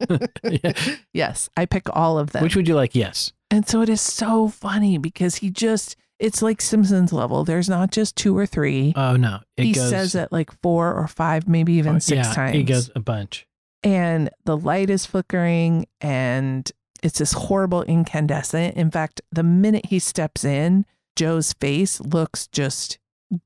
all." 0.08 0.18
Yeah. 0.44 0.72
yes, 1.12 1.50
I 1.56 1.66
pick 1.66 1.94
all 1.94 2.18
of 2.18 2.32
them. 2.32 2.42
Which 2.42 2.56
would 2.56 2.66
you 2.66 2.74
like? 2.74 2.94
Yes. 2.94 3.32
And 3.50 3.68
so 3.68 3.82
it 3.82 3.88
is 3.88 4.00
so 4.00 4.48
funny 4.48 4.98
because 4.98 5.36
he 5.36 5.50
just, 5.50 5.94
it's 6.18 6.42
like 6.42 6.60
Simpsons 6.60 7.12
level. 7.12 7.44
There's 7.44 7.68
not 7.68 7.92
just 7.92 8.16
two 8.16 8.36
or 8.36 8.46
three. 8.46 8.94
Oh 8.96 9.16
no, 9.16 9.40
he 9.56 9.72
goes. 9.72 9.90
says 9.90 10.14
it 10.14 10.32
like 10.32 10.50
four 10.62 10.94
or 10.94 11.06
five, 11.06 11.46
maybe 11.46 11.74
even 11.74 11.96
oh, 11.96 11.98
six 11.98 12.28
yeah, 12.28 12.32
times. 12.32 12.56
He 12.56 12.62
goes 12.62 12.90
a 12.94 13.00
bunch. 13.00 13.46
And 13.86 14.30
the 14.44 14.56
light 14.56 14.90
is 14.90 15.06
flickering 15.06 15.86
and 16.00 16.70
it's 17.02 17.20
this 17.20 17.32
horrible 17.32 17.82
incandescent. 17.82 18.76
In 18.76 18.90
fact, 18.90 19.20
the 19.30 19.44
minute 19.44 19.86
he 19.86 20.00
steps 20.00 20.44
in, 20.44 20.84
Joe's 21.14 21.52
face 21.54 22.00
looks 22.00 22.48
just 22.48 22.98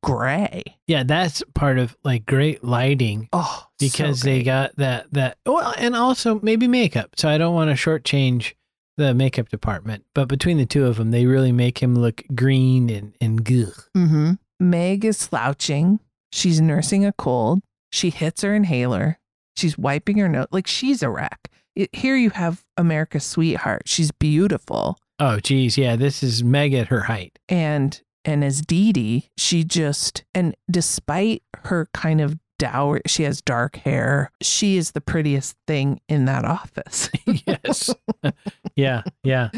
gray. 0.03 0.63
Yeah, 0.87 1.03
that's 1.03 1.43
part 1.55 1.79
of 1.79 1.97
like 2.05 2.25
great 2.27 2.65
lighting 2.65 3.29
Oh, 3.33 3.61
so 3.63 3.67
because 3.79 4.23
they 4.23 4.43
got 4.43 4.77
that 4.77 5.13
that 5.13 5.37
well, 5.45 5.75
and 5.77 5.95
also 5.95 6.41
maybe 6.43 6.67
makeup. 6.69 7.11
So 7.17 7.29
I 7.29 7.39
don't 7.39 7.55
want 7.55 7.71
to 7.71 7.77
shortchange 7.77 8.55
the 8.97 9.15
makeup 9.15 9.51
department, 9.51 10.05
but 10.15 10.29
between 10.29 10.57
the 10.57 10.67
two 10.67 10.87
of 10.87 10.97
them, 10.97 11.11
they 11.11 11.27
really 11.27 11.53
make 11.53 11.83
him 11.83 11.95
look 11.95 12.23
green 12.35 12.89
and 12.89 13.15
and 13.21 13.45
good. 13.45 13.73
Mm-hmm. 13.97 14.33
Meg 14.59 15.05
is 15.05 15.19
slouching. 15.19 16.01
She's 16.33 16.61
nursing 16.61 17.05
a 17.05 17.13
cold. 17.13 17.61
She 17.93 18.11
hits 18.11 18.43
her 18.43 18.55
inhaler. 18.55 19.20
She's 19.57 19.77
wiping 19.79 20.19
her 20.19 20.29
nose. 20.29 20.47
Like 20.51 20.67
she's 20.67 21.03
a 21.03 21.11
wreck. 21.11 21.51
It, 21.77 21.95
here 21.95 22.17
you 22.17 22.31
have 22.31 22.65
America's 22.77 23.25
sweetheart. 23.25 23.83
She's 23.87 24.11
beautiful. 24.11 24.99
Oh, 25.19 25.39
geez, 25.39 25.77
yeah, 25.77 25.97
this 25.97 26.23
is 26.23 26.43
Meg 26.43 26.73
at 26.75 26.89
her 26.89 27.03
height. 27.03 27.39
And 27.49 28.01
and 28.25 28.45
as 28.45 28.61
Dee 28.63 28.93
Dee, 28.93 29.31
she 29.37 29.65
just 29.65 30.25
and 30.35 30.57
despite 30.71 31.43
her 31.65 31.89
kind 31.93 32.21
of 32.21 32.39
dour, 32.59 33.01
she 33.07 33.25
has 33.25 33.41
dark 33.41 33.77
hair. 33.77 34.31
She 34.43 34.77
is 34.77 34.93
the 34.93 35.01
prettiest 35.01 35.57
thing 35.67 36.01
in 36.09 36.27
that 36.27 36.45
office. 36.45 37.11
yes. 37.47 37.95
yeah, 38.77 39.03
yeah. 39.25 39.51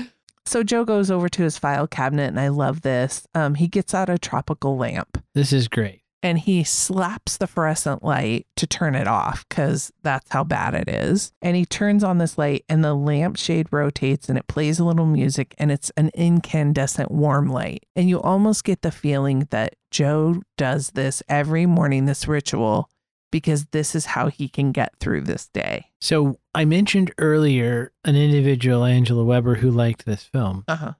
so 0.46 0.62
Joe 0.62 0.84
goes 0.84 1.10
over 1.10 1.28
to 1.28 1.42
his 1.42 1.58
file 1.58 1.86
cabinet, 1.86 2.28
and 2.28 2.40
I 2.40 2.48
love 2.48 2.82
this. 2.82 3.26
Um, 3.34 3.56
he 3.56 3.68
gets 3.68 3.92
out 3.94 4.08
a 4.08 4.18
tropical 4.18 4.76
lamp. 4.76 5.22
This 5.34 5.52
is 5.52 5.68
great. 5.68 6.01
And 6.22 6.38
he 6.38 6.62
slaps 6.62 7.36
the 7.36 7.46
fluorescent 7.46 8.04
light 8.04 8.46
to 8.56 8.66
turn 8.66 8.94
it 8.94 9.08
off 9.08 9.44
because 9.48 9.92
that's 10.02 10.30
how 10.30 10.44
bad 10.44 10.74
it 10.74 10.88
is. 10.88 11.32
And 11.42 11.56
he 11.56 11.66
turns 11.66 12.04
on 12.04 12.18
this 12.18 12.38
light, 12.38 12.64
and 12.68 12.84
the 12.84 12.94
lampshade 12.94 13.68
rotates 13.70 14.28
and 14.28 14.38
it 14.38 14.46
plays 14.46 14.78
a 14.78 14.84
little 14.84 15.06
music, 15.06 15.54
and 15.58 15.72
it's 15.72 15.90
an 15.96 16.10
incandescent 16.14 17.10
warm 17.10 17.48
light. 17.48 17.84
And 17.96 18.08
you 18.08 18.20
almost 18.20 18.64
get 18.64 18.82
the 18.82 18.92
feeling 18.92 19.48
that 19.50 19.74
Joe 19.90 20.42
does 20.56 20.90
this 20.90 21.22
every 21.28 21.66
morning, 21.66 22.06
this 22.06 22.28
ritual, 22.28 22.88
because 23.30 23.66
this 23.66 23.94
is 23.94 24.06
how 24.06 24.28
he 24.28 24.48
can 24.48 24.70
get 24.70 24.92
through 25.00 25.22
this 25.22 25.48
day. 25.48 25.86
So 26.00 26.38
I 26.54 26.64
mentioned 26.64 27.12
earlier 27.18 27.92
an 28.04 28.14
individual, 28.14 28.84
Angela 28.84 29.24
Weber, 29.24 29.56
who 29.56 29.70
liked 29.70 30.04
this 30.04 30.22
film. 30.22 30.64
Uh 30.68 30.76
huh. 30.76 30.92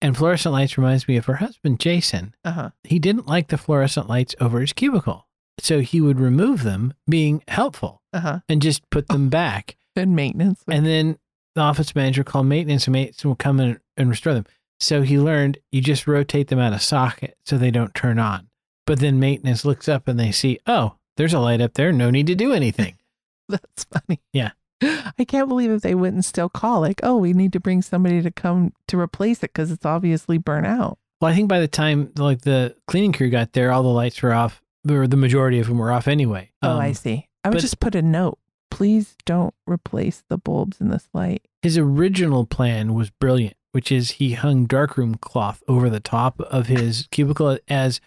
And 0.00 0.16
fluorescent 0.16 0.52
lights 0.52 0.78
reminds 0.78 1.08
me 1.08 1.16
of 1.16 1.26
her 1.26 1.36
husband, 1.36 1.80
Jason. 1.80 2.34
Uh 2.44 2.52
huh. 2.52 2.70
He 2.84 2.98
didn't 2.98 3.26
like 3.26 3.48
the 3.48 3.58
fluorescent 3.58 4.08
lights 4.08 4.34
over 4.40 4.60
his 4.60 4.72
cubicle. 4.72 5.26
So 5.60 5.80
he 5.80 6.00
would 6.00 6.20
remove 6.20 6.62
them, 6.62 6.94
being 7.08 7.42
helpful, 7.48 8.00
Uh 8.12 8.20
huh. 8.20 8.38
and 8.48 8.62
just 8.62 8.88
put 8.90 9.08
them 9.08 9.28
back. 9.30 9.76
Good 9.96 10.08
maintenance. 10.08 10.62
And 10.68 10.86
then 10.86 11.18
the 11.56 11.62
office 11.62 11.94
manager 11.96 12.22
called 12.22 12.46
maintenance, 12.46 12.86
and 12.86 12.92
maintenance 12.92 13.24
will 13.24 13.34
come 13.34 13.58
in 13.58 13.80
and 13.96 14.08
restore 14.08 14.34
them. 14.34 14.46
So 14.78 15.02
he 15.02 15.18
learned 15.18 15.58
you 15.72 15.80
just 15.80 16.06
rotate 16.06 16.46
them 16.46 16.60
out 16.60 16.72
of 16.72 16.80
socket 16.82 17.36
so 17.44 17.58
they 17.58 17.72
don't 17.72 17.94
turn 17.94 18.20
on. 18.20 18.48
But 18.86 19.00
then 19.00 19.18
maintenance 19.18 19.64
looks 19.64 19.88
up 19.88 20.06
and 20.06 20.18
they 20.20 20.30
see, 20.30 20.60
oh, 20.68 20.94
there's 21.16 21.34
a 21.34 21.40
light 21.40 21.60
up 21.60 21.74
there. 21.74 21.90
No 21.90 22.10
need 22.10 22.28
to 22.28 22.36
do 22.36 22.52
anything. 22.52 22.96
That's 23.48 23.84
funny. 23.84 24.20
Yeah. 24.32 24.52
I 24.82 25.24
can't 25.26 25.48
believe 25.48 25.70
if 25.70 25.82
they 25.82 25.94
wouldn't 25.94 26.24
still 26.24 26.48
call, 26.48 26.80
like, 26.80 27.00
oh, 27.02 27.16
we 27.16 27.32
need 27.32 27.52
to 27.54 27.60
bring 27.60 27.82
somebody 27.82 28.22
to 28.22 28.30
come 28.30 28.72
to 28.88 28.98
replace 28.98 29.38
it 29.38 29.52
because 29.52 29.70
it's 29.70 29.84
obviously 29.86 30.38
burnt 30.38 30.66
out. 30.66 30.98
Well, 31.20 31.32
I 31.32 31.34
think 31.34 31.48
by 31.48 31.58
the 31.60 31.66
time 31.68 32.12
like 32.16 32.42
the 32.42 32.76
cleaning 32.86 33.12
crew 33.12 33.28
got 33.30 33.52
there, 33.52 33.72
all 33.72 33.82
the 33.82 33.88
lights 33.88 34.22
were 34.22 34.32
off, 34.32 34.62
or 34.88 35.06
the 35.08 35.16
majority 35.16 35.58
of 35.58 35.66
them 35.66 35.78
were 35.78 35.90
off 35.90 36.06
anyway. 36.06 36.52
Oh, 36.62 36.78
I 36.78 36.88
Um, 36.88 36.94
see. 36.94 37.26
I 37.44 37.48
would 37.48 37.54
but- 37.56 37.60
just 37.60 37.80
put 37.80 37.94
a 37.94 38.02
note. 38.02 38.38
Please 38.70 39.16
don't 39.24 39.54
replace 39.66 40.22
the 40.28 40.38
bulbs 40.38 40.80
in 40.80 40.90
this 40.90 41.08
light. 41.14 41.42
His 41.62 41.76
original 41.78 42.44
plan 42.46 42.94
was 42.94 43.10
brilliant, 43.10 43.56
which 43.72 43.90
is 43.90 44.12
he 44.12 44.34
hung 44.34 44.66
darkroom 44.66 45.16
cloth 45.16 45.62
over 45.66 45.90
the 45.90 45.98
top 46.00 46.38
of 46.42 46.66
his 46.66 47.06
cubicle 47.10 47.58
as 47.66 48.00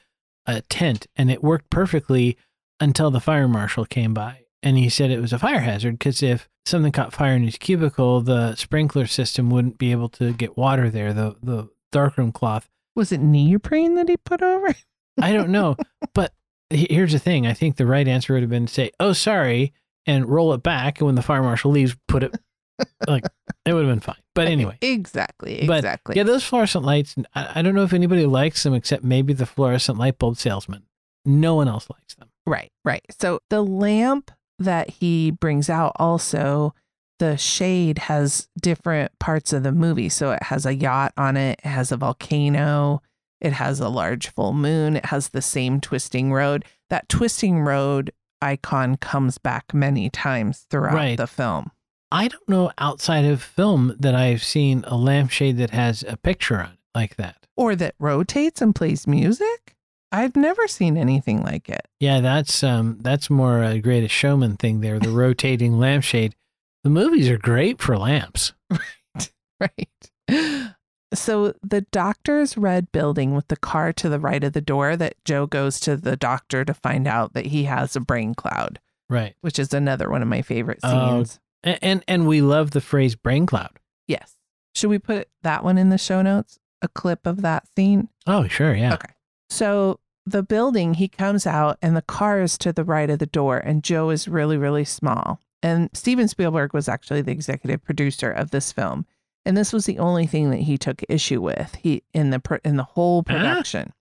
a 0.46 0.62
tent, 0.62 1.08
and 1.18 1.30
it 1.30 1.44
worked 1.44 1.70
perfectly 1.70 2.38
until 2.80 3.12
the 3.12 3.20
fire 3.20 3.48
marshal 3.48 3.86
came 3.86 4.14
by. 4.14 4.41
And 4.64 4.78
he 4.78 4.90
said 4.90 5.10
it 5.10 5.20
was 5.22 5.34
a 5.34 5.40
fire 5.40 5.60
hazard 5.60 5.98
because 5.98 6.22
if 6.22 6.48
something 6.66 6.92
caught 6.92 7.14
fire 7.14 7.34
in 7.34 7.44
his 7.44 7.58
cubicle, 7.58 8.22
the 8.22 8.56
sprinkler 8.56 9.08
system 9.08 9.50
wouldn't 9.50 9.78
be 9.78 9.92
able 9.92 10.10
to 10.10 10.34
get 10.34 10.58
water 10.58 10.90
there. 10.90 11.14
The 11.14 11.36
the 11.42 11.70
darkroom 11.92 12.32
cloth. 12.32 12.70
Was 12.96 13.12
it 13.12 13.22
neoprene 13.22 13.96
that 13.96 14.10
he 14.10 14.18
put 14.18 14.42
over? 14.42 14.76
I 15.20 15.34
don't 15.34 15.50
know, 15.50 15.78
but 16.14 16.34
here's 16.70 17.14
the 17.14 17.20
thing. 17.20 17.48
I 17.48 17.54
think 17.54 17.78
the 17.78 17.86
right 17.86 18.08
answer 18.08 18.34
would 18.34 18.44
have 18.44 18.50
been 18.50 18.68
to 18.68 18.74
say, 18.74 18.92
"Oh, 19.00 19.14
sorry," 19.14 19.74
and 20.06 20.28
roll 20.28 20.54
it 20.54 20.62
back. 20.62 21.00
And 21.00 21.08
when 21.08 21.16
the 21.16 21.22
fire 21.22 21.42
marshal 21.42 21.72
leaves, 21.72 21.96
put 22.08 22.24
it 22.24 22.36
like 23.08 23.24
it 23.66 23.74
would 23.74 23.86
have 23.86 23.92
been 23.92 24.00
fine. 24.00 24.22
But 24.34 24.48
anyway, 24.48 24.78
exactly. 24.82 25.66
But, 25.68 25.80
Exactly. 25.80 26.16
Yeah, 26.16 26.24
those 26.24 26.44
fluorescent 26.44 26.86
lights, 26.86 27.16
I, 27.36 27.60
I 27.60 27.62
don't 27.62 27.76
know 27.76 27.84
if 27.84 27.94
anybody 27.94 28.26
likes 28.26 28.64
them 28.64 28.74
except 28.74 29.04
maybe 29.04 29.34
the 29.34 29.46
fluorescent 29.46 29.98
light 29.98 30.18
bulb 30.18 30.38
salesman. 30.38 30.84
No 31.26 31.56
one 31.56 31.68
else 31.68 31.90
likes 31.90 32.16
them. 32.16 32.30
Right, 32.46 32.72
right. 32.84 33.04
So 33.20 33.40
the 33.50 33.62
lamp 33.62 34.32
that 34.62 34.90
he 34.90 35.32
brings 35.32 35.70
out 35.70 35.94
also, 35.98 36.74
the 37.20 37.38
shade 37.38 37.98
has 38.00 38.48
different 38.60 39.12
parts 39.20 39.54
of 39.54 39.64
the 39.64 39.72
movie. 39.72 40.10
So 40.10 40.32
it 40.32 40.44
has 40.44 40.66
a 40.66 40.74
yacht 40.74 41.14
on 41.18 41.38
it, 41.38 41.60
it 41.64 41.68
has 41.68 41.92
a 41.92 41.98
volcano, 41.98 43.02
it 43.40 43.54
has 43.54 43.80
a 43.80 43.90
large 43.90 44.30
full 44.30 44.54
moon, 44.54 44.96
it 44.96 45.06
has 45.08 45.30
the 45.30 45.42
same 45.42 45.80
twisting 45.82 46.32
road. 46.34 46.66
That 46.90 47.10
twisting 47.10 47.60
road 47.62 48.12
icon 48.42 48.98
comes 48.98 49.38
back 49.38 49.74
many 49.74 50.10
times 50.10 50.66
throughout 50.70 50.94
Right. 50.96 51.18
the 51.18 51.28
film. 51.28 51.72
I 52.12 52.28
don't 52.28 52.50
know 52.50 52.72
outside 52.78 53.24
of 53.26 53.42
film 53.42 53.96
that 54.00 54.16
I've 54.16 54.44
seen 54.44 54.84
a 54.88 54.98
lampshade 54.98 55.58
that 55.58 55.70
has 55.70 56.04
a 56.08 56.18
picture 56.18 56.60
on 56.60 56.72
it 56.72 56.80
like 56.94 57.16
that. 57.18 57.38
Or 57.56 57.76
that 57.76 57.96
rotates 58.00 58.62
and 58.62 58.74
plays 58.76 59.06
music. 59.08 59.76
I've 60.12 60.36
never 60.36 60.68
seen 60.68 60.98
anything 60.98 61.42
like 61.44 61.70
it. 61.70 61.88
Yeah, 62.00 62.20
that's 62.22 62.64
um 62.64 62.98
that's 63.02 63.30
more 63.30 63.64
a 63.64 63.80
greatest 63.80 64.14
showman 64.14 64.58
thing 64.58 64.82
there, 64.82 65.00
the 65.00 65.10
rotating 65.10 65.78
lampshade. 65.80 66.36
The 66.84 66.90
movies 66.90 67.30
are 67.30 67.38
great 67.38 67.82
for 67.82 67.98
lamps. 67.98 68.54
Right. 68.70 68.80
Right. 69.62 70.74
So 71.14 71.54
the 71.62 71.82
doctor's 71.92 72.58
red 72.58 72.92
building 72.94 73.36
with 73.36 73.48
the 73.50 73.58
car 73.58 73.92
to 73.94 74.08
the 74.10 74.20
right 74.20 74.44
of 74.44 74.54
the 74.54 74.62
door 74.62 74.96
that 74.96 75.16
Joe 75.26 75.46
goes 75.46 75.80
to 75.82 75.98
the 75.98 76.16
doctor 76.16 76.64
to 76.64 76.74
find 76.74 77.06
out 77.08 77.34
that 77.34 77.48
he 77.48 77.66
has 77.66 77.96
a 77.96 78.00
brain 78.00 78.34
cloud, 78.34 78.80
Right. 79.10 79.36
which 79.42 79.60
is 79.60 79.74
another 79.74 80.10
one 80.10 80.22
of 80.22 80.28
my 80.30 80.42
favorite 80.42 80.80
Oh. 80.84 81.16
scenes. 81.24 81.40
And 81.64 81.80
and, 81.82 82.04
and 82.08 82.28
we 82.28 82.42
love 82.42 82.72
the 82.72 82.82
phrase 82.82 83.16
brain 83.16 83.46
cloud. 83.46 83.78
Yes. 84.08 84.36
Should 84.74 84.90
we 84.90 85.00
put 85.00 85.28
that 85.44 85.64
one 85.64 85.78
in 85.78 85.90
the 85.90 85.98
show 86.00 86.22
notes? 86.22 86.58
A 86.82 86.88
clip 86.88 87.28
of 87.28 87.42
that 87.44 87.68
scene? 87.76 88.10
Oh, 88.26 88.48
sure, 88.48 88.74
yeah. 88.74 88.94
Okay. 88.96 89.14
So 89.50 90.00
the 90.26 90.44
building, 90.44 90.96
he 90.96 91.08
comes 91.08 91.48
out 91.48 91.78
and 91.82 91.96
the 91.96 92.02
car 92.02 92.42
is 92.42 92.58
to 92.60 92.72
the 92.72 92.84
right 92.84 93.10
of 93.10 93.20
the 93.20 93.26
door, 93.26 93.58
and 93.58 93.84
Joe 93.84 94.10
is 94.10 94.28
really, 94.28 94.58
really 94.58 94.86
small. 94.86 95.40
And 95.64 95.90
Steven 95.94 96.28
Spielberg 96.28 96.74
was 96.74 96.90
actually 96.90 97.22
the 97.22 97.32
executive 97.32 97.84
producer 97.84 98.32
of 98.32 98.52
this 98.52 98.72
film. 98.72 99.06
And 99.46 99.58
this 99.58 99.74
was 99.74 99.86
the 99.86 100.00
only 100.00 100.28
thing 100.28 100.52
that 100.52 100.62
he 100.62 100.78
took 100.78 101.02
issue 101.10 101.42
with 101.42 101.76
he 101.76 102.04
in 102.14 102.30
the 102.30 102.62
in 102.64 102.78
the 102.78 102.84
whole 102.84 103.24
Huh? 103.28 103.38
production. 103.38 103.94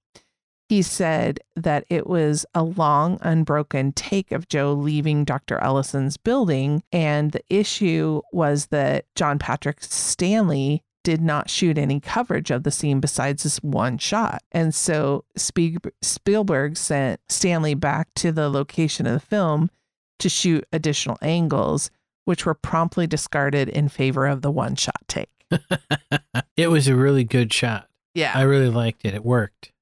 He 0.68 0.82
said 0.82 1.40
that 1.56 1.84
it 1.90 2.06
was 2.06 2.46
a 2.54 2.62
long, 2.62 3.18
unbroken 3.22 3.92
take 3.92 4.30
of 4.30 4.46
Joe 4.48 4.72
leaving 4.72 5.24
Dr. 5.24 5.58
Ellison's 5.58 6.16
building. 6.16 6.84
And 6.92 7.32
the 7.32 7.42
issue 7.50 8.20
was 8.32 8.66
that 8.66 9.06
John 9.16 9.40
Patrick 9.40 9.82
Stanley 9.82 10.84
did 11.02 11.20
not 11.20 11.48
shoot 11.48 11.78
any 11.78 12.00
coverage 12.00 12.50
of 12.50 12.62
the 12.62 12.70
scene 12.70 13.00
besides 13.00 13.42
this 13.42 13.58
one 13.58 13.98
shot. 13.98 14.42
And 14.52 14.74
so 14.74 15.24
Spielberg 15.36 16.76
sent 16.76 17.20
Stanley 17.28 17.74
back 17.74 18.08
to 18.16 18.32
the 18.32 18.48
location 18.48 19.06
of 19.06 19.14
the 19.14 19.20
film 19.20 19.70
to 20.18 20.28
shoot 20.28 20.66
additional 20.72 21.18
angles, 21.22 21.90
which 22.24 22.44
were 22.44 22.54
promptly 22.54 23.06
discarded 23.06 23.68
in 23.68 23.88
favor 23.88 24.26
of 24.26 24.42
the 24.42 24.50
one 24.50 24.76
shot 24.76 25.02
take. 25.08 25.30
it 26.56 26.68
was 26.68 26.86
a 26.86 26.94
really 26.94 27.24
good 27.24 27.52
shot. 27.52 27.88
Yeah. 28.14 28.32
I 28.34 28.42
really 28.42 28.70
liked 28.70 29.04
it. 29.04 29.14
It 29.14 29.24
worked. 29.24 29.72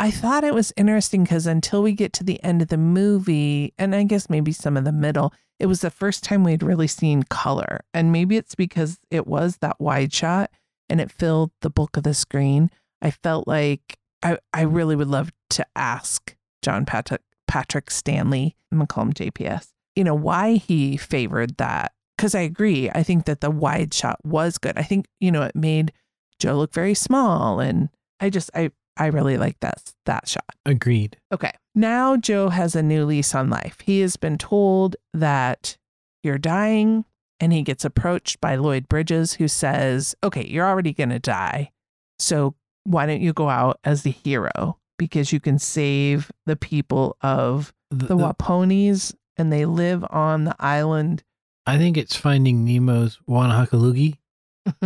I 0.00 0.10
thought 0.10 0.44
it 0.44 0.54
was 0.54 0.72
interesting 0.76 1.22
because 1.22 1.46
until 1.46 1.82
we 1.82 1.92
get 1.92 2.12
to 2.14 2.24
the 2.24 2.42
end 2.42 2.62
of 2.62 2.68
the 2.68 2.76
movie, 2.76 3.72
and 3.78 3.94
I 3.94 4.02
guess 4.02 4.28
maybe 4.28 4.50
some 4.50 4.76
of 4.76 4.84
the 4.84 4.92
middle, 4.92 5.32
it 5.60 5.66
was 5.66 5.82
the 5.82 5.90
first 5.90 6.24
time 6.24 6.42
we'd 6.42 6.64
really 6.64 6.88
seen 6.88 7.22
color. 7.22 7.84
And 7.94 8.10
maybe 8.10 8.36
it's 8.36 8.56
because 8.56 8.98
it 9.10 9.26
was 9.26 9.58
that 9.58 9.80
wide 9.80 10.12
shot 10.12 10.50
and 10.88 11.00
it 11.00 11.10
filled 11.10 11.50
the 11.60 11.70
bulk 11.70 11.96
of 11.96 12.02
the 12.02 12.14
screen. 12.14 12.70
I 13.02 13.10
felt 13.10 13.46
like 13.46 13.98
I, 14.22 14.38
I 14.52 14.62
really 14.62 14.96
would 14.96 15.08
love 15.08 15.32
to 15.50 15.66
ask 15.76 16.34
John 16.62 16.84
Patrick, 16.86 17.22
Patrick 17.46 17.90
Stanley, 17.90 18.56
I'm 18.72 18.78
going 18.78 18.86
to 18.86 18.92
call 18.92 19.04
him 19.04 19.12
JPS, 19.12 19.68
you 19.94 20.04
know, 20.04 20.14
why 20.14 20.54
he 20.54 20.96
favored 20.96 21.56
that. 21.58 21.92
Because 22.16 22.34
I 22.34 22.40
agree. 22.40 22.88
I 22.90 23.02
think 23.02 23.24
that 23.26 23.40
the 23.40 23.50
wide 23.50 23.92
shot 23.92 24.18
was 24.24 24.56
good. 24.56 24.78
I 24.78 24.82
think, 24.82 25.06
you 25.20 25.32
know, 25.32 25.42
it 25.42 25.56
made 25.56 25.92
Joe 26.38 26.54
look 26.54 26.72
very 26.72 26.94
small. 26.94 27.58
And 27.60 27.88
I 28.20 28.30
just, 28.30 28.50
I, 28.54 28.70
I 28.96 29.06
really 29.06 29.36
like 29.36 29.58
that 29.60 29.92
that 30.06 30.28
shot. 30.28 30.44
Agreed. 30.64 31.16
Okay. 31.32 31.52
Now 31.74 32.16
Joe 32.16 32.48
has 32.48 32.76
a 32.76 32.82
new 32.82 33.04
lease 33.04 33.34
on 33.34 33.50
life. 33.50 33.78
He 33.84 34.00
has 34.00 34.16
been 34.16 34.38
told 34.38 34.96
that 35.12 35.76
you're 36.22 36.38
dying 36.38 37.04
and 37.40 37.52
he 37.52 37.62
gets 37.62 37.84
approached 37.84 38.40
by 38.40 38.56
Lloyd 38.56 38.88
Bridges 38.88 39.34
who 39.34 39.48
says, 39.48 40.14
"Okay, 40.22 40.46
you're 40.46 40.66
already 40.66 40.92
going 40.92 41.10
to 41.10 41.18
die. 41.18 41.72
So 42.18 42.54
why 42.84 43.06
don't 43.06 43.20
you 43.20 43.32
go 43.32 43.48
out 43.48 43.80
as 43.84 44.02
the 44.02 44.10
hero 44.10 44.78
because 44.98 45.32
you 45.32 45.40
can 45.40 45.58
save 45.58 46.30
the 46.46 46.56
people 46.56 47.16
of 47.20 47.72
The- 47.90 48.06
the 48.06 48.16
Waponis 48.16 49.14
and 49.36 49.52
they 49.52 49.64
live 49.66 50.04
on 50.10 50.44
the 50.44 50.54
island 50.60 51.22
I 51.66 51.78
think 51.78 51.96
it's 51.96 52.14
Finding 52.14 52.62
Nemo's 52.66 53.18
Wanahakalugi. 53.26 54.18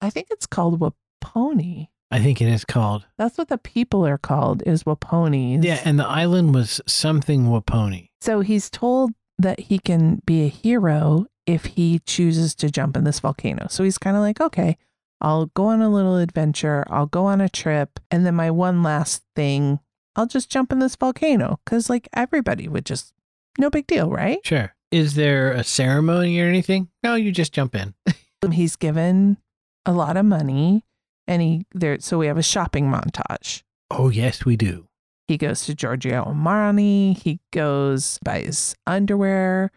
I 0.00 0.10
think 0.10 0.28
it's 0.30 0.46
called 0.46 0.78
Waponi. 0.80 1.88
I 2.10 2.20
think 2.20 2.40
it 2.40 2.48
is 2.48 2.64
called. 2.64 3.06
That's 3.18 3.36
what 3.36 3.48
the 3.48 3.58
people 3.58 4.06
are 4.06 4.18
called 4.18 4.62
is 4.66 4.84
Waponis. 4.84 5.64
Yeah, 5.64 5.80
and 5.84 5.98
the 5.98 6.06
island 6.06 6.54
was 6.54 6.80
something 6.86 7.46
Waponi. 7.46 8.08
So 8.20 8.40
he's 8.40 8.70
told 8.70 9.12
that 9.38 9.60
he 9.60 9.78
can 9.78 10.20
be 10.26 10.44
a 10.44 10.48
hero 10.48 11.26
if 11.46 11.64
he 11.64 12.00
chooses 12.00 12.54
to 12.56 12.70
jump 12.70 12.96
in 12.96 13.04
this 13.04 13.20
volcano. 13.20 13.66
So 13.70 13.84
he's 13.84 13.98
kind 13.98 14.16
of 14.16 14.22
like, 14.22 14.40
okay, 14.40 14.76
I'll 15.20 15.46
go 15.46 15.66
on 15.66 15.80
a 15.80 15.88
little 15.88 16.16
adventure, 16.16 16.84
I'll 16.88 17.06
go 17.06 17.26
on 17.26 17.40
a 17.40 17.48
trip, 17.48 17.98
and 18.10 18.24
then 18.26 18.34
my 18.34 18.50
one 18.50 18.82
last 18.82 19.22
thing, 19.34 19.80
I'll 20.14 20.26
just 20.26 20.50
jump 20.50 20.72
in 20.72 20.78
this 20.78 20.96
volcano 20.96 21.60
because, 21.64 21.88
like, 21.88 22.08
everybody 22.12 22.68
would 22.68 22.84
just, 22.84 23.12
no 23.58 23.70
big 23.70 23.86
deal, 23.86 24.10
right? 24.10 24.38
Sure. 24.44 24.74
Is 24.90 25.14
there 25.14 25.52
a 25.52 25.64
ceremony 25.64 26.40
or 26.40 26.46
anything? 26.46 26.88
No, 27.02 27.14
you 27.14 27.30
just 27.30 27.52
jump 27.52 27.74
in. 27.74 27.94
He's 28.52 28.76
given 28.76 29.38
a 29.84 29.92
lot 29.92 30.16
of 30.16 30.24
money, 30.24 30.84
and 31.26 31.42
he 31.42 31.66
there. 31.72 31.98
So 32.00 32.18
we 32.18 32.26
have 32.26 32.38
a 32.38 32.42
shopping 32.42 32.86
montage. 32.86 33.62
Oh, 33.90 34.08
yes, 34.08 34.44
we 34.44 34.56
do. 34.56 34.87
He 35.28 35.36
goes 35.36 35.66
to 35.66 35.74
Giorgio 35.74 36.24
Armani. 36.24 37.16
He 37.16 37.40
goes 37.52 38.18
buys 38.24 38.74
underwear. 38.86 39.70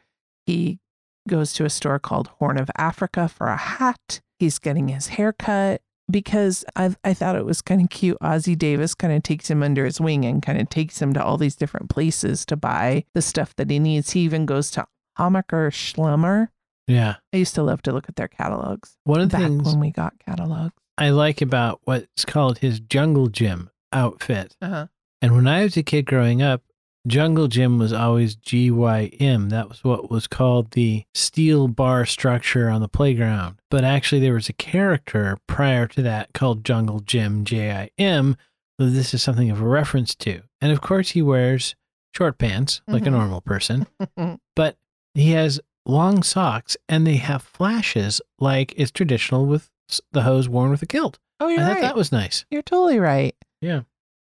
He 0.46 0.80
goes 1.28 1.54
to 1.54 1.66
a 1.66 1.70
store 1.70 2.00
called 2.00 2.30
Horn 2.40 2.58
of 2.58 2.72
Africa 2.78 3.28
for 3.28 3.48
a 3.48 3.58
hat. 3.58 4.22
He's 4.40 4.58
getting 4.58 4.88
his 4.88 5.08
hair 5.08 5.34
cut 5.34 5.82
because 6.10 6.64
I 6.76 6.96
I 7.04 7.14
thought 7.14 7.36
it 7.36 7.46
was 7.46 7.62
kind 7.62 7.82
of 7.82 7.90
cute. 7.90 8.18
Ossie 8.22 8.58
Davis 8.58 8.96
kind 8.96 9.14
of 9.14 9.24
takes 9.24 9.50
him 9.50 9.62
under 9.62 9.86
his 9.86 10.00
wing 10.00 10.26
and 10.26 10.42
kind 10.42 10.60
of 10.60 10.70
takes 10.70 11.02
him 11.02 11.14
to 11.14 11.24
all 11.24 11.38
these 11.38 11.56
different 11.58 11.90
places 11.90 12.46
to 12.46 12.56
buy 12.56 13.04
the 13.14 13.22
stuff 13.22 13.54
that 13.58 13.70
he 13.70 13.78
needs. 13.78 14.12
He 14.12 14.22
even 14.22 14.46
goes 14.46 14.72
to 14.72 14.88
Hammacher 15.20 15.70
Schlemmer. 15.70 16.48
Yeah. 16.88 17.16
I 17.34 17.38
used 17.38 17.56
to 17.56 17.64
love 17.64 17.82
to 17.84 17.92
look 17.92 18.10
at 18.10 18.16
their 18.16 18.28
catalogs 18.28 18.98
One 19.04 19.22
of 19.22 19.30
the 19.30 19.38
back 19.38 19.48
things 19.48 19.66
when 19.66 19.80
we 19.80 19.92
got 19.92 20.14
catalogs. 20.26 20.74
I 20.98 21.10
like 21.10 21.42
about 21.42 21.82
what's 21.84 22.26
called 22.26 22.60
his 22.60 22.80
Jungle 22.80 23.28
Gym 23.28 23.70
outfit. 23.94 24.56
Uh-huh. 24.62 24.88
And 25.22 25.36
when 25.36 25.48
I 25.48 25.64
was 25.64 25.78
a 25.78 25.84
kid 25.84 26.06
growing 26.06 26.42
up, 26.42 26.64
Jungle 27.08 27.48
Gym 27.48 27.80
was 27.80 27.94
always 27.94 28.36
GYM. 28.36 29.50
That 29.50 29.70
was 29.70 29.84
what 29.84 30.12
was 30.12 30.28
called 30.28 30.72
the 30.72 31.04
steel 31.16 31.68
bar 31.68 32.06
structure 32.06 32.70
on 32.70 32.82
the 32.82 32.88
playground. 32.88 33.58
But 33.72 33.84
actually, 33.84 34.22
there 34.22 34.34
was 34.36 34.50
a 34.50 34.54
character 34.54 35.38
prior 35.48 35.88
to 35.88 36.02
that 36.04 36.34
called 36.34 36.64
Jungle 36.64 37.00
JIM. 37.00 38.38
So 38.80 38.90
this 38.90 39.14
is 39.14 39.22
something 39.24 39.50
of 39.52 39.62
a 39.62 39.68
reference 39.68 40.16
to. 40.16 40.42
And 40.60 40.72
of 40.72 40.82
course, 40.82 41.12
he 41.12 41.22
wears 41.22 41.76
short 42.16 42.38
pants 42.38 42.82
like 42.88 43.04
a 43.06 43.10
Mhm. 43.10 43.14
normal 43.14 43.42
person, 43.42 43.88
but 44.56 44.78
he 45.14 45.32
has 45.32 45.60
long 45.86 46.24
socks 46.24 46.78
and 46.90 47.06
they 47.08 47.16
have 47.18 47.42
flashes 47.42 48.22
like 48.40 48.74
is 48.76 48.92
traditional 48.92 49.46
with 49.46 49.70
the 50.12 50.22
hose 50.24 50.48
worn 50.50 50.70
with 50.72 50.82
a 50.82 50.86
kilt. 50.88 51.20
oh, 51.40 51.48
I 51.48 51.52
you're 51.52 51.60
thought 51.62 51.72
right. 51.74 51.82
that 51.82 51.96
was 51.96 52.12
nice. 52.12 52.46
You're 52.52 52.62
totally 52.62 53.00
right. 53.00 53.36
Yeah. 53.62 53.82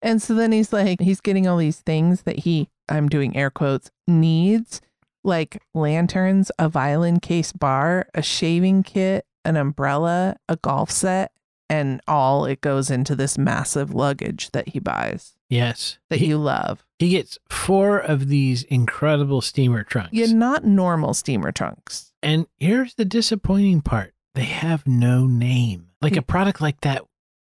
And 0.02 0.22
so 0.22 0.34
then 0.34 0.52
he's 0.52 0.74
like, 0.74 1.00
he's 1.02 1.22
getting 1.22 1.48
all 1.48 1.58
these 1.58 1.80
things 1.80 2.24
that 2.24 2.40
he, 2.40 2.70
I'm 2.90 3.08
doing 3.10 3.36
air 3.36 3.50
quotes, 3.50 3.92
needs, 4.08 4.82
like 5.24 5.62
lanterns, 5.76 6.52
a 6.58 6.68
violin 6.70 7.20
case 7.20 7.52
bar, 7.52 8.08
a 8.16 8.22
shaving 8.22 8.84
kit, 8.84 9.26
an 9.46 9.56
umbrella, 9.58 10.38
a 10.50 10.56
golf 10.58 10.90
set, 10.92 11.32
and 11.70 12.02
all 12.08 12.46
it 12.46 12.62
goes 12.62 12.90
into 12.92 13.16
this 13.16 13.38
massive 13.38 13.94
luggage 13.94 14.50
that 14.52 14.70
he 14.70 14.80
buys 14.80 15.34
Yes. 15.50 16.00
that 16.10 16.20
he, 16.20 16.28
you 16.28 16.38
love. 16.38 16.84
he 17.00 17.10
gets 17.10 17.38
four 17.50 17.98
of 18.00 18.28
these 18.28 18.64
incredible 18.64 19.42
steamer 19.42 19.84
trunks. 19.84 20.10
Yeah, 20.14 20.28
not 20.28 20.64
normal 20.66 21.14
steamer 21.14 21.52
trunks. 21.52 22.12
And 22.24 22.48
here's 22.60 22.96
the 22.96 23.06
disappointing 23.06 23.82
part 23.82 24.14
they 24.34 24.44
have 24.46 24.88
no 24.88 25.28
name. 25.28 25.88
Like 26.02 26.16
a 26.18 26.22
product 26.22 26.62
like 26.62 26.82
that, 26.82 27.04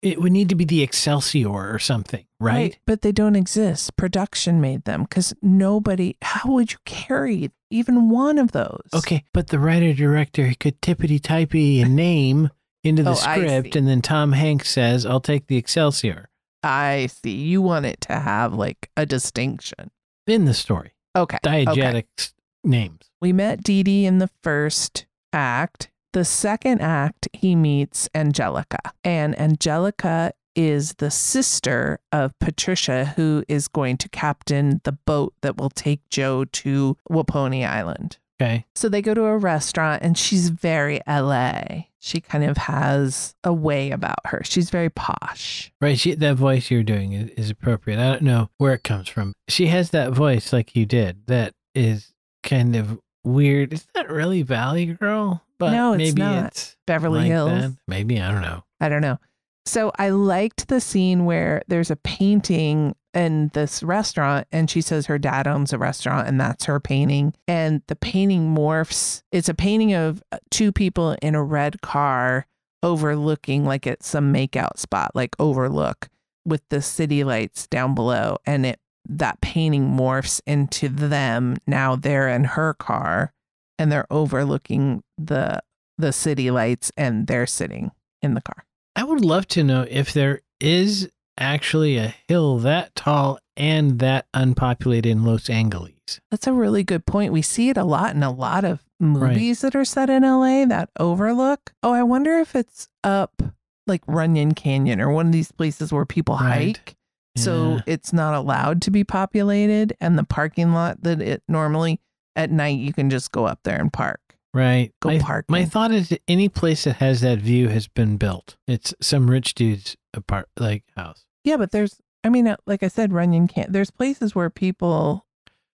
it 0.01 0.21
would 0.21 0.31
need 0.31 0.49
to 0.49 0.55
be 0.55 0.65
the 0.65 0.81
Excelsior 0.81 1.49
or 1.73 1.79
something, 1.79 2.25
right? 2.39 2.53
right 2.53 2.79
But 2.85 3.01
they 3.01 3.11
don't 3.11 3.35
exist. 3.35 3.95
Production 3.97 4.61
made 4.61 4.85
them 4.85 5.03
because 5.03 5.33
nobody, 5.41 6.15
how 6.21 6.51
would 6.53 6.71
you 6.71 6.77
carry 6.85 7.51
even 7.69 8.09
one 8.09 8.37
of 8.37 8.51
those? 8.53 8.87
Okay, 8.93 9.23
but 9.33 9.47
the 9.47 9.59
writer 9.59 9.93
director 9.93 10.53
could 10.59 10.81
tippity 10.81 11.19
typey 11.19 11.83
a 11.83 11.87
name 11.89 12.49
into 12.83 13.03
the 13.03 13.11
Oh, 13.11 13.15
script, 13.15 13.75
and 13.75 13.87
then 13.87 14.01
Tom 14.01 14.31
Hanks 14.31 14.69
says, 14.69 15.05
I'll 15.05 15.19
take 15.19 15.47
the 15.47 15.57
Excelsior 15.57 16.29
I 16.63 17.07
see. 17.07 17.31
You 17.35 17.61
want 17.61 17.85
it 17.85 18.01
to 18.01 18.19
have 18.19 18.53
like 18.53 18.89
a 18.97 19.05
distinction. 19.05 19.91
in 20.27 20.45
the 20.45 20.53
story. 20.53 20.91
Okay. 21.15 21.37
okay. 21.45 21.65
Diegetic 21.65 22.05
s- 22.17 22.33
names. 22.63 23.09
We 23.21 23.31
met 23.33 23.63
Dee 23.63 23.81
Dee 23.83 24.05
in 24.05 24.19
the 24.19 24.29
first 24.43 25.05
act. 25.33 25.89
The 26.13 26.25
second 26.25 26.81
act, 26.81 27.27
he 27.33 27.55
meets 27.55 28.09
Angelica. 28.15 28.79
And 29.03 29.39
Angelica 29.39 30.33
is 30.55 30.93
the 30.95 31.11
sister 31.11 31.99
of 32.11 32.37
Patricia, 32.39 33.13
who 33.15 33.43
is 33.47 33.67
going 33.67 33.97
to 33.97 34.09
captain 34.09 34.81
the 34.83 34.91
boat 34.91 35.33
that 35.41 35.57
will 35.57 35.69
take 35.69 36.07
Joe 36.09 36.45
to 36.45 36.97
Waponi 37.09 37.67
Island. 37.67 38.17
Okay. 38.41 38.65
So 38.73 38.89
they 38.89 39.01
go 39.01 39.13
to 39.13 39.23
a 39.25 39.37
restaurant 39.37 40.01
and 40.01 40.17
she's 40.17 40.49
very 40.49 41.01
LA. 41.07 41.83
She 41.99 42.21
kind 42.21 42.45
of 42.45 42.55
has 42.57 43.35
a 43.43 43.53
way 43.53 43.91
about 43.91 44.19
her. 44.25 44.41
She's 44.45 44.69
very 44.69 44.89
posh. 44.89 45.71
Right. 45.81 45.99
She, 45.99 46.13
that 46.15 46.35
voice 46.35 46.71
you're 46.71 46.83
doing 46.83 47.11
is, 47.11 47.29
is 47.31 47.49
appropriate. 47.49 47.99
I 47.99 48.11
don't 48.13 48.21
know 48.21 48.49
where 48.57 48.73
it 48.73 48.83
comes 48.83 49.09
from. 49.09 49.33
She 49.49 49.67
has 49.67 49.89
that 49.89 50.13
voice 50.13 50.53
like 50.53 50.75
you 50.75 50.85
did 50.85 51.27
that 51.27 51.53
is 51.75 52.13
kind 52.43 52.77
of 52.77 52.99
weird. 53.25 53.73
Is 53.73 53.85
that 53.93 54.09
really 54.09 54.41
Valley 54.41 54.85
Girl? 54.85 55.43
But 55.59 55.71
No, 55.71 55.93
it's 55.93 55.97
maybe 55.99 56.21
not. 56.21 56.45
it's 56.47 56.77
Beverly 56.87 57.19
like 57.19 57.27
Hills. 57.27 57.49
that. 57.49 57.77
Maybe. 57.87 58.19
I 58.19 58.31
don't 58.31 58.41
know. 58.41 58.63
I 58.79 58.89
don't 58.89 59.01
know. 59.01 59.19
So 59.65 59.91
I 59.99 60.09
liked 60.09 60.67
the 60.69 60.79
scene 60.81 61.25
where 61.25 61.61
there's 61.67 61.91
a 61.91 61.95
painting 61.97 62.95
in 63.13 63.49
this 63.53 63.83
restaurant 63.83 64.47
and 64.51 64.69
she 64.69 64.81
says 64.81 65.07
her 65.07 65.17
dad 65.19 65.47
owns 65.47 65.73
a 65.73 65.77
restaurant 65.77 66.27
and 66.27 66.39
that's 66.39 66.65
her 66.65 66.79
painting. 66.79 67.33
And 67.47 67.81
the 67.87 67.95
painting 67.95 68.55
morphs. 68.55 69.21
It's 69.31 69.49
a 69.49 69.53
painting 69.53 69.93
of 69.93 70.23
uh, 70.31 70.37
two 70.49 70.71
people 70.71 71.15
in 71.21 71.35
a 71.35 71.43
red 71.43 71.81
car 71.81 72.47
overlooking 72.81 73.65
like 73.65 73.85
it's 73.85 74.07
some 74.07 74.33
makeout 74.33 74.77
spot, 74.77 75.11
like 75.15 75.35
overlook 75.39 76.07
with 76.45 76.61
the 76.69 76.81
city 76.81 77.23
lights 77.23 77.67
down 77.67 77.93
below. 77.93 78.37
And 78.45 78.65
it 78.65 78.79
that 79.07 79.41
painting 79.41 79.89
morphs 79.91 80.39
into 80.47 80.87
them. 80.87 81.57
Now 81.67 81.95
they're 81.95 82.29
in 82.29 82.43
her 82.45 82.73
car 82.75 83.33
and 83.77 83.91
they're 83.91 84.07
overlooking 84.11 85.03
the 85.27 85.61
the 85.97 86.13
city 86.13 86.49
lights 86.49 86.91
and 86.95 87.27
they're 87.27 87.45
sitting 87.47 87.91
in 88.21 88.33
the 88.33 88.41
car. 88.41 88.65
I 88.95 89.03
would 89.03 89.23
love 89.23 89.47
to 89.49 89.63
know 89.63 89.85
if 89.89 90.13
there 90.13 90.41
is 90.61 91.09
actually 91.37 91.97
a 91.97 92.15
hill 92.27 92.57
that 92.59 92.95
tall 92.95 93.39
and 93.57 93.99
that 93.99 94.25
unpopulated 94.33 95.11
in 95.11 95.23
Los 95.23 95.49
Angeles. 95.49 95.93
That's 96.31 96.47
a 96.47 96.53
really 96.53 96.83
good 96.83 97.05
point. 97.05 97.33
We 97.33 97.41
see 97.41 97.69
it 97.69 97.77
a 97.77 97.83
lot 97.83 98.15
in 98.15 98.23
a 98.23 98.31
lot 98.31 98.63
of 98.63 98.83
movies 98.99 99.61
that 99.61 99.75
are 99.75 99.85
set 99.85 100.09
in 100.09 100.23
LA 100.23 100.65
that 100.65 100.89
overlook. 100.99 101.71
Oh, 101.83 101.93
I 101.93 102.03
wonder 102.03 102.37
if 102.39 102.55
it's 102.55 102.87
up 103.03 103.41
like 103.87 104.01
Runyon 104.07 104.53
Canyon 104.53 105.01
or 105.01 105.11
one 105.11 105.27
of 105.27 105.31
these 105.31 105.51
places 105.51 105.91
where 105.91 106.05
people 106.05 106.35
Right. 106.35 106.77
hike. 106.77 106.95
So 107.37 107.79
it's 107.85 108.11
not 108.11 108.33
allowed 108.33 108.81
to 108.83 108.91
be 108.91 109.03
populated. 109.05 109.93
And 110.01 110.17
the 110.17 110.23
parking 110.25 110.73
lot 110.73 111.03
that 111.03 111.21
it 111.21 111.41
normally 111.47 112.01
at 112.35 112.51
night 112.51 112.79
you 112.79 112.91
can 112.91 113.09
just 113.09 113.31
go 113.31 113.45
up 113.45 113.59
there 113.63 113.79
and 113.79 113.91
park. 113.93 114.19
Right. 114.53 114.91
Go 115.01 115.09
my, 115.09 115.19
park 115.19 115.45
My 115.49 115.65
thought 115.65 115.91
is 115.91 116.09
that 116.09 116.21
any 116.27 116.49
place 116.49 116.85
that 116.85 116.95
has 116.97 117.21
that 117.21 117.39
view 117.39 117.67
has 117.67 117.87
been 117.87 118.17
built. 118.17 118.57
It's 118.67 118.93
some 119.01 119.29
rich 119.29 119.53
dude's 119.53 119.95
apart 120.13 120.47
like 120.59 120.83
house. 120.97 121.25
Yeah, 121.43 121.57
but 121.57 121.71
there's, 121.71 122.01
I 122.23 122.29
mean, 122.29 122.47
uh, 122.47 122.57
like 122.65 122.81
I 122.83 122.87
said, 122.87 123.13
Runyon 123.13 123.47
can't, 123.47 123.71
there's 123.71 123.91
places 123.91 124.33
where 124.35 124.49
people 124.49 125.25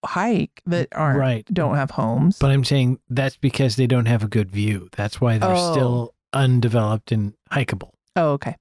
hike 0.06 0.62
that 0.66 0.90
aren't, 0.94 1.18
Right. 1.20 1.46
don't 1.54 1.76
have 1.76 1.92
homes. 1.92 2.38
But 2.38 2.52
I'm 2.52 2.64
saying 2.66 3.00
that's 3.10 3.38
because 3.38 3.76
they 3.78 3.88
don't 3.88 4.06
have 4.08 4.24
a 4.24 4.28
good 4.28 4.52
view. 4.52 4.90
That's 4.96 5.20
why 5.22 5.38
they're 5.38 5.56
Oh. 5.56 5.72
still 5.72 6.14
undeveloped 6.34 7.12
and 7.12 7.34
hikeable. 7.52 7.92
Oh, 8.16 8.32
okay. 8.34 8.56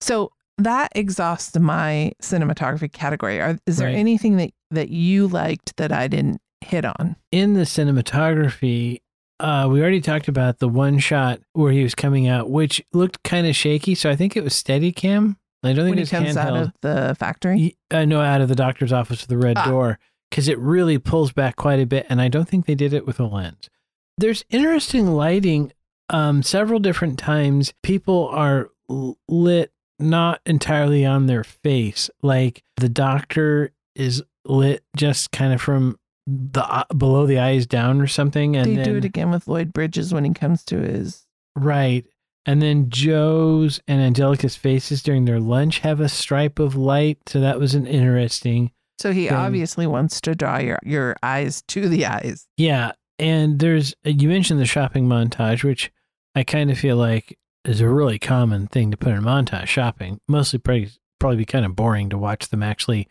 So 0.00 0.32
that 0.58 0.90
exhausts 0.94 1.56
my 1.58 2.12
cinematography 2.20 2.92
category. 2.92 3.40
Are, 3.40 3.56
is 3.66 3.78
there 3.78 3.88
Right. 3.88 3.96
anything 3.96 4.36
that, 4.36 4.50
that 4.72 4.88
you 4.90 5.28
liked 5.28 5.76
that 5.76 5.92
I 5.92 6.08
didn't 6.08 6.40
hit 6.60 6.84
on? 6.84 7.16
In 7.32 7.54
the 7.54 7.62
cinematography, 7.62 9.00
uh, 9.40 9.68
we 9.68 9.80
already 9.80 10.00
talked 10.00 10.28
about 10.28 10.58
the 10.58 10.68
one 10.68 10.98
shot 10.98 11.40
where 11.52 11.72
he 11.72 11.82
was 11.82 11.94
coming 11.94 12.28
out, 12.28 12.50
which 12.50 12.82
looked 12.92 13.22
kind 13.22 13.46
of 13.46 13.56
shaky. 13.56 13.94
So 13.94 14.10
I 14.10 14.16
think 14.16 14.36
it 14.36 14.44
was 14.44 14.52
Steadicam. 14.54 15.36
I 15.62 15.72
don't 15.72 15.84
think 15.84 15.90
When 15.90 15.92
it 15.92 15.96
he 15.96 16.00
was 16.00 16.10
comes 16.10 16.36
out 16.36 16.56
of 16.56 16.72
the 16.80 17.16
factory? 17.18 17.76
Uh, 17.90 18.04
no, 18.04 18.20
out 18.20 18.40
of 18.40 18.48
the 18.48 18.54
doctor's 18.54 18.92
office 18.92 19.20
with 19.22 19.28
the 19.28 19.36
red 19.38 19.58
Ah. 19.58 19.68
door 19.68 19.98
because 20.30 20.48
it 20.48 20.58
really 20.58 20.96
pulls 20.98 21.32
back 21.32 21.56
quite 21.56 21.80
a 21.80 21.86
bit, 21.86 22.06
and 22.08 22.20
I 22.20 22.28
don't 22.28 22.48
think 22.48 22.66
they 22.66 22.74
did 22.74 22.92
it 22.92 23.06
with 23.06 23.18
a 23.20 23.24
lens. 23.24 23.68
There's 24.16 24.44
interesting 24.50 25.08
lighting. 25.14 25.72
Um, 26.08 26.42
several 26.42 26.78
different 26.80 27.18
times, 27.18 27.72
people 27.82 28.28
are 28.28 28.70
l- 28.88 29.18
lit 29.28 29.72
not 29.98 30.40
entirely 30.46 31.04
on 31.04 31.26
their 31.26 31.44
face. 31.44 32.08
Like 32.22 32.62
the 32.76 32.88
doctor 32.88 33.72
is 33.94 34.22
lit 34.46 34.82
just 34.96 35.30
kind 35.30 35.52
of 35.52 35.60
from 35.60 35.98
the 36.26 36.64
uh, 36.64 36.84
below 36.96 37.26
the 37.26 37.38
eyes 37.38 37.66
down 37.66 38.00
or 38.00 38.06
something, 38.06 38.56
and 38.56 38.70
they 38.70 38.76
then 38.76 38.84
do 38.84 38.96
it 38.96 39.04
again 39.04 39.30
with 39.30 39.48
Lloyd 39.48 39.72
Bridges 39.72 40.12
when 40.12 40.24
he 40.24 40.32
comes 40.32 40.64
to 40.64 40.78
his. 40.78 41.26
right. 41.56 42.04
And 42.46 42.62
then 42.62 42.88
Joe's 42.88 43.80
and 43.86 44.00
Angelica's 44.00 44.56
faces 44.56 45.02
during 45.02 45.26
their 45.26 45.40
lunch 45.40 45.80
have 45.80 46.00
a 46.00 46.08
stripe 46.08 46.58
of 46.58 46.74
light, 46.74 47.18
so 47.26 47.38
that 47.40 47.60
was 47.60 47.74
an 47.74 47.86
interesting. 47.86 48.72
So 48.98 49.12
he 49.12 49.28
Thing. 49.28 49.36
obviously 49.36 49.86
wants 49.86 50.22
to 50.22 50.34
draw 50.34 50.58
your, 50.58 50.78
your 50.82 51.16
eyes 51.22 51.62
to 51.68 51.88
the 51.88 52.06
eyes. 52.06 52.46
Yeah, 52.56 52.92
and 53.18 53.58
there's 53.58 53.94
you 54.04 54.28
mentioned 54.28 54.58
the 54.58 54.66
shopping 54.66 55.06
montage, 55.06 55.62
which 55.62 55.92
I 56.34 56.42
kind 56.42 56.70
of 56.70 56.78
feel 56.78 56.96
like 56.96 57.38
is 57.66 57.82
a 57.82 57.88
really 57.88 58.18
common 58.18 58.66
thing 58.66 58.90
to 58.90 58.96
put 58.96 59.12
in 59.12 59.18
a 59.18 59.22
montage. 59.22 59.66
Shopping 59.66 60.18
mostly 60.26 60.58
probably 60.58 60.90
probably 61.18 61.36
be 61.36 61.44
kind 61.44 61.66
of 61.66 61.76
boring 61.76 62.08
to 62.08 62.18
watch 62.18 62.48
them 62.48 62.62
actually 62.62 63.06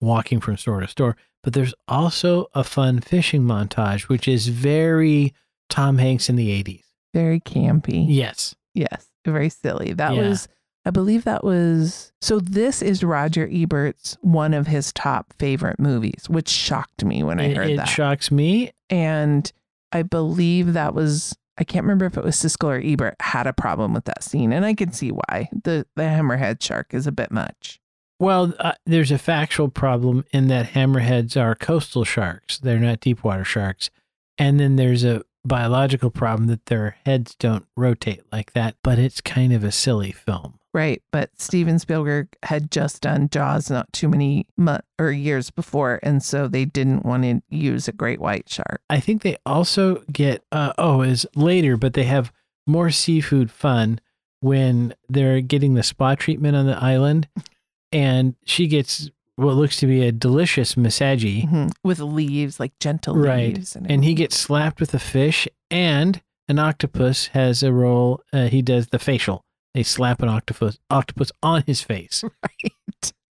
walking 0.00 0.40
from 0.40 0.56
store 0.56 0.80
to 0.80 0.88
store. 0.88 1.16
But 1.44 1.52
there's 1.52 1.74
also 1.86 2.46
a 2.54 2.64
fun 2.64 3.00
fishing 3.00 3.42
montage, 3.42 4.08
which 4.08 4.26
is 4.26 4.48
very 4.48 5.32
Tom 5.68 5.98
Hanks 5.98 6.28
in 6.28 6.36
the 6.36 6.48
'80s. 6.50 6.82
Very 7.12 7.38
campy. 7.40 8.06
Yes, 8.08 8.56
Yes. 8.74 9.06
Very 9.24 9.48
silly. 9.50 9.92
That 9.92 10.14
Yeah. 10.16 10.22
was, 10.28 10.48
I 10.84 10.90
believe 10.90 11.22
that 11.24 11.44
was, 11.44 12.12
so 12.20 12.40
this 12.40 12.82
is 12.82 13.04
Roger 13.04 13.48
Ebert's 13.50 14.16
one 14.20 14.52
of 14.52 14.66
his 14.66 14.92
top 14.92 15.32
favorite 15.38 15.78
movies, 15.78 16.24
which 16.28 16.48
shocked 16.48 17.04
me 17.04 17.22
when 17.22 17.38
I 17.40 17.44
it, 17.44 17.56
heard 17.56 17.70
it 17.70 17.76
that. 17.76 17.88
It 17.88 17.90
shocks 17.92 18.30
me. 18.32 18.72
and 18.90 19.50
I 19.92 20.02
believe 20.02 20.72
that 20.72 20.92
was 20.94 21.36
I 21.56 21.62
can't 21.62 21.84
remember 21.84 22.04
if 22.06 22.16
it 22.18 22.24
was 22.24 22.34
Siskel 22.36 22.68
or 22.68 22.82
Ebert 22.84 23.14
had 23.20 23.46
a 23.46 23.52
problem 23.52 23.94
with 23.94 24.06
that 24.06 24.24
scene, 24.24 24.52
and 24.52 24.64
I 24.64 24.74
can 24.74 24.90
see 24.92 25.10
why. 25.12 25.48
the 25.62 25.86
The 25.94 26.02
hammerhead 26.02 26.60
shark 26.60 26.92
is 26.92 27.06
a 27.06 27.12
bit 27.12 27.30
much. 27.30 27.80
Well, 28.18 28.54
uh, 28.58 28.72
there's 28.86 29.10
a 29.10 29.18
factual 29.18 29.68
problem 29.68 30.24
in 30.32 30.48
that 30.48 30.70
hammerheads 30.70 31.40
are 31.40 31.54
coastal 31.54 32.04
sharks; 32.04 32.58
they're 32.58 32.78
not 32.78 33.00
deep 33.00 33.24
water 33.24 33.44
sharks. 33.44 33.90
And 34.38 34.58
then 34.58 34.76
there's 34.76 35.04
a 35.04 35.22
biological 35.44 36.10
problem 36.10 36.48
that 36.48 36.66
their 36.66 36.96
heads 37.04 37.34
don't 37.34 37.66
rotate 37.76 38.22
like 38.32 38.52
that. 38.52 38.76
But 38.82 38.98
it's 38.98 39.20
kind 39.20 39.52
of 39.52 39.64
a 39.64 39.72
silly 39.72 40.12
film. 40.12 40.58
Right, 40.72 41.02
but 41.12 41.30
Steven 41.40 41.78
Spielberg 41.78 42.36
had 42.42 42.72
just 42.72 43.02
done 43.02 43.28
Jaws 43.30 43.70
not 43.70 43.92
too 43.92 44.08
many 44.08 44.48
months 44.56 44.88
or 44.98 45.12
years 45.12 45.50
before, 45.50 46.00
and 46.02 46.20
so 46.20 46.48
they 46.48 46.64
didn't 46.64 47.04
want 47.04 47.22
to 47.22 47.40
use 47.48 47.86
a 47.86 47.92
great 47.92 48.20
white 48.20 48.48
shark. 48.48 48.80
I 48.90 48.98
think 48.98 49.22
they 49.22 49.36
also 49.46 50.02
get 50.12 50.44
uh, 50.50 50.72
oh, 50.76 51.02
is 51.02 51.26
later, 51.36 51.76
but 51.76 51.94
they 51.94 52.04
have 52.04 52.32
more 52.66 52.90
seafood 52.90 53.52
fun 53.52 54.00
when 54.40 54.94
they're 55.08 55.40
getting 55.40 55.74
the 55.74 55.84
spa 55.84 56.16
treatment 56.16 56.56
on 56.56 56.66
the 56.66 56.76
island, 56.76 57.28
and 57.94 58.34
she 58.44 58.66
gets 58.66 59.10
what 59.36 59.54
looks 59.54 59.78
to 59.78 59.86
be 59.86 60.06
a 60.06 60.12
delicious 60.12 60.76
massage. 60.76 61.24
Mhm. 61.24 61.72
With 61.82 61.98
leaves, 62.00 62.60
like 62.60 62.78
gentle 62.78 63.14
Right. 63.16 63.54
leaves. 63.56 63.74
and 63.76 64.04
he 64.04 64.12
gets 64.14 64.36
slapped 64.36 64.80
with 64.80 64.92
a 64.94 64.98
fish 64.98 65.48
and 65.70 66.20
an 66.48 66.58
octopus 66.58 67.28
has 67.28 67.62
a 67.62 67.72
role 67.72 68.20
uh, 68.32 68.48
he 68.48 68.60
does 68.60 68.88
the 68.88 68.98
facial 68.98 69.42
they 69.72 69.82
slap 69.82 70.20
an 70.22 70.28
octopus 70.28 70.78
octopus 70.90 71.32
on 71.42 71.62
his 71.66 71.80
face 71.80 72.22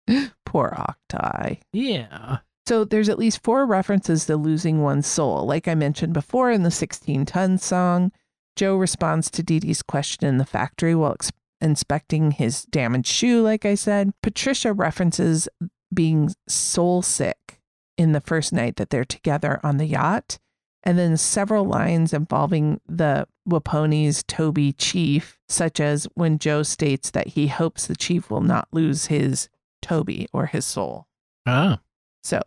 right. 0.10 0.32
Poor 0.46 0.74
Octai. 1.12 1.60
yeah 1.74 2.38
So 2.66 2.84
there's 2.86 3.10
at 3.10 3.20
least 3.20 3.44
four 3.44 3.66
references 3.66 4.26
to 4.26 4.38
losing 4.38 4.82
one's 4.82 5.08
soul. 5.08 5.46
Like 5.46 5.68
I 5.68 5.76
mentioned 5.76 6.14
before 6.14 6.52
in 6.52 6.64
the 6.64 6.72
16 6.72 7.26
ton 7.26 7.58
song, 7.58 8.12
Joe 8.56 8.76
responds 8.78 9.30
to 9.32 9.44
Dee 9.44 9.60
Dee's 9.60 9.82
question 9.84 10.28
in 10.28 10.38
the 10.38 10.46
factory 10.46 10.96
while 10.96 11.14
ex- 11.14 11.32
inspecting 11.62 12.32
his 12.32 12.64
damaged 12.66 13.08
shoe, 13.08 13.42
like 13.42 13.66
I 13.66 13.76
said. 13.76 14.14
Patricia 14.22 14.74
references 14.74 15.48
being 15.94 16.34
soul 16.48 17.02
sick 17.02 17.60
in 17.98 18.12
the 18.12 18.22
first 18.22 18.54
night 18.54 18.78
that 18.78 18.90
they're 18.90 19.06
together 19.06 19.60
on 19.64 19.78
the 19.78 19.86
yacht. 19.86 20.40
And 20.84 20.98
then 20.98 21.16
several 21.16 21.66
lines 21.66 22.12
involving 22.12 22.82
the 22.88 23.28
Waponis 23.48 24.26
Toby 24.26 24.74
chief, 24.74 25.38
such 25.48 25.80
as 25.80 26.08
when 26.16 26.40
Joe 26.40 26.64
states 26.64 27.12
that 27.12 27.28
he 27.28 27.48
hopes 27.48 27.86
the 27.86 27.96
chief 27.96 28.32
will 28.32 28.42
not 28.42 28.68
lose 28.72 29.06
his 29.06 29.48
Toby 29.82 30.28
or 30.34 30.48
his 30.48 30.66
soul. 30.66 31.08
ah 31.46 31.82
So 32.24 32.40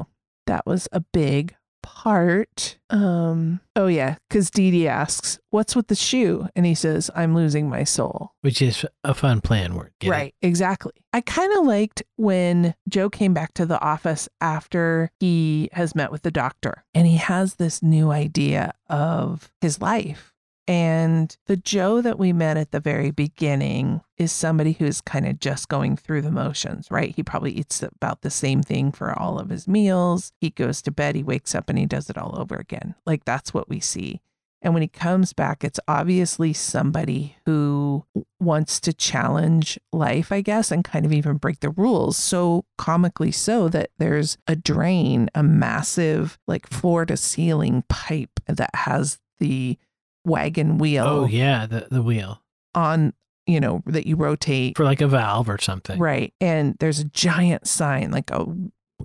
that 0.46 0.66
was 0.66 0.88
a 0.90 1.00
big 1.00 1.54
part. 1.84 2.78
Um, 2.88 3.60
oh 3.76 3.86
yeah, 3.86 4.16
because 4.28 4.50
Dee 4.50 4.70
Dee 4.70 4.88
asks, 4.88 5.38
"What's 5.50 5.76
with 5.76 5.88
the 5.88 5.94
shoe?" 5.94 6.48
and 6.56 6.64
he 6.64 6.74
says, 6.74 7.10
"I'm 7.14 7.34
losing 7.34 7.68
my 7.68 7.84
soul." 7.84 8.32
which 8.40 8.60
is 8.60 8.84
a 9.04 9.14
fun 9.14 9.40
plan 9.40 9.74
word 9.74 9.92
Get 10.00 10.08
it? 10.08 10.10
right, 10.10 10.34
exactly. 10.42 10.92
I 11.12 11.20
kind 11.20 11.56
of 11.56 11.64
liked 11.64 12.02
when 12.16 12.74
Joe 12.88 13.08
came 13.08 13.32
back 13.32 13.54
to 13.54 13.64
the 13.66 13.80
office 13.80 14.28
after 14.40 15.10
he 15.20 15.68
has 15.72 15.94
met 15.94 16.10
with 16.10 16.22
the 16.22 16.30
doctor, 16.30 16.84
and 16.94 17.06
he 17.06 17.16
has 17.16 17.54
this 17.54 17.82
new 17.82 18.10
idea 18.10 18.72
of 18.88 19.50
his 19.60 19.80
life. 19.80 20.33
And 20.66 21.36
the 21.46 21.56
Joe 21.56 22.00
that 22.00 22.18
we 22.18 22.32
met 22.32 22.56
at 22.56 22.70
the 22.70 22.80
very 22.80 23.10
beginning 23.10 24.00
is 24.16 24.32
somebody 24.32 24.72
who's 24.72 25.02
kind 25.02 25.26
of 25.26 25.38
just 25.38 25.68
going 25.68 25.96
through 25.96 26.22
the 26.22 26.30
motions, 26.30 26.90
right? 26.90 27.14
He 27.14 27.22
probably 27.22 27.52
eats 27.52 27.82
about 27.82 28.22
the 28.22 28.30
same 28.30 28.62
thing 28.62 28.90
for 28.90 29.12
all 29.18 29.38
of 29.38 29.50
his 29.50 29.68
meals. 29.68 30.32
He 30.40 30.50
goes 30.50 30.80
to 30.82 30.90
bed, 30.90 31.16
he 31.16 31.22
wakes 31.22 31.54
up, 31.54 31.68
and 31.68 31.78
he 31.78 31.84
does 31.84 32.08
it 32.08 32.16
all 32.16 32.38
over 32.38 32.54
again. 32.54 32.94
Like 33.04 33.24
that's 33.24 33.52
what 33.52 33.68
we 33.68 33.80
see. 33.80 34.22
And 34.62 34.72
when 34.72 34.80
he 34.80 34.88
comes 34.88 35.34
back, 35.34 35.62
it's 35.62 35.78
obviously 35.86 36.54
somebody 36.54 37.36
who 37.44 38.06
wants 38.40 38.80
to 38.80 38.94
challenge 38.94 39.78
life, 39.92 40.32
I 40.32 40.40
guess, 40.40 40.70
and 40.70 40.82
kind 40.82 41.04
of 41.04 41.12
even 41.12 41.36
break 41.36 41.60
the 41.60 41.68
rules. 41.68 42.16
So 42.16 42.64
comically 42.78 43.30
so 43.30 43.68
that 43.68 43.90
there's 43.98 44.38
a 44.46 44.56
drain, 44.56 45.28
a 45.34 45.42
massive, 45.42 46.38
like 46.46 46.66
floor 46.66 47.04
to 47.04 47.18
ceiling 47.18 47.84
pipe 47.90 48.40
that 48.46 48.74
has 48.74 49.18
the 49.38 49.76
wagon 50.24 50.78
wheel 50.78 51.04
Oh 51.06 51.26
yeah, 51.26 51.66
the 51.66 51.86
the 51.90 52.02
wheel 52.02 52.42
on, 52.74 53.12
you 53.46 53.60
know, 53.60 53.82
that 53.86 54.06
you 54.06 54.16
rotate. 54.16 54.76
for 54.76 54.84
like 54.84 55.00
a 55.00 55.06
valve 55.08 55.48
or 55.48 55.58
something. 55.58 55.98
Right. 55.98 56.32
And 56.40 56.76
there's 56.80 56.98
a 57.00 57.04
giant 57.04 57.66
sign, 57.68 58.10
like 58.10 58.30
a, 58.30 58.44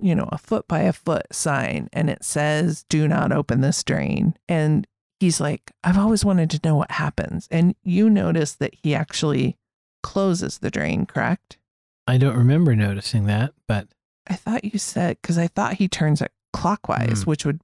you 0.00 0.14
know, 0.14 0.28
a 0.32 0.38
foot 0.38 0.66
by 0.66 0.80
a 0.80 0.92
foot 0.92 1.26
sign, 1.30 1.88
and 1.92 2.08
it 2.10 2.24
says, 2.24 2.84
do 2.88 3.06
not 3.06 3.32
open 3.32 3.60
this 3.60 3.84
drain. 3.84 4.34
And 4.48 4.86
he's 5.20 5.40
like, 5.40 5.70
I've 5.84 5.98
always 5.98 6.24
wanted 6.24 6.50
to 6.50 6.60
know 6.64 6.74
what 6.76 6.90
happens. 6.92 7.46
And 7.50 7.74
you 7.84 8.08
notice 8.10 8.54
that 8.54 8.74
he 8.82 8.94
actually 8.94 9.56
closes 10.02 10.58
the 10.58 10.70
drain, 10.70 11.06
correct? 11.06 11.58
I 12.06 12.16
don't 12.16 12.36
remember 12.36 12.74
noticing 12.74 13.26
that, 13.26 13.52
but 13.68 13.88
I 14.28 14.34
thought 14.34 14.64
you 14.64 14.78
said, 14.78 15.18
because 15.20 15.38
I 15.38 15.46
thought 15.46 15.74
he 15.74 15.86
turns 15.86 16.20
it 16.22 16.32
clockwise, 16.52 17.24
Mm. 17.24 17.26
which 17.26 17.44
would 17.44 17.60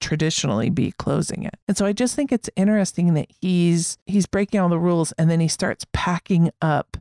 traditionally 0.00 0.70
be 0.70 0.92
closing 0.92 1.44
it. 1.44 1.54
And 1.68 1.76
so 1.76 1.86
I 1.86 1.92
just 1.92 2.16
think 2.16 2.32
it's 2.32 2.50
interesting 2.56 3.14
that 3.14 3.28
he's 3.40 3.98
he's 4.06 4.26
breaking 4.26 4.60
all 4.60 4.68
the 4.68 4.78
rules 4.78 5.12
and 5.12 5.30
then 5.30 5.40
he 5.40 5.48
starts 5.48 5.86
packing 5.92 6.50
up 6.60 6.96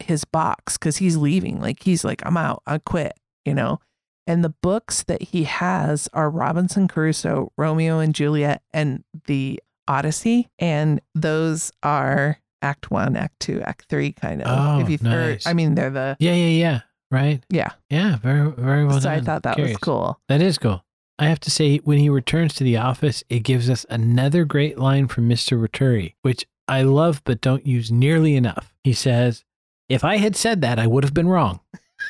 his 0.00 0.24
box 0.24 0.76
cuz 0.76 0.98
he's 0.98 1.16
leaving. 1.16 1.60
Like 1.60 1.82
he's 1.82 2.04
like 2.04 2.22
I'm 2.24 2.36
out. 2.36 2.62
I 2.66 2.78
quit, 2.78 3.18
you 3.44 3.54
know. 3.54 3.80
And 4.26 4.42
the 4.42 4.54
books 4.62 5.02
that 5.04 5.22
he 5.22 5.44
has 5.44 6.08
are 6.12 6.28
Robinson 6.28 6.88
Crusoe, 6.88 7.52
Romeo 7.56 7.98
and 8.00 8.14
Juliet 8.14 8.62
and 8.72 9.04
the 9.26 9.60
Odyssey 9.88 10.48
and 10.58 11.00
those 11.14 11.70
are 11.82 12.38
act 12.62 12.90
1, 12.90 13.16
act 13.16 13.38
2, 13.40 13.62
act 13.62 13.86
3 13.88 14.12
kind 14.12 14.42
of. 14.42 14.48
Oh, 14.48 14.80
if 14.80 14.88
you 14.90 14.98
or- 15.08 15.10
nice. 15.10 15.46
I 15.46 15.52
mean 15.52 15.74
they're 15.74 15.90
the 15.90 16.16
yeah, 16.18 16.34
yeah, 16.34 16.46
yeah. 16.46 16.80
Right? 17.08 17.44
yeah. 17.50 17.70
Yeah, 17.88 18.16
very 18.16 18.50
very 18.50 18.84
well 18.84 19.00
so 19.00 19.08
done. 19.08 19.18
I 19.18 19.20
thought 19.20 19.42
that 19.44 19.58
was 19.58 19.76
cool. 19.76 20.20
That 20.28 20.42
is 20.42 20.58
cool. 20.58 20.82
I 21.18 21.26
have 21.26 21.40
to 21.40 21.50
say, 21.50 21.78
when 21.78 21.98
he 21.98 22.10
returns 22.10 22.54
to 22.54 22.64
the 22.64 22.76
office, 22.76 23.24
it 23.30 23.40
gives 23.40 23.70
us 23.70 23.86
another 23.88 24.44
great 24.44 24.78
line 24.78 25.08
from 25.08 25.28
Mr. 25.28 25.58
Waturi, 25.58 26.14
which 26.22 26.46
I 26.68 26.82
love 26.82 27.22
but 27.24 27.40
don't 27.40 27.66
use 27.66 27.90
nearly 27.90 28.36
enough. 28.36 28.74
He 28.84 28.92
says, 28.92 29.44
If 29.88 30.04
I 30.04 30.16
had 30.16 30.36
said 30.36 30.60
that, 30.60 30.78
I 30.78 30.86
would 30.86 31.04
have 31.04 31.14
been 31.14 31.28
wrong. 31.28 31.60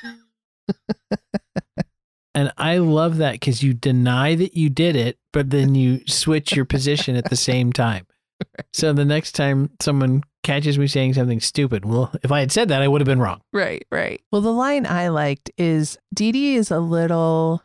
and 2.34 2.52
I 2.56 2.78
love 2.78 3.18
that 3.18 3.32
because 3.32 3.62
you 3.62 3.74
deny 3.74 4.34
that 4.34 4.56
you 4.56 4.70
did 4.70 4.96
it, 4.96 5.18
but 5.32 5.50
then 5.50 5.76
you 5.76 6.00
switch 6.06 6.56
your 6.56 6.64
position 6.64 7.14
at 7.16 7.30
the 7.30 7.36
same 7.36 7.72
time. 7.72 8.06
So 8.74 8.92
the 8.92 9.06
next 9.06 9.32
time 9.32 9.70
someone 9.80 10.22
catches 10.42 10.78
me 10.78 10.86
saying 10.86 11.14
something 11.14 11.40
stupid, 11.40 11.86
well, 11.86 12.12
if 12.22 12.30
I 12.30 12.40
had 12.40 12.52
said 12.52 12.68
that, 12.68 12.82
I 12.82 12.88
would 12.88 13.00
have 13.00 13.06
been 13.06 13.20
wrong. 13.20 13.40
Right, 13.50 13.86
right. 13.90 14.20
Well, 14.30 14.42
the 14.42 14.52
line 14.52 14.84
I 14.84 15.08
liked 15.08 15.50
is 15.56 15.96
Dee 16.12 16.32
Dee 16.32 16.56
is 16.56 16.70
a 16.70 16.78
little 16.78 17.62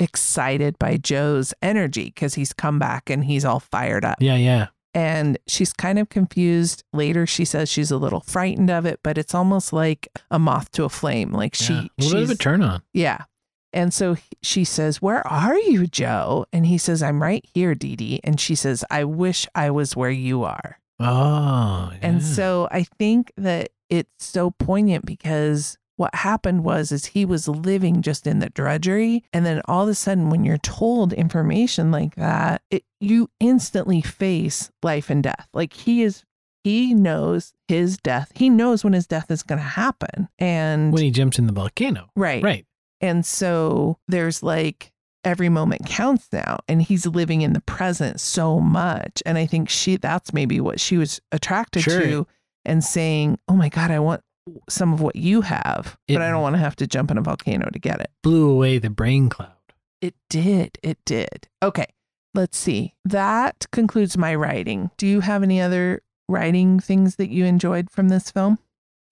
excited 0.00 0.78
by 0.78 0.96
Joe's 0.96 1.54
energy 1.62 2.06
because 2.06 2.34
he's 2.34 2.52
come 2.52 2.78
back 2.80 3.08
and 3.10 3.24
he's 3.24 3.44
all 3.44 3.60
fired 3.60 4.04
up. 4.04 4.16
Yeah, 4.20 4.36
yeah. 4.36 4.68
And 4.92 5.38
she's 5.46 5.72
kind 5.72 6.00
of 6.00 6.08
confused. 6.08 6.82
Later, 6.92 7.24
she 7.26 7.44
says 7.44 7.68
she's 7.68 7.92
a 7.92 7.96
little 7.96 8.20
frightened 8.20 8.70
of 8.70 8.86
it, 8.86 8.98
but 9.04 9.16
it's 9.18 9.34
almost 9.36 9.72
like 9.72 10.08
a 10.32 10.38
moth 10.40 10.72
to 10.72 10.82
a 10.84 10.88
flame. 10.88 11.30
Like 11.30 11.54
she, 11.54 11.74
yeah. 11.74 11.80
A 12.00 12.02
little 12.02 12.20
bit 12.20 12.22
of 12.24 12.30
a 12.30 12.34
turn 12.34 12.62
on. 12.62 12.82
yeah. 12.92 13.24
And 13.72 13.94
so 13.94 14.16
she 14.42 14.64
says, 14.64 15.00
Where 15.00 15.24
are 15.28 15.56
you, 15.56 15.86
Joe? 15.86 16.44
And 16.52 16.66
he 16.66 16.76
says, 16.76 17.04
I'm 17.04 17.22
right 17.22 17.44
here, 17.54 17.76
Dee 17.76 17.94
Dee. 17.94 18.20
And 18.24 18.40
she 18.40 18.56
says, 18.56 18.84
I 18.90 19.04
wish 19.04 19.46
I 19.54 19.70
was 19.70 19.94
where 19.94 20.10
you 20.10 20.42
are. 20.42 20.80
Oh, 20.98 21.92
And 22.02 22.20
so 22.22 22.66
I 22.72 22.82
think 22.82 23.32
that 23.36 23.70
it's 23.88 24.24
so 24.26 24.50
poignant 24.50 25.06
because 25.06 25.78
what 26.00 26.14
happened 26.14 26.64
was 26.64 26.90
is 26.90 27.04
he 27.06 27.24
was 27.26 27.46
living 27.46 28.00
just 28.00 28.26
in 28.26 28.38
the 28.38 28.48
drudgery 28.50 29.22
and 29.34 29.44
then 29.44 29.60
all 29.66 29.82
of 29.82 29.88
a 29.90 29.94
sudden 29.94 30.30
when 30.30 30.44
you're 30.44 30.56
told 30.58 31.12
information 31.12 31.90
like 31.90 32.14
that 32.14 32.62
it, 32.70 32.82
you 33.00 33.28
instantly 33.38 34.00
face 34.00 34.70
life 34.82 35.10
and 35.10 35.22
death 35.22 35.46
like 35.52 35.72
he 35.74 36.02
is 36.02 36.24
he 36.64 36.94
knows 36.94 37.52
his 37.68 37.98
death 37.98 38.32
he 38.34 38.48
knows 38.48 38.82
when 38.82 38.94
his 38.94 39.06
death 39.06 39.30
is 39.30 39.42
going 39.42 39.58
to 39.58 39.64
happen 39.64 40.28
and 40.38 40.92
when 40.92 41.02
he 41.02 41.10
jumps 41.10 41.38
in 41.38 41.46
the 41.46 41.52
volcano. 41.52 42.08
right 42.16 42.42
Right. 42.42 42.64
and 43.02 43.24
so 43.26 43.98
there's 44.08 44.42
like 44.42 44.92
every 45.22 45.50
moment 45.50 45.84
counts 45.86 46.28
now 46.32 46.58
and 46.66 46.80
he's 46.80 47.04
living 47.04 47.42
in 47.42 47.52
the 47.52 47.60
present 47.60 48.18
so 48.20 48.58
much. 48.58 49.22
And 49.26 49.36
I 49.36 49.44
think 49.44 49.68
she 49.68 49.96
that's 49.96 50.32
maybe 50.32 50.60
what 50.60 50.80
she 50.80 50.96
was 50.96 51.20
attracted 51.30 51.82
Sure. 51.82 52.00
to 52.00 52.26
and 52.64 52.82
saying, 52.82 53.38
"Oh 53.46 53.54
my 53.54 53.68
god, 53.68 53.90
I 53.90 53.98
want 53.98 54.22
some 54.68 54.92
of 54.92 55.00
what 55.00 55.16
you 55.16 55.40
have, 55.42 55.96
It- 56.08 56.14
but 56.14 56.22
I 56.22 56.30
don't 56.30 56.42
want 56.42 56.54
to 56.54 56.60
have 56.60 56.76
to 56.76 56.86
jump 56.86 57.10
in 57.10 57.18
a 57.18 57.22
volcano 57.22 57.68
to 57.70 57.78
get 57.78 58.00
it." 58.00 58.10
Blew 58.22 58.48
away 58.50 58.78
the 58.78 58.90
brain 58.90 59.28
cloud. 59.28 59.52
It 60.00 60.14
did. 60.28 60.78
It 60.82 60.98
did. 61.04 61.48
Okay. 61.62 61.86
Let's 62.32 62.56
see. 62.56 62.94
That 63.04 63.66
concludes 63.72 64.16
my 64.16 64.34
writing. 64.34 64.90
Do 64.96 65.06
you 65.06 65.20
have 65.20 65.42
any 65.42 65.60
other 65.60 66.02
writing 66.28 66.78
things 66.78 67.16
that 67.16 67.28
you 67.30 67.44
enjoyed 67.44 67.90
from 67.90 68.08
this 68.08 68.30
film? 68.30 68.58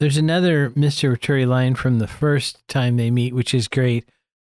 There's 0.00 0.16
another 0.16 0.70
Mr. 0.70 1.10
Waturi 1.16 1.44
line 1.46 1.74
from 1.74 1.98
the 1.98 2.06
first 2.06 2.62
time 2.68 2.96
they 2.96 3.10
meet, 3.10 3.34
which 3.34 3.52
is 3.52 3.66
great. 3.66 4.08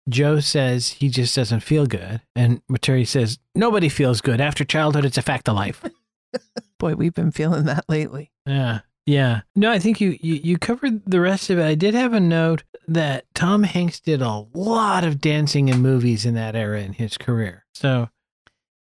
Joe 0.09 0.39
says 0.39 0.89
he 0.89 1.09
just 1.09 1.35
doesn't 1.35 1.59
feel 1.61 1.85
good. 1.85 2.21
And 2.35 2.61
Waturi 2.67 3.07
says, 3.07 3.37
Nobody 3.53 3.87
feels 3.87 4.21
good. 4.21 4.41
After 4.41 4.63
childhood, 4.65 5.05
it's 5.05 5.17
a 5.19 5.21
fact 5.21 5.47
of 5.47 5.55
life. 5.55 5.83
Boy, 6.79 6.95
we've 6.95 7.13
been 7.13 7.31
feeling 7.31 7.65
that 7.65 7.85
lately. 7.87 8.31
Yeah. 8.47 8.79
Yeah. 9.05 9.41
No, 9.55 9.71
I 9.71 9.79
think 9.79 10.01
you, 10.01 10.17
you, 10.21 10.35
you 10.35 10.57
covered 10.57 11.05
the 11.05 11.19
rest 11.21 11.49
of 11.49 11.59
it. 11.59 11.65
I 11.65 11.75
did 11.75 11.93
have 11.93 12.13
a 12.13 12.19
note 12.19 12.63
that 12.87 13.25
Tom 13.33 13.63
Hanks 13.63 13.99
did 13.99 14.21
a 14.21 14.45
lot 14.53 15.03
of 15.03 15.21
dancing 15.21 15.69
in 15.69 15.79
movies 15.81 16.25
in 16.25 16.33
that 16.35 16.55
era 16.55 16.81
in 16.81 16.93
his 16.93 17.17
career. 17.17 17.65
So, 17.73 18.09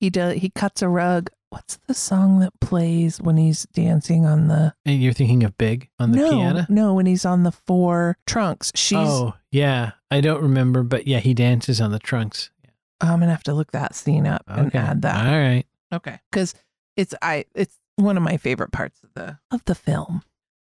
He 0.00 0.10
does 0.10 0.36
he 0.36 0.50
cuts 0.50 0.82
a 0.82 0.88
rug. 0.88 1.30
What's 1.50 1.78
the 1.86 1.94
song 1.94 2.40
that 2.40 2.52
plays 2.60 3.20
when 3.20 3.38
he's 3.38 3.62
dancing 3.72 4.26
on 4.26 4.48
the 4.48 4.74
and 4.84 5.02
you're 5.02 5.14
thinking 5.14 5.44
of 5.44 5.56
Big 5.56 5.88
on 5.98 6.12
the 6.12 6.18
no, 6.18 6.30
piano? 6.30 6.66
No, 6.68 6.94
when 6.94 7.06
he's 7.06 7.24
on 7.24 7.42
the 7.44 7.52
four 7.52 8.18
trunks. 8.26 8.70
She's 8.74 8.98
oh, 8.98 9.34
yeah. 9.50 9.92
I 10.10 10.20
don't 10.20 10.42
remember, 10.42 10.82
but 10.82 11.06
yeah, 11.06 11.20
he 11.20 11.32
dances 11.32 11.80
on 11.80 11.90
the 11.90 11.98
trunks. 11.98 12.50
I'm 13.00 13.20
gonna 13.20 13.30
have 13.30 13.44
to 13.44 13.54
look 13.54 13.72
that 13.72 13.94
scene 13.94 14.26
up 14.26 14.42
and 14.46 14.74
add 14.74 15.02
that. 15.02 15.26
All 15.26 15.38
right. 15.38 15.64
Okay. 15.92 16.18
Because 16.30 16.54
it's 16.96 17.14
I 17.22 17.46
it's 17.54 17.78
one 17.98 18.16
of 18.16 18.22
my 18.22 18.36
favorite 18.36 18.72
parts 18.72 19.00
of 19.02 19.10
the 19.14 19.38
of 19.50 19.64
the 19.66 19.74
film. 19.74 20.22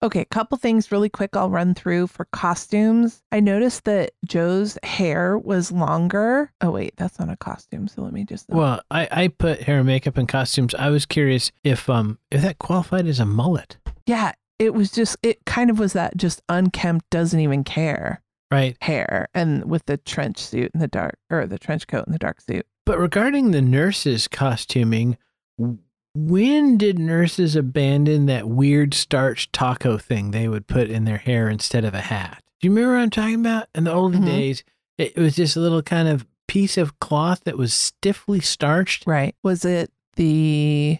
Okay, 0.04 0.22
a 0.22 0.26
couple 0.26 0.60
things 0.60 0.92
really 0.92 1.10
quick 1.10 1.36
I'll 1.36 1.50
run 1.50 1.74
through 1.74 2.06
for 2.08 2.26
costumes. 2.26 3.24
I 3.32 3.40
noticed 3.40 3.86
that 3.86 4.12
Joe's 4.28 4.78
hair 4.84 5.38
was 5.40 5.72
longer. 5.72 6.52
Oh 6.62 6.70
wait, 6.72 6.94
that's 6.98 7.18
not 7.20 7.30
a 7.32 7.36
costume, 7.38 7.88
so 7.88 8.04
let 8.04 8.14
me 8.14 8.24
just 8.24 8.46
Well, 8.50 8.80
I, 8.92 9.08
I 9.12 9.28
put 9.30 9.64
hair 9.64 9.78
and 9.80 9.88
makeup 9.88 10.18
and 10.18 10.28
costumes. 10.28 10.76
I 10.76 10.90
was 10.90 11.06
curious 11.08 11.52
if 11.64 11.90
um 11.90 12.20
if 12.32 12.42
that 12.44 12.60
qualified 12.60 13.08
as 13.08 13.20
a 13.20 13.26
mullet, 13.26 13.78
Yeah, 14.06 14.34
it 14.60 14.74
was 14.76 14.92
just 14.92 15.18
it 15.24 15.44
kind 15.46 15.70
of 15.72 15.80
was 15.80 15.94
that 15.94 16.16
just 16.16 16.42
unkempt 16.48 17.10
doesn't 17.10 17.40
even 17.40 17.64
care 17.64 18.22
right? 18.52 18.78
hair 18.82 19.28
and 19.34 19.66
with 19.70 19.86
the 19.88 19.98
trench 19.98 20.38
suit 20.38 20.72
and 20.76 20.82
the 20.82 20.88
dark 20.88 21.18
or 21.32 21.48
the 21.48 21.58
trench 21.60 21.88
coat 21.88 22.06
and 22.06 22.14
the 22.14 22.20
dark 22.20 22.40
suit. 22.42 22.68
But 22.86 23.00
regarding 23.00 23.50
the 23.52 23.62
nurses' 23.64 24.28
costuming, 24.28 25.18
w- 25.58 25.80
when 26.18 26.78
did 26.78 26.98
nurses 26.98 27.56
abandon 27.56 28.26
that 28.26 28.48
weird 28.48 28.94
starch 28.94 29.52
taco 29.52 29.98
thing 29.98 30.32
they 30.32 30.48
would 30.48 30.68
put 30.68 30.90
in 30.90 31.06
their 31.06 31.18
hair 31.18 31.48
instead 31.50 31.86
of 31.86 31.94
a 31.94 32.02
hat? 32.02 32.42
Do 32.60 32.68
you 32.68 32.74
remember 32.74 32.96
what 32.96 33.02
I'm 33.04 33.10
talking 33.12 33.36
about? 33.40 33.68
In 33.76 33.84
the 33.84 33.94
olden 33.94 34.24
Mhm. 34.24 34.26
days, 34.26 34.64
it, 34.98 35.16
was 35.16 35.36
just 35.36 35.56
a 35.56 35.60
little 35.60 35.84
kind 35.84 36.08
of 36.08 36.26
piece 36.48 36.76
of 36.78 37.00
cloth 37.00 37.42
that 37.44 37.58
was 37.58 37.74
stiffly 37.74 38.40
starched. 38.40 39.06
Right. 39.06 39.36
Was 39.44 39.64
it 39.64 39.92
the 40.16 40.98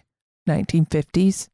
1950s? 0.48 1.48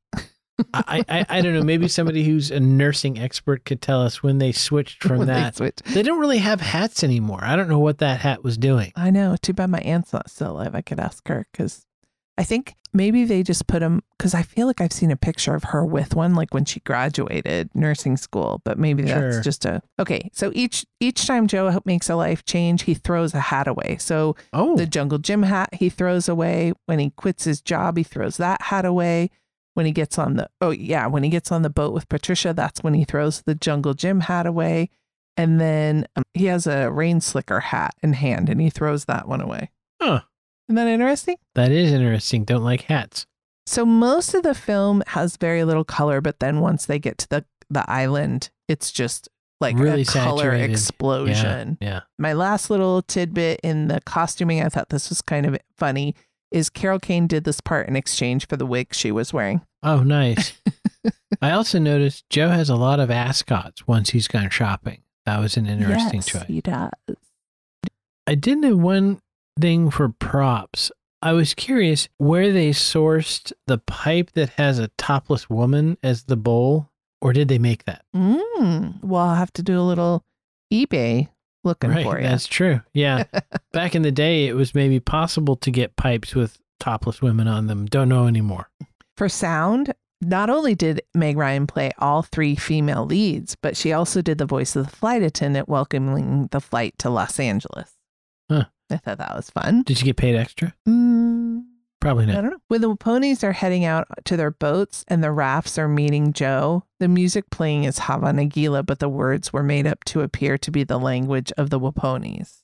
I, 0.75 1.05
I 1.09 1.27
I 1.29 1.41
don't 1.41 1.55
know. 1.55 1.63
Maybe 1.65 1.89
somebody 1.89 2.23
who's 2.25 2.51
a 2.51 2.61
nursing 2.61 3.19
expert 3.19 3.65
could 3.65 3.81
tell 3.81 4.03
us 4.03 4.23
when 4.23 4.39
they 4.39 4.53
switched 4.53 5.03
from 5.03 5.19
When 5.19 5.27
they 5.27 5.35
that. 5.35 5.57
switched. 5.57 5.85
They 5.87 6.03
don't 6.03 6.21
really 6.21 6.39
have 6.39 6.61
hats 6.61 7.03
anymore. 7.03 7.41
I 7.43 7.57
don't 7.57 7.69
know 7.69 7.79
what 7.81 7.99
that 7.99 8.21
hat 8.21 8.45
was 8.45 8.57
doing. 8.59 8.93
I 8.95 9.11
know. 9.11 9.37
Too 9.41 9.53
bad 9.53 9.71
my 9.71 9.81
aunt's 9.81 10.13
not 10.13 10.31
still 10.31 10.53
alive. 10.53 10.75
I 10.75 10.83
could 10.83 11.01
ask 11.01 11.27
her 11.29 11.47
because 11.51 11.87
I 12.37 12.43
think 12.45 12.75
maybe 12.93 13.25
they 13.25 13.43
just 13.45 13.67
put 13.69 13.81
them 13.81 14.03
because 14.19 14.35
I 14.35 14.43
feel 14.43 14.67
like 14.67 14.81
I've 14.81 14.93
seen 14.93 15.11
a 15.13 15.17
picture 15.17 15.55
of 15.55 15.65
her 15.65 15.85
with 15.85 16.15
one, 16.17 16.35
like 16.35 16.53
when 16.53 16.65
she 16.65 16.81
graduated 16.81 17.71
nursing 17.75 18.17
school. 18.17 18.61
But 18.65 18.79
maybe 18.79 19.03
that's 19.05 19.37
Sure. 19.37 19.43
just 19.43 19.65
a 19.65 19.83
okay. 20.01 20.31
So 20.33 20.51
each 20.55 20.85
each 21.01 21.27
time 21.27 21.47
Joe 21.47 21.81
makes 21.85 22.11
a 22.11 22.17
life 22.17 22.45
change, 22.45 22.83
he 22.83 22.95
throws 22.95 23.35
a 23.35 23.41
hat 23.41 23.69
away. 23.69 23.99
So 24.01 24.35
Oh, 24.53 24.77
the 24.77 24.87
jungle 24.87 25.19
gym 25.19 25.45
hat 25.45 25.75
he 25.75 25.89
throws 25.89 26.29
away 26.29 26.73
when 26.87 26.99
he 26.99 27.11
quits 27.11 27.45
his 27.45 27.61
job. 27.61 27.97
He 27.97 28.03
throws 28.05 28.37
that 28.39 28.63
hat 28.63 28.85
away. 28.85 29.31
when 29.75 29.87
he 29.87 29.93
gets 29.93 30.19
on 30.19 30.35
the 30.37 30.49
oh 30.61 30.71
yeah 30.71 31.07
when 31.09 31.23
he 31.25 31.29
gets 31.31 31.51
on 31.51 31.63
the 31.63 31.71
boat 31.71 31.93
with 31.93 32.09
patricia 32.09 32.53
that's 32.55 32.83
when 32.85 32.95
he 32.95 33.03
throws 33.05 33.43
the 33.43 33.57
jungle 33.57 33.93
gym 33.93 34.21
hat 34.21 34.47
away 34.47 34.89
and 35.37 35.61
then 35.61 36.07
um, 36.15 36.23
he 36.33 36.45
has 36.45 36.65
a 36.69 36.93
rain 36.93 37.21
slicker 37.21 37.59
hat 37.59 37.93
in 38.01 38.13
hand 38.13 38.49
and 38.49 38.61
he 38.61 38.71
throws 38.71 39.07
that 39.07 39.27
one 39.27 39.41
away 39.41 39.71
Huh. 40.01 40.21
Isn't 40.69 40.77
that 40.77 40.89
interesting 40.89 41.37
That 41.55 41.71
is 41.73 41.93
interesting. 41.93 42.45
Don't 42.45 42.65
like 42.65 42.83
hats. 42.83 43.27
so 43.67 43.85
most 43.87 44.35
of 44.35 44.43
the 44.43 44.55
film 44.55 45.03
has 45.09 45.37
very 45.37 45.65
little 45.65 45.85
color 45.85 46.21
but 46.21 46.41
then 46.41 46.61
once 46.61 46.87
they 46.87 46.99
get 46.99 47.19
to 47.19 47.29
the 47.29 47.45
the 47.71 47.89
island 47.91 48.51
it's 48.69 48.93
just 48.93 49.29
like 49.61 49.77
Really 49.79 50.03
a 50.03 50.05
color 50.05 50.43
saturated. 50.45 50.71
explosion 50.71 51.79
Yeah. 51.81 52.01
my 52.19 52.33
last 52.35 52.69
little 52.71 53.01
tidbit 53.03 53.61
in 53.63 53.89
the 53.89 54.01
costuming 54.03 54.61
i 54.63 54.69
thought 54.69 54.91
this 54.91 55.09
was 55.09 55.23
kind 55.23 55.47
of 55.47 55.57
funny 55.79 56.15
is 56.51 56.69
carol 56.69 56.99
kane 56.99 57.27
did 57.27 57.45
this 57.45 57.61
part 57.63 57.89
in 57.89 57.97
exchange 57.97 58.47
for 58.47 58.57
the 58.59 58.67
wig 58.67 58.93
she 58.95 59.11
was 59.13 59.33
wearing 59.33 59.63
Oh, 59.87 60.03
nice. 60.03 60.55
I 61.43 61.51
also 61.51 61.79
noticed 61.79 62.25
Joe 62.31 62.49
has 62.49 62.71
a 62.71 62.75
lot 62.75 63.01
of 63.01 63.11
ascots 63.11 63.87
once 63.87 64.09
he's 64.11 64.29
gone 64.29 64.49
shopping. 64.49 65.03
That 65.27 65.41
was 65.41 65.59
an 65.59 65.67
interesting 65.67 66.21
yes, 66.21 66.27
choice. 66.27 66.45
he 66.47 66.63
does 66.63 66.89
I 68.27 68.35
did 68.35 68.59
know 68.59 68.77
one 68.77 69.21
thing 69.59 69.91
for 69.91 70.09
props. 70.09 70.91
I 71.23 71.33
was 71.33 71.55
curious 71.55 72.09
where 72.19 72.53
they 72.53 72.71
sourced 72.71 73.53
the 73.67 73.79
pipe 73.79 74.33
that 74.33 74.51
has 74.51 74.79
a 74.79 74.89
topless 74.99 75.49
woman 75.49 75.97
as 76.03 76.25
the 76.25 76.37
bowl, 76.37 76.91
or 77.21 77.33
did 77.33 77.49
they 77.49 77.59
make 77.59 77.85
that? 77.87 78.05
Mm, 78.15 79.03
well, 79.03 79.23
I'll 79.23 79.35
have 79.37 79.53
to 79.55 79.63
do 79.63 79.81
a 79.81 79.83
little 79.83 80.23
eBay 80.73 81.29
looking 81.63 81.91
right, 81.91 82.05
for 82.05 82.19
you. 82.19 82.27
that's 82.27 82.47
true. 82.47 82.83
Yeah, 82.93 83.25
back 83.73 83.95
in 83.95 84.03
the 84.03 84.13
day, 84.13 84.47
it 84.47 84.55
was 84.55 84.75
maybe 84.75 85.01
possible 85.01 85.57
to 85.57 85.71
get 85.71 85.97
pipes 85.97 86.35
with 86.35 86.59
topless 86.79 87.23
women 87.23 87.49
on 87.49 87.69
them. 87.69 87.87
Don't 87.87 88.11
know 88.11 88.27
anymore. 88.27 88.69
For 89.17 89.31
sound, 89.31 89.95
not 90.21 90.51
only 90.51 90.75
did 90.75 91.01
Meg 91.15 91.37
Ryan 91.37 91.67
play 91.67 91.93
all 91.99 92.23
three 92.23 92.55
female 92.55 93.07
leads, 93.07 93.57
but 93.57 93.77
she 93.77 93.93
also 93.93 94.21
did 94.21 94.39
the 94.39 94.47
voice 94.47 94.77
of 94.77 94.85
the 94.85 94.97
flight 94.97 95.23
attendant 95.23 95.69
welcoming 95.69 96.49
the 96.51 96.61
flight 96.61 96.95
to 96.99 97.09
Los 97.11 97.41
Angeles. 97.41 97.94
I 98.95 98.99
thought 98.99 99.19
that 99.19 99.35
was 99.37 99.51
fun. 99.51 99.83
Did 99.83 100.01
you 100.01 100.07
get 100.07 100.17
paid 100.17 100.37
extra? 100.37 100.75
Mm, 100.89 101.65
Probably 102.01 102.27
not. 102.27 102.37
I 102.37 102.41
don't 102.43 102.51
know. 102.51 102.59
When 102.69 102.83
the 102.83 102.95
ponies 102.97 103.43
are 103.43 103.53
heading 103.53 103.85
out 103.85 104.07
to 104.27 104.37
their 104.37 104.51
boats 104.51 105.05
and 105.09 105.25
the 105.25 105.33
rafts 105.33 105.79
are 105.79 105.89
meeting 105.89 106.35
Joe, 106.35 106.85
the 107.01 107.09
music 107.09 107.49
playing 107.51 107.85
is 107.85 108.01
Hava 108.01 108.27
Nagila, 108.27 108.85
but 108.85 108.99
the 108.99 109.09
words 109.09 109.53
were 109.53 109.63
made 109.63 109.87
up 109.87 110.05
to 110.05 110.21
appear 110.21 110.59
to 110.59 110.71
be 110.71 110.85
the 110.85 110.99
language 110.99 111.51
of 111.57 111.71
the 111.71 111.81
Waponis. 111.81 112.61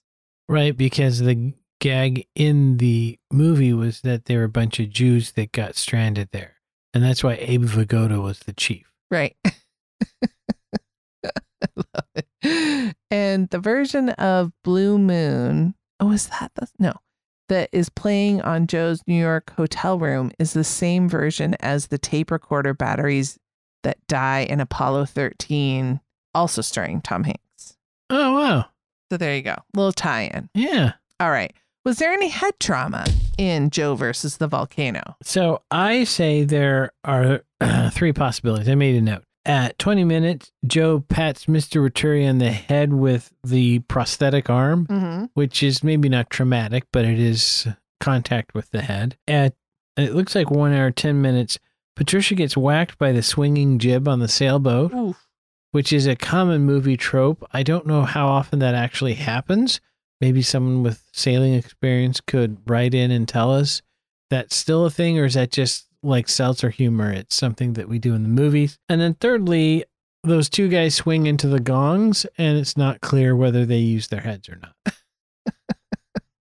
Right, 0.49 0.77
because 0.77 1.21
the 1.21 1.55
gag 1.81 2.27
in 2.35 2.77
the 2.77 3.19
movie 3.33 3.73
was 3.73 4.03
that 4.03 4.27
there 4.27 4.39
were 4.41 4.45
a 4.45 4.49
bunch 4.51 4.79
of 4.79 4.91
Jews 4.91 5.33
that 5.33 5.53
got 5.53 5.75
stranded 5.75 6.29
there. 6.33 6.57
And 6.93 7.03
that's 7.03 7.25
why 7.25 7.39
Abe 7.41 7.65
Vigoda 7.65 8.21
was 8.21 8.41
the 8.41 8.53
chief. 8.53 8.93
Right. 9.11 9.37
I 9.45 9.53
love 11.77 12.05
it. 12.15 12.95
And 13.11 13.49
the 13.49 13.59
version 13.59 14.11
of 14.11 14.53
Blue 14.65 14.99
Moon, 14.99 15.75
oh, 16.01 16.13
is 16.13 16.27
that 16.29 16.53
the 16.55 16.69
no, 16.79 16.95
that 17.49 17.69
is 17.73 17.89
playing 17.89 18.41
on 18.43 18.67
Joe's 18.67 19.01
New 19.07 19.21
York 19.21 19.53
hotel 19.57 19.99
room 19.99 20.31
is 20.39 20.53
the 20.53 20.65
same 20.65 21.09
version 21.09 21.55
as 21.61 21.89
the 21.89 21.99
tape 21.99 22.31
recorder 22.31 22.75
batteries 22.75 23.39
that 23.83 23.99
die 24.09 24.41
in 24.41 24.61
Apollo 24.61 25.07
13, 25.07 26.01
also 26.35 26.63
starring 26.63 27.01
Tom 27.01 27.25
Hanks. 27.25 27.77
Oh, 28.09 28.35
wow. 28.35 28.67
So 29.11 29.17
there 29.17 29.35
you 29.35 29.43
go. 29.43 29.57
Little 29.75 29.93
tie 29.93 30.31
in. 30.35 30.49
Yeah. 30.55 30.93
All 31.19 31.31
right. 31.31 31.53
Was 31.85 31.99
there 31.99 32.13
any 32.13 32.29
head 32.29 32.55
trauma 32.61 33.07
in 33.39 33.71
Joe 33.71 33.95
versus 33.95 34.37
the 34.37 34.47
volcano? 34.47 35.17
So 35.23 35.63
I 35.71 36.05
say 36.05 36.45
there 36.45 36.93
are 37.05 37.41
three 37.91 38.13
possibilities. 38.13 38.69
I 38.69 38.75
made 38.75 38.97
a 38.97 39.01
note. 39.01 39.25
At 39.47 39.79
20 39.79 40.05
minutes, 40.05 40.53
Joe 40.67 41.01
pats 41.01 41.47
Mr. 41.47 41.83
Waturi 41.83 42.29
on 42.29 42.39
the 42.39 42.51
head 42.51 42.93
with 42.93 43.33
the 43.43 43.79
prosthetic 43.81 44.51
arm, 44.51 44.87
Mm-hmm. 44.87 45.25
which 45.35 45.63
is 45.63 45.83
maybe 45.83 46.09
not 46.09 46.29
traumatic, 46.31 46.85
but 46.93 47.05
it 47.07 47.19
is 47.19 47.67
contact 48.01 48.55
with 48.55 48.71
the 48.71 48.83
head. 48.83 49.17
At 49.27 49.55
it 49.97 50.15
looks 50.15 50.35
like 50.35 50.51
one 50.51 50.73
hour, 50.73 50.91
10 50.91 51.21
minutes, 51.21 51.59
Patricia 51.97 52.35
gets 52.35 52.57
whacked 52.57 52.97
by 52.99 53.13
the 53.13 53.23
swinging 53.23 53.79
jib 53.79 54.07
on 54.09 54.21
the 54.21 54.29
sailboat, 54.29 54.95
Oof. 54.95 55.27
which 55.73 55.93
is 55.93 56.07
a 56.07 56.17
common 56.17 56.63
movie 56.63 56.97
trope. 56.97 57.45
I 57.53 57.63
don't 57.63 57.87
know 57.87 58.03
how 58.03 58.29
often 58.29 58.59
that 58.61 58.75
actually 58.75 59.15
happens. 59.15 59.81
Maybe 60.21 60.41
someone 60.43 60.83
with 60.83 61.03
sailing 61.13 61.55
experience 61.55 62.21
could 62.21 62.59
write 62.67 62.95
in 62.95 63.11
and 63.11 63.27
tell 63.29 63.53
us 63.53 63.83
that's 64.31 64.55
still 64.57 64.87
a 64.87 64.91
thing, 64.91 65.19
or 65.19 65.25
is 65.25 65.35
that 65.35 65.51
just 65.51 65.87
like 66.03 66.29
seltzer 66.29 66.71
humor? 66.71 67.13
It's 67.13 67.37
something 67.37 67.75
that 67.75 67.89
we 67.89 67.99
do 67.99 68.15
in 68.15 68.23
the 68.23 68.29
movies. 68.29 68.79
And 68.89 69.01
then, 69.01 69.15
thirdly, 69.15 69.85
those 70.23 70.49
two 70.49 70.69
guys 70.69 70.95
swing 70.95 71.27
into 71.27 71.49
the 71.49 71.61
gongs, 71.61 72.27
and 72.37 72.59
it's 72.59 72.77
not 72.77 73.01
clear 73.01 73.35
whether 73.35 73.65
they 73.65 73.79
use 73.79 74.09
their 74.09 74.21
heads 74.21 74.49
or 74.49 74.61
not. 74.61 74.75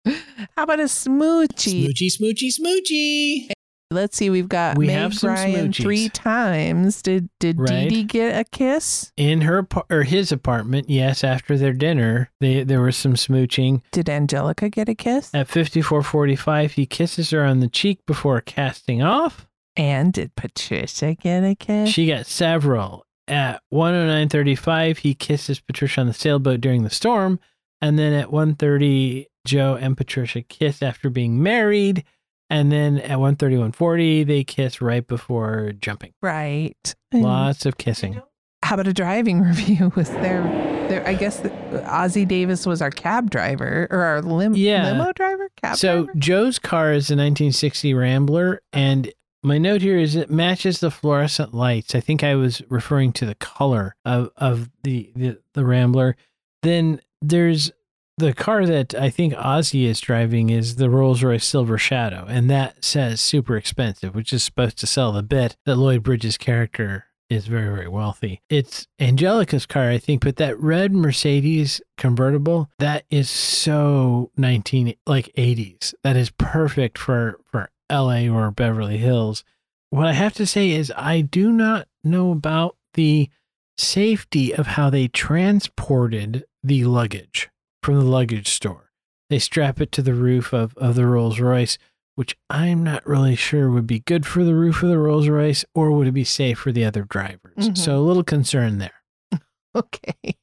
How 0.57 0.65
about 0.65 0.81
a 0.81 0.85
smoochie? 0.85 1.87
Smoochie, 1.87 2.11
smoochie, 2.21 2.51
smoochy. 2.61 3.54
Let's 3.95 4.17
see. 4.17 4.29
We've 4.31 4.49
got 4.49 4.77
We 4.77 4.89
Meg 4.89 4.97
have 4.97 5.15
some 5.15 5.31
Ryan 5.31 5.73
smoochies. 5.73 5.83
three 5.83 6.09
times. 6.11 7.01
Did 7.01 7.29
did 7.41 7.59
Right. 7.59 7.89
Dee 7.89 8.03
Dee 8.03 8.05
get 8.05 8.39
a 8.39 8.45
kiss? 8.45 9.13
In 9.17 9.41
her 9.43 9.67
or 9.91 10.03
his 10.03 10.31
apartment, 10.33 10.91
yes, 10.91 11.25
after 11.25 11.57
their 11.57 11.73
dinner, 11.73 12.31
they, 12.41 12.65
there 12.65 12.83
was 12.83 12.97
some 12.97 13.15
smooching. 13.15 13.81
Did 13.93 14.11
Angelica 14.11 14.69
get 14.69 14.89
a 14.89 14.95
kiss? 14.95 15.31
At 15.33 15.49
54:45, 15.49 16.73
he 16.73 16.87
kisses 16.87 17.31
her 17.31 17.45
on 17.45 17.61
the 17.61 17.69
cheek 17.69 18.05
before 18.07 18.41
casting 18.41 19.03
off. 19.03 19.47
And 19.77 20.13
did 20.13 20.37
Patricia 20.37 21.15
get 21.15 21.43
a 21.43 21.55
kiss? 21.55 21.91
She 21.91 22.07
got 22.07 22.27
several. 22.27 23.07
At 23.27 23.63
109.35, 23.73 24.99
he 24.99 25.15
kisses 25.15 25.61
Patricia 25.61 26.01
on 26.01 26.07
the 26.07 26.13
sailboat 26.13 26.61
during 26.61 26.85
the 26.85 26.91
storm. 26.91 27.41
And 27.81 27.99
then 27.99 28.13
at 28.13 28.29
1.30, 28.29 29.27
Joe 29.47 29.77
and 29.81 29.97
Patricia 29.97 30.43
kiss 30.43 30.83
after 30.83 31.11
being 31.11 31.43
married. 31.43 32.05
And 32.51 32.71
then 32.71 32.99
at 32.99 33.19
1.30, 33.19 33.73
1.40, 33.73 34.27
they 34.27 34.45
kiss 34.45 34.81
right 34.81 35.07
before 35.07 35.73
jumping. 35.81 36.13
right. 36.23 36.95
Lots 37.13 37.65
of 37.65 37.79
kissing. 37.79 38.21
How 38.63 38.75
about 38.75 38.87
a 38.89 38.93
driving 38.93 39.41
review? 39.43 39.93
Was 39.95 40.11
there? 40.11 40.43
There, 40.89 41.07
I 41.07 41.15
guess 41.15 41.41
the, 41.41 41.49
Ossie 41.87 42.29
Davis 42.29 42.67
was 42.67 42.83
our 42.83 42.91
cab 42.91 43.31
driver 43.31 43.87
or 43.91 44.01
our 44.03 44.21
lim- 44.21 44.55
Yeah. 44.55 44.93
limo 44.93 45.13
driver. 45.13 45.49
Cab 45.63 45.77
So 45.77 46.05
driver? 46.05 46.19
Joe's 46.19 46.59
car 46.59 46.93
is 46.93 47.09
a 47.11 47.15
1960 47.17 47.95
Rambler, 47.95 48.61
and 48.73 49.11
my 49.43 49.57
note 49.59 49.81
here 49.83 49.97
is 49.99 50.15
it 50.17 50.31
matches 50.31 50.81
the 50.81 50.91
fluorescent 50.91 51.55
lights. 51.55 51.95
I 51.95 52.01
think 52.01 52.23
I 52.23 52.35
was 52.35 52.61
referring 52.69 53.13
to 53.15 53.27
the 53.27 53.35
color 53.37 53.95
of 54.05 54.31
of 54.37 54.69
the 54.83 55.11
the, 55.17 55.39
the 55.55 55.65
Rambler. 55.65 56.17
Then 56.63 57.01
there's 57.23 57.71
the 58.17 58.33
car 58.33 58.65
that 58.67 58.95
I 58.95 59.11
think 59.11 59.35
Ossie 59.35 59.87
is 59.87 60.01
driving 60.01 60.51
is 60.51 60.77
the 60.77 60.91
Rolls 60.91 61.23
Royce 61.23 61.45
Silver 61.45 61.79
Shadow, 61.79 62.27
and 62.29 62.49
that 62.49 62.85
says 62.85 63.21
super 63.21 63.57
expensive, 63.57 64.15
which 64.15 64.33
is 64.33 64.43
supposed 64.43 64.79
to 64.79 64.87
sell 64.87 65.13
the 65.13 65.23
bit 65.23 65.57
that 65.67 65.77
Lloyd 65.77 66.03
Bridges' 66.03 66.39
character 66.39 67.07
is 67.31 67.47
very 67.47 67.75
very 67.75 67.89
wealthy. 67.89 68.41
It's 68.49 68.87
Angelica's 69.01 69.67
car, 69.67 69.91
I 69.91 69.99
think, 69.99 70.23
but 70.23 70.37
that 70.37 70.61
red 70.61 70.93
Mercedes 70.93 71.81
convertible 71.97 72.71
that 72.79 73.05
is 73.11 73.31
so 73.31 74.31
19 74.37 74.95
like 75.07 75.33
80s. 75.37 75.95
That 76.03 76.17
is 76.17 76.31
perfect 76.31 76.99
for 76.99 77.41
for 77.51 77.71
LA 77.91 78.29
or 78.29 78.51
Beverly 78.51 78.99
Hills. 78.99 79.43
What 79.91 80.07
I 80.07 80.13
have 80.13 80.35
to 80.35 80.47
say 80.47 80.71
is 80.71 80.93
I 80.97 81.21
do 81.21 81.51
not 81.51 81.89
know 82.03 82.31
about 82.31 82.77
the 82.95 83.31
safety 83.77 84.55
of 84.55 84.69
how 84.69 84.91
they 84.91 85.09
transported 85.09 86.45
the 86.63 86.85
luggage 86.85 87.49
from 87.85 87.95
the 87.97 88.03
luggage 88.05 88.49
store. 88.49 88.91
They 89.31 89.39
strap 89.39 89.81
it 89.81 89.93
to 89.93 90.03
the 90.03 90.15
roof 90.15 90.53
of, 90.53 90.77
of 90.77 90.95
the 90.95 91.07
Rolls 91.07 91.41
Royce, 91.41 91.79
which 92.15 92.37
I'm 92.51 92.83
not 92.85 93.07
really 93.07 93.37
sure 93.37 93.71
would 93.71 93.87
be 93.87 94.01
good 94.01 94.27
for 94.27 94.45
the 94.45 94.55
roof 94.55 94.83
of 94.83 94.89
the 94.89 94.99
Rolls 94.99 95.29
Royce 95.29 95.65
or 95.75 95.91
would 95.93 96.07
it 96.07 96.13
be 96.13 96.25
safe 96.25 96.59
for 96.59 96.73
the 96.73 96.85
other 96.85 97.03
drivers. 97.05 97.57
Mhm. 97.69 97.79
So 97.79 97.99
a 97.99 98.03
little 98.03 98.25
concern 98.25 98.79
there. 98.79 99.03
okay. 99.75 100.37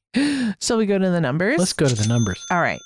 So 0.60 0.78
we 0.78 0.86
go 0.86 0.98
to 0.98 1.10
the 1.10 1.22
numbers. 1.22 1.58
Let's 1.58 1.74
go 1.74 1.88
to 1.88 1.96
the 1.96 2.08
numbers. 2.08 2.44
All 2.52 2.60
right. 2.60 2.82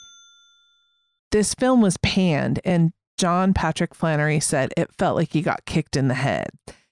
This 1.32 1.54
film 1.54 1.82
was 1.82 1.98
panned, 1.98 2.60
and 2.64 2.94
John 3.18 3.54
Patrick 3.54 3.94
Shanley 3.96 4.40
said 4.40 4.74
it 4.78 4.90
felt 4.98 5.16
like 5.16 5.34
he 5.34 5.42
got 5.42 5.66
kicked 5.66 5.96
in 5.98 6.08
the 6.08 6.14
head. 6.14 6.50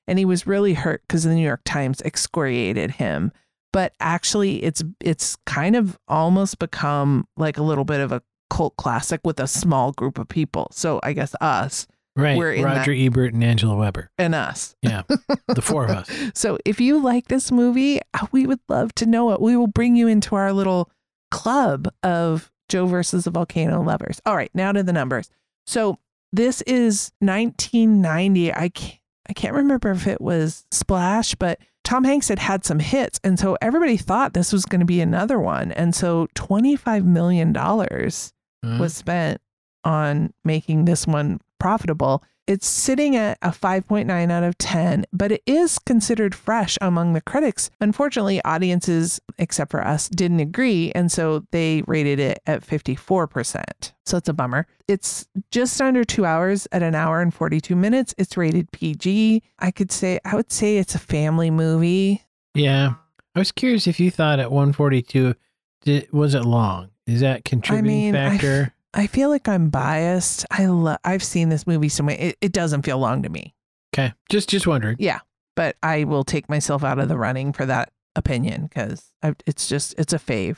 And 0.07 0.20
he 0.20 0.26
was 0.26 0.45
really 0.47 0.74
hurt 0.74 1.01
because 1.07 1.24
the 1.24 1.34
New 1.34 1.43
York 1.45 1.61
Times 1.64 2.01
excoriated 2.01 2.91
him. 2.91 3.32
But 3.74 3.94
actually, 4.00 4.64
it's 4.64 4.82
it's 5.02 5.36
kind 5.46 5.76
of 5.76 5.98
almost 6.08 6.60
become 6.60 7.28
like 7.36 7.58
a 7.58 7.64
little 7.64 7.84
bit 7.84 8.00
of 8.00 8.14
a 8.14 8.22
cult 8.50 8.78
classic 8.78 9.20
with 9.26 9.40
a 9.40 9.48
small 9.48 9.92
group 9.92 10.18
of 10.18 10.30
people. 10.30 10.70
So 10.72 11.02
I 11.04 11.12
guess 11.12 11.36
us 11.42 11.88
Right. 12.16 12.38
We're 12.38 12.64
Roger 12.64 12.94
Ebert 12.94 13.34
and 13.34 13.44
Angela 13.44 13.76
Weber. 13.76 14.12
and 14.20 14.36
us. 14.36 14.76
Yeah. 14.82 15.04
The 15.48 15.62
four 15.62 15.86
of 15.86 15.92
us. 15.92 16.10
So 16.36 16.58
if 16.66 16.80
you 16.80 17.02
like 17.02 17.28
this 17.28 17.52
movie, 17.52 18.00
uh, 18.14 18.28
we 18.32 18.46
would 18.46 18.60
love 18.70 18.94
to 18.96 19.06
know 19.06 19.32
it. 19.32 19.42
We 19.42 19.58
will 19.58 19.68
bring 19.68 19.96
you 19.96 20.08
into 20.08 20.36
our 20.36 20.54
little 20.54 20.92
club 21.32 21.88
of 22.04 22.52
Joe 22.70 22.86
versus 22.86 23.24
the 23.24 23.32
volcano 23.32 23.82
lovers. 23.82 24.22
All 24.26 24.36
right, 24.36 24.52
now 24.54 24.72
to 24.72 24.84
the 24.84 24.94
numbers. 24.94 25.30
So 25.66 25.98
this 26.32 26.62
is 26.64 27.12
1990. 27.20 28.54
I 28.54 28.70
can't, 28.70 29.00
I 29.28 29.34
can't 29.34 29.56
remember 29.56 29.92
if 29.92 30.06
it 30.06 30.22
was 30.22 30.66
Splash, 30.72 31.34
but 31.36 31.60
Tom 31.84 32.04
Hanks 32.06 32.30
had 32.30 32.40
had 32.40 32.64
some 32.66 32.80
hits. 32.80 33.20
And 33.24 33.38
so 33.38 33.58
everybody 33.62 33.98
thought 33.98 34.34
this 34.34 34.54
was 34.54 34.66
going 34.66 34.80
to 34.80 34.86
be 34.86 35.02
another 35.02 35.40
one. 35.40 35.72
And 35.74 35.94
so 35.94 36.28
$25 36.36 37.04
million 37.06 37.56
Uh, 37.56 38.78
was 38.80 38.94
spent 38.96 39.42
on 39.84 40.34
making 40.46 40.86
this 40.86 41.06
one 41.06 41.40
profitable. 41.60 42.24
It's 42.46 42.68
sitting 42.68 43.16
at 43.16 43.38
a 43.41 43.50
5.9 43.50 44.32
out 44.32 44.44
of 44.44 44.58
10, 44.58 45.06
but 45.14 45.32
it 45.32 45.41
is 45.46 45.80
considered 45.80 46.36
fresh 46.36 46.78
among 46.82 47.14
the 47.14 47.22
critics. 47.22 47.70
Unfortunately, 47.80 48.44
audiences, 48.44 49.22
except 49.38 49.72
for 49.72 49.82
us, 49.82 50.10
didn't 50.10 50.41
agree. 50.41 50.91
And 50.94 51.10
so 51.10 51.46
they 51.52 51.84
rated 51.88 52.20
it 52.20 52.39
at 52.46 52.62
54%. 52.62 53.64
So 54.06 54.18
it's 54.18 54.28
a 54.28 54.34
bummer. 54.34 54.68
It's 54.89 55.26
just 55.52 55.82
under 55.82 56.04
two 56.04 56.26
hours 56.26 56.68
at 56.74 56.84
an 56.84 56.96
hour 56.96 57.22
and 57.22 57.34
42 57.34 57.78
minutes. 57.78 58.14
It's 58.18 58.36
rated 58.36 58.72
PG. 58.74 59.41
I 59.60 59.72
could 59.72 59.91
say, 59.91 60.20
I 60.26 60.36
would 60.36 60.52
say 60.52 60.78
it's 60.78 60.96
a 60.96 61.00
family 61.00 61.50
movie. 61.50 62.24
yeah. 62.54 62.96
I 63.36 63.39
was 63.39 63.52
curious 63.52 63.88
if 63.88 64.00
you 64.00 64.12
thought 64.12 64.39
at 64.39 64.52
142, 64.52 65.34
did, 65.82 66.14
was 66.14 66.36
it 66.36 66.46
long? 66.46 66.91
Is 67.08 67.22
that 67.22 67.44
contributing 67.44 68.12
mean, 68.12 68.16
I 68.16 68.26
f- 68.26 68.32
factor? 68.34 68.74
I 68.94 69.08
feel 69.08 69.30
like 69.30 69.48
I'm 69.48 69.70
biased. 69.70 70.46
I 70.52 70.66
lo- 70.68 70.98
I've 71.04 71.24
seen 71.24 71.50
this 71.50 71.66
movie 71.66 71.89
so 71.89 72.04
many. 72.04 72.20
It, 72.20 72.38
it 72.41 72.52
doesn't 72.54 72.84
feel 72.84 73.00
long 73.00 73.24
to 73.24 73.30
me. 73.30 73.56
okay. 73.94 74.14
Just 74.30 74.50
just 74.50 74.68
wondering. 74.68 74.98
Yeah, 75.00 75.20
but 75.56 75.76
I 75.82 76.04
will 76.04 76.24
take 76.24 76.48
myself 76.50 76.84
out 76.84 77.00
of 77.00 77.08
the 77.10 77.18
running 77.18 77.54
for 77.54 77.66
that 77.66 77.91
opinion 78.16 78.68
because 78.68 79.12
it's 79.48 79.68
just 79.68 79.96
it's 79.98 80.14
a 80.14 80.20
fave. 80.20 80.58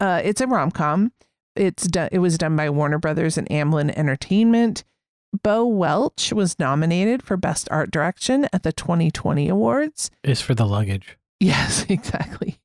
Uh, 0.00 0.20
it's 0.24 0.40
a 0.40 0.46
rom 0.46 0.70
com. 0.70 1.12
It's 1.56 1.86
done. 1.86 2.08
It 2.12 2.20
was 2.20 2.38
done 2.38 2.56
by 2.56 2.70
Warner 2.70 2.98
Brothers 2.98 3.36
and 3.36 3.48
Amblin 3.50 3.90
Entertainment. 3.96 4.84
Bo 5.42 5.66
Welch 5.66 6.32
was 6.32 6.58
nominated 6.58 7.22
for 7.22 7.36
Best 7.36 7.66
Art 7.70 7.90
Direction 7.90 8.46
at 8.52 8.62
the 8.64 8.72
2020 8.72 9.48
awards. 9.48 10.10
Is 10.22 10.40
for 10.42 10.54
the 10.54 10.66
luggage. 10.66 11.16
Yes, 11.40 11.86
exactly. 11.88 12.58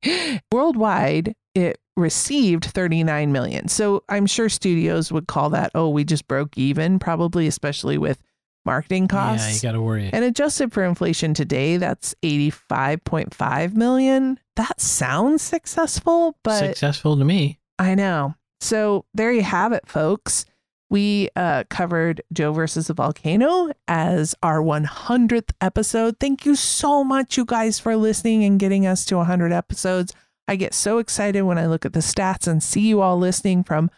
Worldwide, 0.51 1.35
it 1.55 1.79
received 1.97 2.65
39 2.65 3.31
million. 3.31 3.67
So 3.67 4.03
I'm 4.07 4.25
sure 4.25 4.47
studios 4.47 5.11
would 5.11 5.27
call 5.27 5.49
that, 5.49 5.71
oh, 5.75 5.89
we 5.89 6.03
just 6.03 6.27
broke 6.27 6.57
even, 6.57 6.99
probably, 6.99 7.47
especially 7.47 7.97
with 7.97 8.21
marketing 8.65 9.07
costs. 9.07 9.47
Yeah, 9.47 9.55
you 9.55 9.61
got 9.61 9.71
to 9.73 9.81
worry. 9.81 10.09
And 10.13 10.23
adjusted 10.23 10.71
for 10.71 10.83
inflation 10.83 11.33
today, 11.33 11.77
that's 11.77 12.15
85.5 12.23 13.75
million. 13.75 14.39
That 14.55 14.79
sounds 14.79 15.41
successful, 15.41 16.37
but 16.43 16.59
Successful 16.59 17.17
to 17.17 17.25
me. 17.25 17.59
I 17.79 17.95
know. 17.95 18.35
So 18.59 19.05
there 19.13 19.31
you 19.31 19.43
have 19.43 19.73
it, 19.73 19.87
folks. 19.87 20.45
We 20.89 21.29
uh, 21.35 21.65
covered 21.69 22.21
Joe 22.31 22.53
versus 22.53 22.87
the 22.87 22.93
volcano 22.93 23.71
as 23.87 24.35
our 24.41 24.61
100th 24.61 25.51
episode. 25.59 26.17
Thank 26.19 26.45
you 26.45 26.55
so 26.55 27.03
much, 27.03 27.37
you 27.37 27.43
guys, 27.43 27.77
for 27.77 27.97
listening 27.97 28.45
and 28.45 28.59
getting 28.59 28.87
us 28.87 29.03
to 29.05 29.17
100 29.17 29.51
episodes. 29.51 30.13
I 30.47 30.55
get 30.55 30.73
so 30.73 30.97
excited 30.97 31.41
when 31.43 31.57
I 31.57 31.67
look 31.67 31.85
at 31.85 31.93
the 31.93 31.99
stats 31.99 32.47
and 32.47 32.63
see 32.63 32.81
you 32.81 33.01
all 33.01 33.17
listening 33.17 33.63
from 33.63 33.91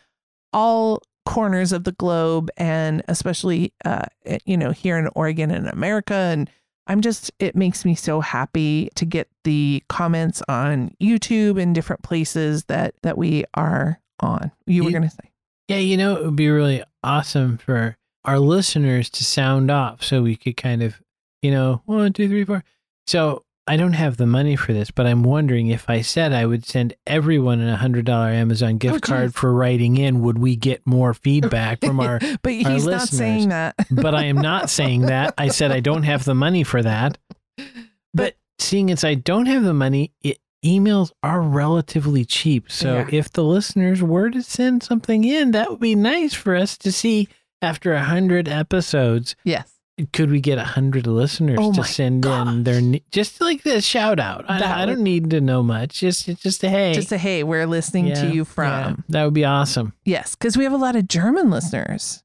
all 0.52 1.04
corners 1.26 1.72
of 1.72 1.84
the 1.84 1.91
globe 1.91 2.50
and 2.58 3.04
especially, 3.08 3.74
uh, 3.86 4.06
you 4.45 4.58
know, 4.58 4.72
here 4.72 4.97
in 4.97 5.10
Oregon 5.16 5.52
and 5.52 5.68
America. 5.68 6.14
And 6.14 6.50
I'm 6.88 7.02
just, 7.02 7.32
it 7.38 7.56
makes 7.56 7.86
me 7.86 7.93
so 7.93 8.20
happy 8.20 8.89
to 8.95 9.06
get 9.06 9.30
the 9.43 9.84
comments 9.89 10.41
on 10.47 10.95
YouTube 11.00 11.62
and 11.62 11.76
different 11.76 12.02
places 12.02 12.66
that 12.66 12.95
that 13.04 13.18
we 13.18 13.45
are 13.54 14.02
on. 14.20 14.52
You 14.66 14.84
were 14.84 14.91
going 14.91 15.04
to 15.04 15.10
say. 15.10 15.32
Yeah, 15.68 15.78
you 15.78 15.97
know, 15.97 16.16
it 16.16 16.26
would 16.26 16.36
be 16.36 16.50
really 16.50 16.84
awesome 17.04 17.60
for 17.60 17.95
our 18.26 18.39
listeners 18.39 19.10
to 19.12 19.24
sound 19.24 19.70
off 19.70 20.04
so 20.04 20.24
we 20.24 20.36
could 20.36 20.58
kind 20.58 20.82
of, 20.82 21.00
you 21.43 21.52
know, 21.52 21.84
one, 21.86 22.12
two, 22.12 22.28
three, 22.28 22.43
four. 22.43 22.64
So 23.06 23.43
I 23.70 23.78
don't 23.78 23.93
have 23.93 24.17
the 24.17 24.26
money 24.26 24.55
for 24.55 24.74
this, 24.74 24.89
but 24.89 25.05
I'm 25.05 25.22
wondering 25.24 25.67
if 25.67 25.89
I 25.89 26.01
said 26.01 26.34
I 26.34 26.45
would 26.45 26.65
send 26.65 26.95
everyone 27.05 27.61
a 27.61 27.78
hundred 27.78 28.05
dollar 28.05 28.30
Amazon 28.30 28.78
gift 28.80 28.95
Oh, 28.95 28.99
card 28.99 29.36
for 29.36 29.53
writing 29.53 29.97
in, 29.97 30.22
would 30.22 30.39
we 30.39 30.55
get 30.55 30.86
more 30.88 31.13
feedback 31.13 31.82
from 31.86 31.99
our 31.99 32.20
but 32.41 32.51
he's 32.53 32.65
not 32.65 32.82
listeners. 32.84 33.09
saying 33.17 33.49
that. 33.49 33.76
but 33.91 34.15
I 34.15 34.24
am 34.26 34.38
not 34.38 34.70
saying 34.70 35.01
that. 35.03 35.34
I 35.38 35.49
said 35.49 35.72
I 35.72 35.82
don't 35.82 36.03
have 36.03 36.26
the 36.26 36.36
money 36.36 36.63
for 36.63 36.82
that. 36.82 37.17
But 38.13 38.36
seeing 38.57 38.89
as 38.89 39.03
I 39.03 39.13
don't 39.13 39.45
have 39.45 39.63
the 39.63 39.74
money, 39.74 40.11
it, 40.24 40.39
emails 40.65 41.11
are 41.22 41.39
relatively 41.41 42.26
cheap. 42.26 42.72
So 42.72 42.95
Yeah. 42.97 43.07
if 43.11 43.32
the 43.32 43.43
listeners 43.43 44.01
were 44.01 44.32
to 44.32 44.41
send 44.41 44.82
something 44.82 45.24
in, 45.24 45.51
that 45.51 45.70
would 45.70 45.80
be 45.80 45.93
nice 45.95 46.34
for 46.34 46.55
us 46.55 46.76
to 46.80 46.91
see 46.91 47.28
after 47.61 47.93
a 47.93 48.03
hundred 48.03 48.47
episodes. 48.49 49.36
yes. 49.43 49.76
Could 50.14 50.32
we 50.32 50.39
get 50.39 50.58
a 50.58 50.64
hundred 50.64 51.08
listeners 51.08 51.58
Oh 51.62 51.74
to 51.74 51.84
send 51.84 52.26
in 52.26 52.64
their 52.64 52.82
just 53.12 53.41
like 53.41 53.64
this 53.64 53.86
shout 53.86 54.20
out? 54.20 54.45
I, 54.50 54.84
I 54.84 54.86
don't 54.86 55.02
need 55.04 55.30
to 55.32 55.41
know 55.41 55.62
much. 55.64 56.00
Just 56.00 56.26
just 56.41 56.64
a 56.64 56.70
hey. 56.70 56.93
Just 56.93 57.12
a 57.12 57.18
hey, 57.18 57.43
we're 57.43 57.68
listening 57.68 58.08
Yeah, 58.08 58.16
to 58.22 58.28
you 58.28 58.41
yeah, 58.41 58.43
from. 58.43 59.04
that 59.10 59.24
would 59.26 59.34
be 59.34 59.45
awesome. 59.45 59.93
Yes, 60.06 60.36
because 60.36 60.56
we 60.58 60.64
have 60.64 60.74
a 60.74 60.78
lot 60.78 60.95
of 60.95 61.08
German 61.08 61.50
listeners, 61.50 62.24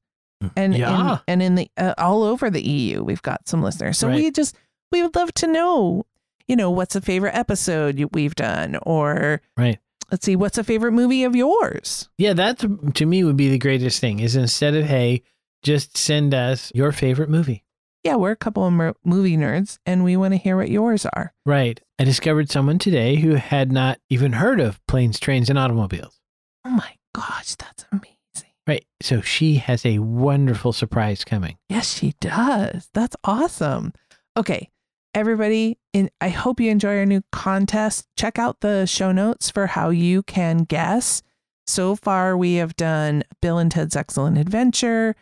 and 0.55 0.75
Yeah. 0.75 1.13
in, 1.13 1.19
and 1.27 1.41
in 1.43 1.55
the 1.55 1.69
uh, 1.77 1.93
all 1.97 2.23
over 2.23 2.49
the 2.49 2.61
EU, 2.61 3.03
we've 3.03 3.21
got 3.21 3.47
some 3.47 3.61
listeners. 3.61 3.97
So 3.97 4.07
Right. 4.07 4.15
we 4.15 4.31
just 4.31 4.55
we 4.91 5.01
would 5.03 5.15
love 5.15 5.33
to 5.35 5.47
know, 5.47 6.05
you 6.47 6.55
know, 6.55 6.69
what's 6.71 6.95
a 6.95 7.01
favorite 7.01 7.35
episode 7.35 8.03
we've 8.13 8.35
done, 8.35 8.77
or 8.83 9.41
Right. 9.57 9.79
let's 10.11 10.25
see, 10.25 10.35
what's 10.35 10.57
a 10.57 10.63
favorite 10.63 10.91
movie 10.93 11.23
of 11.23 11.35
yours? 11.35 12.07
Yeah, 12.17 12.33
that 12.33 12.59
to 12.93 13.05
me 13.05 13.23
would 13.23 13.37
be 13.37 13.49
the 13.49 13.57
greatest 13.57 13.99
thing. 13.99 14.19
Is 14.19 14.35
instead 14.35 14.75
of 14.75 14.85
hey, 14.85 15.23
just 15.63 15.97
send 15.97 16.33
us 16.33 16.71
your 16.75 16.91
favorite 16.91 17.29
movie. 17.29 17.63
Yeah, 18.05 18.17
we're 18.17 18.31
a 18.31 18.35
couple 18.35 18.63
of 18.63 18.95
movie 19.03 19.35
nerds, 19.35 19.79
and 19.83 20.03
we 20.03 20.15
want 20.15 20.35
to 20.35 20.37
hear 20.37 20.55
what 20.55 20.69
yours 20.69 21.07
are. 21.07 21.33
Right. 21.43 21.81
I 21.97 22.03
discovered 22.03 22.51
someone 22.51 22.77
today 22.77 23.15
who 23.15 23.33
had 23.33 23.71
not 23.71 23.99
even 24.11 24.33
heard 24.33 24.59
of 24.59 24.79
planes, 24.85 25.19
trains, 25.19 25.49
and 25.49 25.57
automobiles. 25.57 26.21
Oh 26.63 26.69
my 26.69 26.97
gosh, 27.15 27.55
that's 27.55 27.83
amazing. 27.91 28.51
Right. 28.67 28.85
So 29.01 29.21
she 29.21 29.55
has 29.55 29.83
a 29.87 29.97
wonderful 29.97 30.71
surprise 30.71 31.23
coming. 31.23 31.57
Yes, 31.67 31.95
she 31.95 32.13
does. 32.21 32.91
That's 32.93 33.15
awesome. 33.23 33.91
Okay, 34.37 34.69
everybody, 35.15 35.79
in, 35.91 36.11
I 36.21 36.29
hope 36.29 36.59
you 36.59 36.69
enjoy 36.69 36.99
our 36.99 37.07
new 37.07 37.23
contest. 37.31 38.07
Check 38.15 38.37
out 38.37 38.59
the 38.59 38.85
show 38.85 39.11
notes 39.11 39.49
for 39.49 39.65
how 39.65 39.89
you 39.89 40.21
can 40.21 40.59
guess. 40.59 41.23
So 41.65 41.95
far, 41.95 42.37
we 42.37 42.55
have 42.55 42.75
done 42.75 43.23
Bill 43.41 43.57
and 43.57 43.71
Ted's 43.71 43.95
Excellent 43.95 44.37
Adventure, 44.37 45.15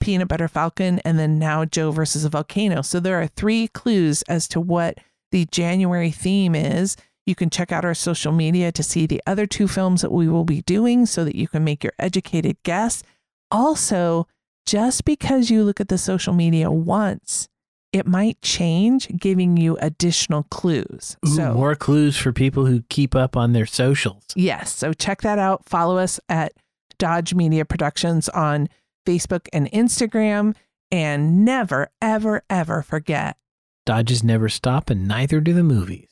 Peanut 0.00 0.28
Butter 0.28 0.48
Falcon, 0.48 1.00
and 1.00 1.18
then 1.18 1.38
now 1.38 1.64
Joe 1.64 1.90
versus 1.90 2.24
a 2.24 2.28
volcano. 2.28 2.82
So 2.82 3.00
there 3.00 3.20
are 3.20 3.26
three 3.26 3.68
clues 3.68 4.22
as 4.22 4.48
to 4.48 4.60
what 4.60 4.98
the 5.30 5.46
January 5.50 6.10
theme 6.10 6.54
is. 6.54 6.96
You 7.26 7.34
can 7.34 7.50
check 7.50 7.72
out 7.72 7.84
our 7.84 7.94
social 7.94 8.32
media 8.32 8.72
to 8.72 8.82
see 8.82 9.06
the 9.06 9.22
other 9.26 9.46
two 9.46 9.68
films 9.68 10.00
that 10.02 10.12
we 10.12 10.28
will 10.28 10.44
be 10.44 10.62
doing 10.62 11.04
so 11.04 11.24
that 11.24 11.34
you 11.34 11.46
can 11.46 11.62
make 11.64 11.84
your 11.84 11.92
educated 11.98 12.56
guess. 12.62 13.02
Also, 13.50 14.26
just 14.64 15.04
because 15.04 15.50
you 15.50 15.62
look 15.64 15.80
at 15.80 15.88
the 15.88 15.98
social 15.98 16.32
media 16.32 16.70
once, 16.70 17.48
it 17.92 18.06
might 18.06 18.40
change, 18.42 19.08
giving 19.18 19.56
you 19.56 19.76
additional 19.80 20.42
clues. 20.44 21.16
Ooh, 21.26 21.36
so, 21.36 21.54
more 21.54 21.74
clues 21.74 22.16
for 22.16 22.32
people 22.32 22.66
who 22.66 22.82
keep 22.88 23.14
up 23.14 23.36
on 23.36 23.52
their 23.52 23.66
socials. 23.66 24.24
yes, 24.36 24.74
so 24.74 24.92
check 24.92 25.22
that 25.22 25.38
out. 25.38 25.64
Follow 25.64 25.96
us 25.98 26.20
at 26.28 26.52
Dodge 26.98 27.34
Media 27.34 27.64
Productions 27.64 28.28
on 28.30 28.68
Facebook 29.08 29.48
and 29.52 29.70
Instagram. 29.72 30.54
And 30.90 31.44
never, 31.44 31.90
ever, 32.00 32.44
ever 32.48 32.82
forget 32.82 33.36
Dodges 33.88 34.22
never 34.22 34.48
stop, 34.50 34.90
and 34.90 35.08
neither 35.08 35.40
do 35.40 35.54
the 35.54 35.62
movies. 35.62 36.06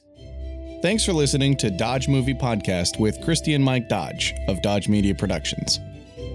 Thanks 0.80 1.04
for 1.04 1.12
listening 1.12 1.58
to 1.58 1.68
Dodge 1.68 2.08
Movie 2.08 2.32
Podcast 2.32 2.98
with 2.98 3.22
Christy 3.22 3.52
and 3.52 3.62
Mike 3.62 3.90
Dodge 3.90 4.32
of 4.48 4.62
Dodge 4.62 4.88
Media 4.88 5.14
Productions. 5.14 5.78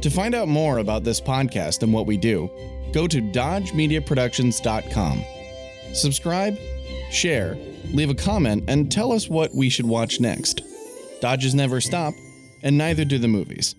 To 0.03 0.11
find 0.11 0.35
out 0.35 0.47
more 0.47 0.77
about 0.77 1.03
this 1.03 1.19
podcast 1.19 1.81
and 1.81 1.91
what 1.91 2.05
we 2.05 2.15
do, 2.15 2.47
go 2.93 3.07
to 3.07 3.19
dodgemediaproductions.com. 3.19 5.23
Subscribe, 5.93 6.59
share, 7.09 7.57
leave 7.85 8.11
a 8.11 8.15
comment, 8.15 8.65
and 8.67 8.91
tell 8.91 9.11
us 9.11 9.27
what 9.27 9.55
we 9.55 9.67
should 9.67 9.87
watch 9.87 10.19
next. 10.19 10.61
Dodges 11.21 11.55
never 11.55 11.81
stop, 11.81 12.13
and 12.61 12.77
neither 12.77 13.03
do 13.03 13.17
the 13.17 13.27
movies. 13.27 13.73